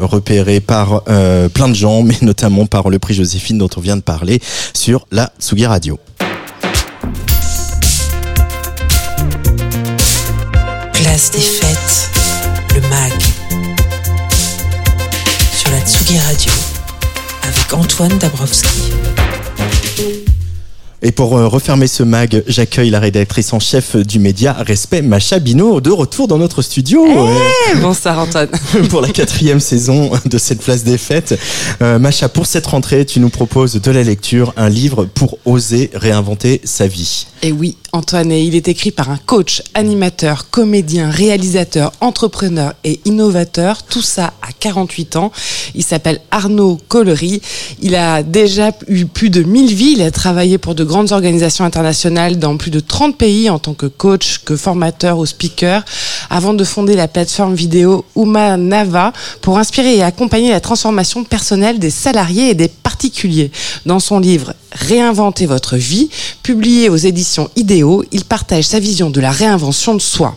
repéré 0.00 0.60
par 0.60 1.02
plein 1.04 1.68
de 1.68 1.74
gens, 1.74 2.02
mais 2.04 2.16
notamment 2.22 2.64
par 2.64 2.88
le 2.88 2.98
prix 2.98 3.12
Joséphine 3.12 3.58
dont 3.58 3.68
on 3.76 3.80
vient 3.80 3.96
de 3.96 4.02
parler 4.02 4.40
sur 4.72 5.06
la 5.12 5.30
Tsugi 5.38 5.66
Radio. 5.66 5.98
Place 10.94 11.30
des 11.32 11.40
fêtes, 11.40 12.10
le 12.74 12.80
MAG. 12.88 13.12
Sur 15.54 15.70
la 15.70 15.80
Tsugi 15.80 16.18
Radio, 16.18 16.52
avec 17.42 17.74
Antoine 17.74 18.16
Dabrowski. 18.18 18.92
Et 21.06 21.12
pour 21.12 21.36
euh, 21.36 21.48
refermer 21.48 21.86
ce 21.86 22.02
mag, 22.02 22.42
j'accueille 22.46 22.88
la 22.88 22.98
rédactrice 22.98 23.52
en 23.52 23.60
chef 23.60 23.94
du 23.94 24.18
média 24.18 24.54
Respect, 24.54 25.02
Macha 25.02 25.38
Bino, 25.38 25.82
de 25.82 25.90
retour 25.90 26.28
dans 26.28 26.38
notre 26.38 26.62
studio. 26.62 27.06
Eh, 27.06 27.76
bonsoir 27.76 28.18
Antoine. 28.18 28.48
pour 28.88 29.02
la 29.02 29.10
quatrième 29.10 29.60
saison 29.60 30.10
de 30.24 30.38
cette 30.38 30.62
place 30.62 30.82
des 30.82 30.96
fêtes. 30.96 31.38
Euh, 31.82 31.98
Macha, 31.98 32.30
pour 32.30 32.46
cette 32.46 32.66
rentrée, 32.66 33.04
tu 33.04 33.20
nous 33.20 33.28
proposes 33.28 33.74
de 33.74 33.90
la 33.90 34.02
lecture, 34.02 34.54
un 34.56 34.70
livre 34.70 35.04
pour 35.04 35.36
oser 35.44 35.90
réinventer 35.92 36.62
sa 36.64 36.86
vie. 36.86 37.26
Et 37.46 37.52
oui, 37.52 37.76
Antoine, 37.92 38.32
il 38.32 38.54
est 38.54 38.68
écrit 38.68 38.90
par 38.90 39.10
un 39.10 39.18
coach, 39.18 39.62
animateur, 39.74 40.48
comédien, 40.48 41.10
réalisateur, 41.10 41.92
entrepreneur 42.00 42.72
et 42.84 43.00
innovateur, 43.04 43.82
tout 43.82 44.00
ça 44.00 44.32
à 44.40 44.48
48 44.58 45.16
ans. 45.16 45.30
Il 45.74 45.84
s'appelle 45.84 46.22
Arnaud 46.30 46.80
Collery. 46.88 47.42
Il 47.82 47.96
a 47.96 48.22
déjà 48.22 48.70
eu 48.88 49.04
plus 49.04 49.28
de 49.28 49.42
1000 49.42 49.74
vies, 49.74 49.92
il 49.92 50.00
a 50.00 50.10
travaillé 50.10 50.56
pour 50.56 50.74
de 50.74 50.84
grandes 50.84 51.12
organisations 51.12 51.66
internationales 51.66 52.38
dans 52.38 52.56
plus 52.56 52.70
de 52.70 52.80
30 52.80 53.18
pays 53.18 53.50
en 53.50 53.58
tant 53.58 53.74
que 53.74 53.84
coach, 53.84 54.38
que 54.46 54.56
formateur 54.56 55.18
ou 55.18 55.26
speaker, 55.26 55.84
avant 56.30 56.54
de 56.54 56.64
fonder 56.64 56.96
la 56.96 57.08
plateforme 57.08 57.54
vidéo 57.54 58.06
Uma 58.16 58.56
Nava 58.56 59.12
pour 59.42 59.58
inspirer 59.58 59.96
et 59.96 60.02
accompagner 60.02 60.50
la 60.50 60.60
transformation 60.60 61.24
personnelle 61.24 61.78
des 61.78 61.90
salariés 61.90 62.48
et 62.48 62.54
des 62.54 62.68
Dans 63.86 64.00
son 64.00 64.18
livre 64.18 64.54
Réinventer 64.72 65.46
votre 65.46 65.76
vie, 65.76 66.10
publié 66.42 66.88
aux 66.88 66.96
éditions 66.96 67.48
Idéo, 67.54 68.04
il 68.12 68.24
partage 68.24 68.64
sa 68.64 68.80
vision 68.80 69.10
de 69.10 69.20
la 69.20 69.30
réinvention 69.30 69.94
de 69.94 70.00
soi. 70.00 70.36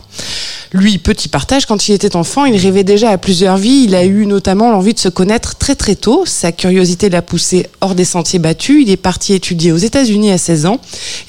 Lui, 0.74 0.97
petit 0.97 1.30
partage, 1.30 1.66
quand 1.66 1.88
il 1.88 1.93
était 1.93 2.16
enfant, 2.16 2.45
il 2.45 2.58
rêvait 2.58 2.84
déjà 2.84 3.10
à 3.10 3.18
plusieurs 3.18 3.58
vies. 3.58 3.86
Il 3.86 3.95
a 3.95 4.03
eu 4.03 4.26
notamment 4.26 4.70
l'envie 4.70 4.93
de 4.93 4.99
se 4.99 5.08
connaître 5.08 5.55
très 5.55 5.76
très 5.76 5.95
tôt. 5.95 6.24
Sa 6.26 6.51
curiosité 6.51 7.10
l'a 7.10 7.22
poussé 7.22 7.68
hors 7.80 7.95
des 7.95 8.05
sentiers 8.05 8.39
battus. 8.39 8.84
Il 8.84 8.91
est 8.91 8.97
parti 8.97 9.34
étudier 9.34 9.72
aux 9.72 9.78
États-Unis 9.78 10.32
à 10.32 10.38
16 10.38 10.66
ans 10.66 10.80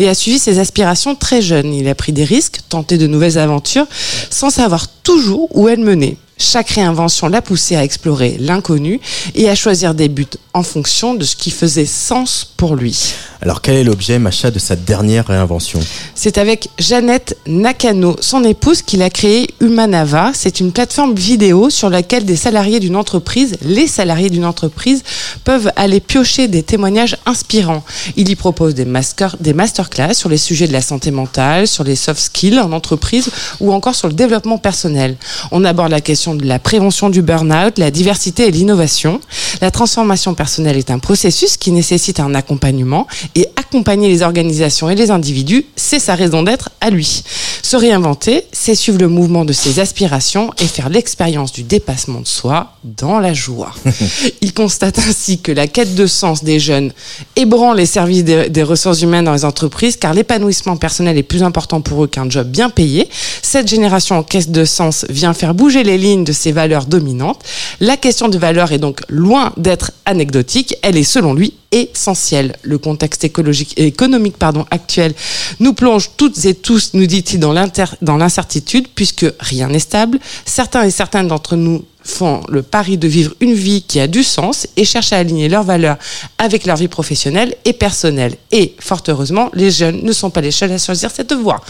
et 0.00 0.08
a 0.08 0.14
suivi 0.14 0.38
ses 0.38 0.58
aspirations 0.58 1.14
très 1.14 1.40
jeune. 1.40 1.72
Il 1.72 1.88
a 1.88 1.94
pris 1.94 2.12
des 2.12 2.24
risques, 2.24 2.58
tenté 2.68 2.98
de 2.98 3.06
nouvelles 3.06 3.38
aventures, 3.38 3.86
sans 4.28 4.50
savoir 4.50 4.88
toujours 5.02 5.48
où 5.56 5.68
elles 5.68 5.80
menaient. 5.80 6.16
Chaque 6.38 6.70
réinvention 6.70 7.26
l'a 7.26 7.42
poussé 7.42 7.74
à 7.74 7.82
explorer 7.82 8.36
l'inconnu 8.38 9.00
et 9.34 9.48
à 9.48 9.56
choisir 9.56 9.92
des 9.92 10.08
buts 10.08 10.26
en 10.54 10.62
fonction 10.62 11.14
de 11.14 11.24
ce 11.24 11.34
qui 11.34 11.50
faisait 11.50 11.84
sens 11.84 12.44
pour 12.56 12.76
lui. 12.76 13.14
Alors 13.40 13.60
quel 13.60 13.76
est 13.76 13.84
l'objet, 13.84 14.18
Macha, 14.18 14.50
de 14.50 14.58
sa 14.58 14.74
dernière 14.74 15.26
réinvention? 15.26 15.80
C'est 16.14 16.38
avec 16.38 16.68
Jeannette 16.78 17.36
Nakano, 17.46 18.16
son 18.20 18.42
épouse, 18.42 18.82
qu'il 18.82 19.02
a 19.02 19.10
créé 19.10 19.48
Humanava. 19.60 20.32
C'est 20.34 20.60
une 20.60 20.72
plateforme 20.72 21.14
vidéo 21.14 21.70
sur 21.70 21.90
laquelle 21.90 22.24
des 22.24 22.36
salariés 22.36 22.80
d'une 22.80 22.96
entreprise, 22.96 23.56
les 23.62 23.86
salariés 23.86 24.30
d'une 24.30 24.44
entreprise, 24.44 25.02
peuvent 25.44 25.70
aller 25.76 26.00
piocher 26.00 26.48
des 26.48 26.62
témoignages 26.62 27.16
inspirants. 27.26 27.84
Il 28.16 28.28
y 28.28 28.36
propose 28.36 28.74
des, 28.74 28.84
master, 28.84 29.36
des 29.40 29.52
masterclass 29.54 30.14
sur 30.14 30.28
les 30.28 30.38
sujets 30.38 30.66
de 30.66 30.72
la 30.72 30.82
santé 30.82 31.10
mentale, 31.10 31.68
sur 31.68 31.84
les 31.84 31.96
soft 31.96 32.20
skills 32.20 32.58
en 32.58 32.72
entreprise 32.72 33.30
ou 33.60 33.72
encore 33.72 33.94
sur 33.94 34.08
le 34.08 34.14
développement 34.14 34.58
personnel. 34.58 35.16
On 35.52 35.64
aborde 35.64 35.90
la 35.90 36.00
question 36.00 36.27
de 36.34 36.44
la 36.44 36.58
prévention 36.58 37.10
du 37.10 37.22
burn-out, 37.22 37.78
la 37.78 37.90
diversité 37.90 38.48
et 38.48 38.50
l'innovation. 38.50 39.20
La 39.60 39.70
transformation 39.70 40.34
personnelle 40.34 40.76
est 40.76 40.90
un 40.90 40.98
processus 40.98 41.56
qui 41.56 41.72
nécessite 41.72 42.20
un 42.20 42.34
accompagnement 42.34 43.06
et 43.34 43.48
accompagner 43.56 44.08
les 44.08 44.22
organisations 44.22 44.88
et 44.88 44.94
les 44.94 45.10
individus, 45.10 45.66
c'est 45.76 45.98
sa 45.98 46.14
raison 46.14 46.42
d'être 46.42 46.70
à 46.80 46.90
lui. 46.90 47.22
Se 47.62 47.76
réinventer, 47.76 48.44
c'est 48.52 48.74
suivre 48.74 48.98
le 48.98 49.08
mouvement 49.08 49.44
de 49.44 49.52
ses 49.52 49.78
aspirations 49.78 50.52
et 50.58 50.64
faire 50.64 50.88
l'expérience 50.88 51.52
du 51.52 51.64
dépassement 51.64 52.20
de 52.20 52.26
soi 52.26 52.72
dans 52.82 53.18
la 53.18 53.34
joie. 53.34 53.74
Il 54.40 54.54
constate 54.54 54.98
ainsi 54.98 55.40
que 55.40 55.52
la 55.52 55.66
quête 55.66 55.94
de 55.94 56.06
sens 56.06 56.44
des 56.44 56.58
jeunes 56.58 56.92
ébranle 57.36 57.76
les 57.76 57.86
services 57.86 58.24
des, 58.24 58.48
des 58.48 58.62
ressources 58.62 59.02
humaines 59.02 59.26
dans 59.26 59.34
les 59.34 59.44
entreprises 59.44 59.96
car 59.96 60.14
l'épanouissement 60.14 60.76
personnel 60.76 61.18
est 61.18 61.22
plus 61.22 61.42
important 61.42 61.80
pour 61.82 62.04
eux 62.04 62.06
qu'un 62.06 62.30
job 62.30 62.48
bien 62.48 62.70
payé. 62.70 63.08
Cette 63.42 63.68
génération 63.68 64.16
en 64.16 64.22
quête 64.22 64.50
de 64.50 64.64
sens 64.64 65.04
vient 65.10 65.34
faire 65.34 65.54
bouger 65.54 65.82
les 65.82 65.98
lignes 65.98 66.17
de 66.24 66.32
ses 66.32 66.52
valeurs 66.52 66.86
dominantes. 66.86 67.42
La 67.80 67.96
question 67.96 68.28
de 68.28 68.38
valeur 68.38 68.72
est 68.72 68.78
donc 68.78 69.00
loin 69.08 69.52
d'être 69.56 69.92
anecdotique, 70.04 70.76
elle 70.82 70.96
est 70.96 71.02
selon 71.02 71.34
lui 71.34 71.54
essentielle. 71.70 72.56
Le 72.62 72.78
contexte 72.78 73.24
écologique 73.24 73.74
et 73.76 73.86
économique 73.86 74.36
pardon, 74.38 74.64
actuel 74.70 75.14
nous 75.60 75.74
plonge 75.74 76.10
toutes 76.16 76.44
et 76.44 76.54
tous, 76.54 76.94
nous 76.94 77.06
dit-il, 77.06 77.40
dans 77.40 78.16
l'incertitude 78.16 78.88
puisque 78.94 79.26
rien 79.40 79.68
n'est 79.68 79.78
stable. 79.78 80.18
Certains 80.44 80.84
et 80.84 80.90
certaines 80.90 81.28
d'entre 81.28 81.56
nous 81.56 81.84
font 82.08 82.40
le 82.48 82.62
pari 82.62 82.96
de 82.98 83.06
vivre 83.06 83.34
une 83.40 83.52
vie 83.54 83.82
qui 83.82 84.00
a 84.00 84.06
du 84.06 84.22
sens 84.24 84.66
et 84.76 84.84
cherchent 84.84 85.12
à 85.12 85.18
aligner 85.18 85.48
leurs 85.48 85.62
valeurs 85.62 85.98
avec 86.38 86.64
leur 86.66 86.76
vie 86.76 86.88
professionnelle 86.88 87.54
et 87.64 87.72
personnelle. 87.72 88.34
Et, 88.50 88.74
fort 88.80 89.02
heureusement, 89.08 89.50
les 89.54 89.70
jeunes 89.70 90.00
ne 90.02 90.12
sont 90.12 90.30
pas 90.30 90.40
les 90.40 90.50
seuls 90.50 90.72
à 90.72 90.78
choisir 90.78 91.10
cette 91.10 91.32
voie. 91.34 91.60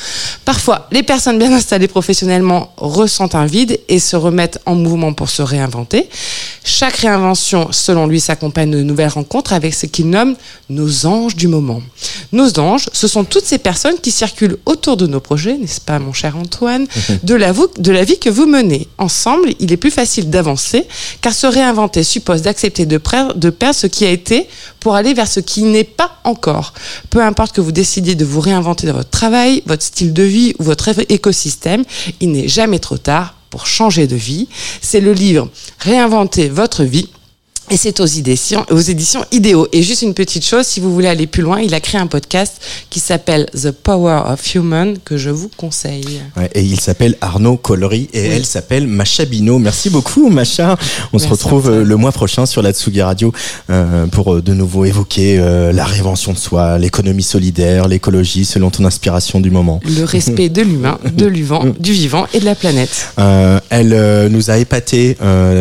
Parfois, 0.44 0.86
les 0.92 1.02
personnes 1.02 1.38
bien 1.38 1.52
installées 1.52 1.88
professionnellement 1.88 2.72
ressentent 2.76 3.34
un 3.34 3.46
vide 3.46 3.80
et 3.88 3.98
se 3.98 4.16
remettent 4.16 4.60
en 4.64 4.74
mouvement 4.76 5.12
pour 5.12 5.28
se 5.28 5.42
réinventer. 5.42 6.08
Chaque 6.64 6.96
réinvention, 6.96 7.68
selon 7.72 8.06
lui, 8.06 8.20
s'accompagne 8.20 8.70
de 8.70 8.82
nouvelles 8.82 9.08
rencontres 9.08 9.52
avec 9.52 9.74
ce 9.74 9.86
qu'il 9.86 10.08
nomme 10.10 10.36
nos 10.70 11.06
anges 11.06 11.34
du 11.34 11.48
moment. 11.48 11.82
Nos 12.32 12.58
anges, 12.60 12.88
ce 12.92 13.08
sont 13.08 13.24
toutes 13.24 13.44
ces 13.46 13.58
personnes 13.58 13.98
qui 14.00 14.10
circulent 14.12 14.58
autour 14.66 14.96
de 14.96 15.06
nos 15.06 15.20
projets, 15.20 15.56
n'est-ce 15.56 15.80
pas, 15.80 15.98
mon 15.98 16.12
cher 16.12 16.36
Antoine, 16.36 16.86
de 17.22 17.34
la, 17.34 17.52
vo- 17.52 17.70
de 17.78 17.90
la 17.90 18.04
vie 18.04 18.18
que 18.18 18.30
vous 18.30 18.46
menez. 18.46 18.86
Ensemble, 18.98 19.50
il 19.58 19.72
est 19.72 19.76
plus 19.76 19.90
facile 19.90 20.27
d'avancer, 20.28 20.86
car 21.20 21.32
se 21.32 21.46
réinventer 21.46 22.02
suppose 22.02 22.42
d'accepter 22.42 22.86
de, 22.86 23.00
de 23.34 23.50
perdre 23.50 23.74
ce 23.74 23.86
qui 23.86 24.04
a 24.04 24.10
été 24.10 24.48
pour 24.80 24.94
aller 24.94 25.14
vers 25.14 25.28
ce 25.28 25.40
qui 25.40 25.62
n'est 25.62 25.84
pas 25.84 26.18
encore. 26.24 26.72
Peu 27.10 27.22
importe 27.22 27.54
que 27.54 27.60
vous 27.60 27.72
décidiez 27.72 28.14
de 28.14 28.24
vous 28.24 28.40
réinventer 28.40 28.86
dans 28.86 28.94
votre 28.94 29.10
travail, 29.10 29.62
votre 29.66 29.82
style 29.82 30.12
de 30.12 30.22
vie 30.22 30.54
ou 30.58 30.64
votre 30.64 30.90
écosystème, 31.10 31.84
il 32.20 32.32
n'est 32.32 32.48
jamais 32.48 32.78
trop 32.78 32.98
tard 32.98 33.34
pour 33.50 33.66
changer 33.66 34.06
de 34.06 34.16
vie. 34.16 34.48
C'est 34.80 35.00
le 35.00 35.12
livre 35.12 35.48
Réinventer 35.78 36.48
votre 36.48 36.84
vie. 36.84 37.08
Et 37.70 37.76
c'est 37.76 38.00
aux 38.00 38.06
éditions, 38.06 38.64
aux 38.70 38.80
éditions 38.80 39.22
Idéo. 39.30 39.68
Et 39.72 39.82
juste 39.82 40.00
une 40.00 40.14
petite 40.14 40.42
chose, 40.44 40.64
si 40.66 40.80
vous 40.80 40.92
voulez 40.94 41.06
aller 41.08 41.26
plus 41.26 41.42
loin, 41.42 41.60
il 41.60 41.74
a 41.74 41.80
créé 41.80 42.00
un 42.00 42.06
podcast 42.06 42.54
qui 42.88 42.98
s'appelle 42.98 43.44
The 43.52 43.72
Power 43.72 44.22
of 44.26 44.54
Human 44.54 44.96
que 45.04 45.18
je 45.18 45.28
vous 45.28 45.50
conseille. 45.54 46.22
Ouais, 46.34 46.48
et 46.54 46.62
il 46.62 46.80
s'appelle 46.80 47.16
Arnaud 47.20 47.58
Collery 47.58 48.08
et 48.14 48.22
Oui. 48.22 48.28
elle 48.36 48.46
s'appelle 48.46 48.86
Macha 48.86 49.26
Bino. 49.26 49.58
Merci 49.58 49.90
beaucoup 49.90 50.30
Macha. 50.30 50.78
On 51.12 51.18
se 51.18 51.28
retrouve 51.28 51.68
euh, 51.68 51.84
le 51.84 51.96
mois 51.96 52.10
prochain 52.12 52.46
sur 52.46 52.62
la 52.62 52.72
Tsugi 52.72 53.02
Radio 53.02 53.34
euh, 53.68 54.06
pour 54.06 54.36
euh, 54.36 54.40
de 54.42 54.54
nouveau 54.54 54.86
évoquer 54.86 55.38
euh, 55.38 55.70
la 55.70 55.84
réinvention 55.84 56.32
de 56.32 56.38
soi, 56.38 56.78
l'économie 56.78 57.22
solidaire, 57.22 57.86
l'écologie 57.86 58.46
selon 58.46 58.70
ton 58.70 58.86
inspiration 58.86 59.40
du 59.40 59.50
moment. 59.50 59.80
Le 59.84 60.04
respect 60.04 60.48
de 60.48 60.62
l'humain, 60.62 60.98
de 61.12 61.26
l'uvant, 61.26 61.64
du 61.78 61.92
vivant 61.92 62.26
et 62.32 62.40
de 62.40 62.46
la 62.46 62.54
planète. 62.54 63.08
Euh, 63.18 63.60
elle 63.68 64.28
nous 64.32 64.50
a 64.50 64.56
épaté 64.56 65.18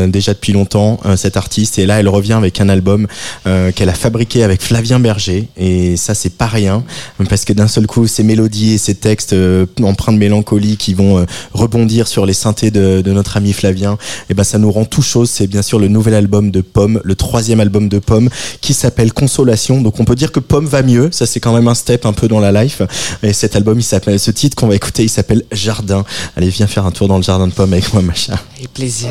déjà 0.08 0.34
depuis 0.34 0.54
longtemps, 0.54 1.00
cette 1.18 1.36
artiste, 1.36 1.80
et 1.80 1.86
là 1.86 1.97
elle 2.00 2.10
revient 2.10 2.34
avec 2.34 2.62
un 2.62 2.70
album 2.70 3.08
euh, 3.46 3.72
qu'elle 3.72 3.90
a 3.90 3.94
fabriqué 3.94 4.44
avec 4.44 4.62
Flavien 4.62 5.00
Berger, 5.00 5.48
et 5.58 5.98
ça 5.98 6.14
c'est 6.14 6.34
pas 6.34 6.48
rien, 6.48 6.84
parce 7.30 7.46
que 7.46 7.54
d'un 7.54 7.68
seul 7.68 7.88
coup 7.88 8.08
ces 8.08 8.24
mélodies 8.24 8.74
et 8.74 8.78
ces 8.78 8.96
textes 8.96 9.34
euh, 9.34 9.66
empreints 9.82 10.14
de 10.14 10.18
mélancolie 10.18 10.78
qui 10.78 10.94
vont 10.94 11.20
euh, 11.20 11.26
rebondir 11.54 12.08
sur 12.08 12.26
les 12.26 12.34
synthés 12.34 12.72
de, 12.72 13.02
notre 13.08 13.38
ami 13.38 13.54
Flavien, 13.54 13.98
et 14.30 14.34
ben 14.34 14.44
ça 14.44 14.58
nous 14.58 14.72
rend 14.72 14.86
tout 14.86 15.02
chose. 15.02 15.30
C'est 15.30 15.48
bien 15.48 15.62
sûr 15.62 15.80
le 15.80 15.88
nouvel 15.88 16.14
album 16.14 16.52
de 16.52 16.62
Pomme, 16.62 17.02
le 17.04 17.16
troisième 17.16 17.60
album 17.60 17.90
de 17.90 18.00
Pomme, 18.00 18.30
qui 18.62 18.74
s'appelle 18.74 19.14
Consolation. 19.14 19.82
Donc 19.82 20.00
on 20.00 20.06
peut 20.06 20.16
dire 20.16 20.32
que 20.32 20.40
Pomme 20.40 20.66
va 20.66 20.84
mieux, 20.84 21.10
ça 21.12 21.26
c'est 21.26 21.40
quand 21.40 21.54
même 21.54 21.68
un 21.68 21.76
step 21.76 22.06
un 22.06 22.14
peu 22.14 22.28
dans 22.28 22.40
la 22.40 22.52
life. 22.52 22.82
Et 23.24 23.34
cet 23.34 23.56
album, 23.56 23.80
il 23.80 23.84
s'appelle, 23.84 24.20
ce 24.20 24.32
titre 24.32 24.56
qu'on 24.56 24.68
va 24.68 24.76
écouter, 24.76 25.04
il 25.04 25.10
s'appelle 25.10 25.44
Jardin. 25.52 26.06
Allez, 26.36 26.50
viens 26.50 26.68
faire 26.68 26.86
un 26.86 26.92
tour 26.92 27.08
dans 27.08 27.18
le 27.18 27.24
jardin 27.24 27.48
de 27.48 27.54
Pomme 27.54 27.74
avec 27.74 27.94
moi, 27.94 28.02
Macha. 28.02 28.34
Avec 28.58 28.74
plaisir. 28.74 29.10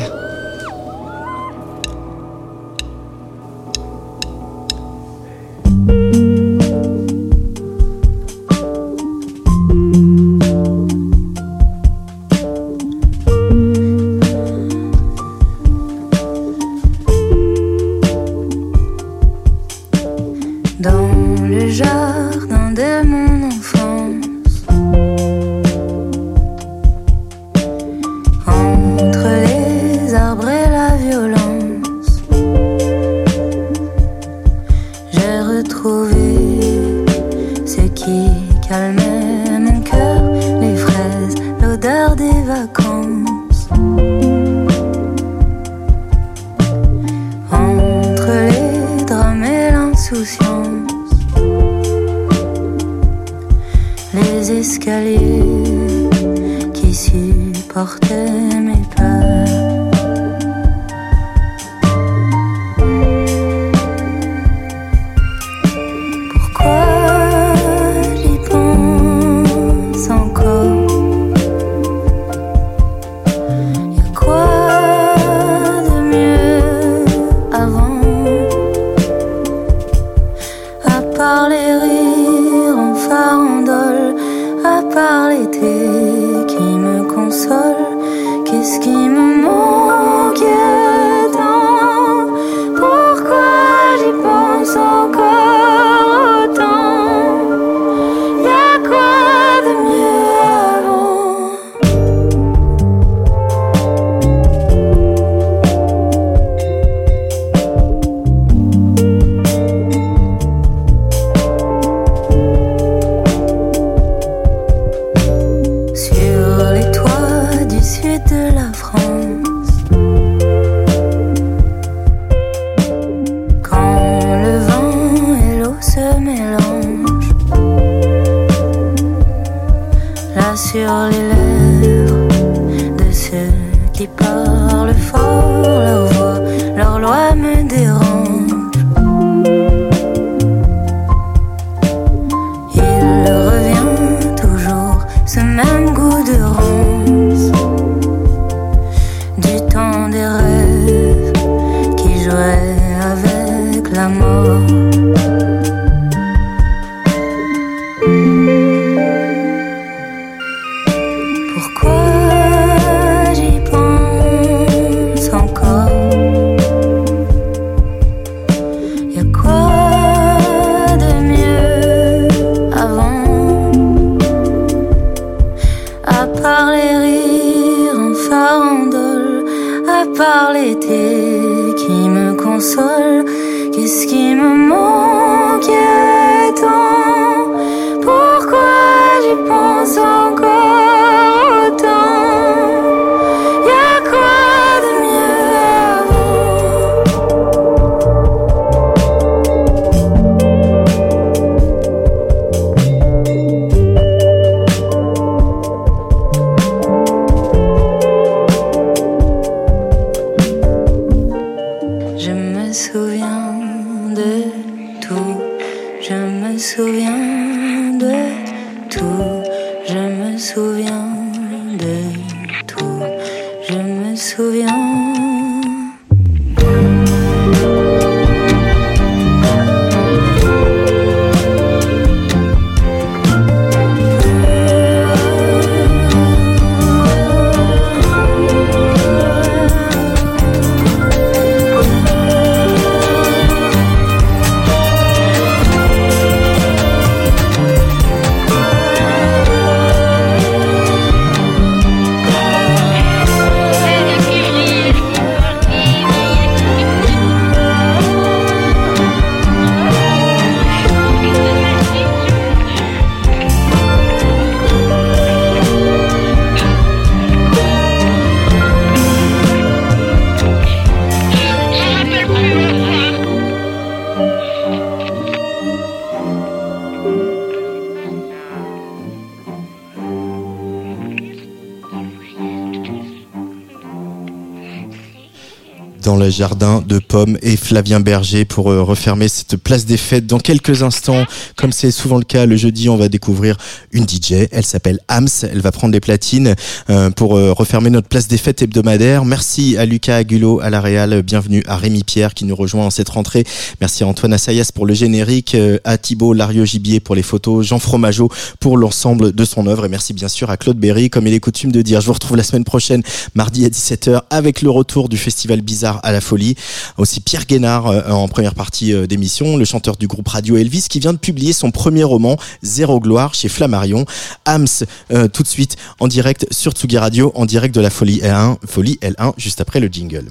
Jardin 286.29 286.83
de 286.87 286.99
Pommes 286.99 287.37
et 287.41 287.57
Flavien 287.57 287.99
Berger 287.99 288.45
pour 288.45 288.71
euh, 288.71 288.83
refermer 288.83 289.27
cette 289.27 289.55
place 289.57 289.85
des 289.85 289.97
fêtes. 289.97 290.25
Dans 290.25 290.39
quelques 290.39 290.83
instants, 290.83 291.25
comme 291.55 291.71
c'est 291.71 291.91
souvent 291.91 292.17
le 292.17 292.23
cas 292.23 292.45
le 292.45 292.55
jeudi, 292.55 292.89
on 292.89 292.97
va 292.97 293.09
découvrir 293.09 293.57
une 293.91 294.07
DJ. 294.07 294.47
Elle 294.51 294.65
s'appelle 294.65 294.99
Ams. 295.07 295.27
Elle 295.43 295.61
va 295.61 295.71
prendre 295.71 295.93
les 295.93 295.99
platines 295.99 296.55
euh, 296.89 297.09
pour 297.09 297.37
euh, 297.37 297.53
refermer 297.53 297.89
notre 297.89 298.07
place 298.07 298.27
des 298.27 298.37
fêtes 298.37 298.61
hebdomadaire. 298.61 299.25
Merci 299.25 299.77
à 299.77 299.85
Lucas 299.85 300.17
Agulo 300.17 300.59
à 300.61 300.69
la 300.69 300.81
Réal. 300.81 301.21
Bienvenue 301.21 301.63
à 301.67 301.77
Rémi 301.77 302.03
Pierre 302.03 302.33
qui 302.33 302.45
nous 302.45 302.55
rejoint 302.55 302.85
en 302.85 302.89
cette 302.89 303.09
rentrée. 303.09 303.43
Merci 303.81 304.03
à 304.03 304.07
Antoine 304.07 304.33
Assayas 304.33 304.71
pour 304.73 304.85
le 304.85 304.93
générique, 304.93 305.55
à 305.83 305.97
Thibaut 305.97 306.33
Lario 306.33 306.65
Gibier 306.65 306.99
pour 306.99 307.15
les 307.15 307.23
photos, 307.23 307.65
Jean 307.65 307.79
Fromageau 307.79 308.29
pour 308.59 308.77
l'ensemble 308.77 309.33
de 309.33 309.45
son 309.45 309.67
œuvre 309.67 309.85
et 309.85 309.89
merci 309.89 310.13
bien 310.13 310.27
sûr 310.27 310.49
à 310.49 310.57
Claude 310.57 310.77
Berry 310.77 311.09
comme 311.09 311.27
il 311.27 311.33
est 311.33 311.39
coutume 311.39 311.71
de 311.71 311.81
dire. 311.81 312.01
Je 312.01 312.07
vous 312.07 312.13
retrouve 312.13 312.37
la 312.37 312.43
semaine 312.43 312.63
prochaine 312.63 313.01
mardi 313.35 313.65
à 313.65 313.69
17h 313.69 314.21
avec 314.29 314.61
le 314.61 314.69
retour 314.69 315.09
du 315.09 315.17
festival 315.17 315.61
Bizarre 315.61 315.99
à 316.03 316.11
la 316.11 316.16
folie. 316.21 316.55
Aussi 316.97 317.19
Pierre 317.19 317.45
Guénard 317.45 317.87
euh, 317.87 318.09
en 318.09 318.27
première 318.27 318.55
partie 318.55 318.93
euh, 318.93 319.07
d'émission, 319.07 319.57
le 319.57 319.65
chanteur 319.65 319.97
du 319.97 320.07
groupe 320.07 320.27
Radio 320.27 320.57
Elvis 320.57 320.87
qui 320.89 320.99
vient 320.99 321.13
de 321.13 321.17
publier 321.17 321.53
son 321.53 321.71
premier 321.71 322.03
roman 322.03 322.37
Zéro 322.61 322.99
gloire 322.99 323.33
chez 323.33 323.49
Flammarion. 323.49 324.05
Ams 324.45 324.67
euh, 325.11 325.27
tout 325.27 325.43
de 325.43 325.47
suite 325.47 325.75
en 325.99 326.07
direct 326.07 326.47
sur 326.51 326.71
Tsugi 326.71 326.97
Radio 326.97 327.31
en 327.35 327.45
direct 327.45 327.73
de 327.75 327.81
la 327.81 327.89
folie 327.89 328.19
L1, 328.19 328.57
folie 328.65 328.97
L1 329.01 329.33
juste 329.37 329.61
après 329.61 329.79
le 329.79 329.87
jingle. 329.87 330.25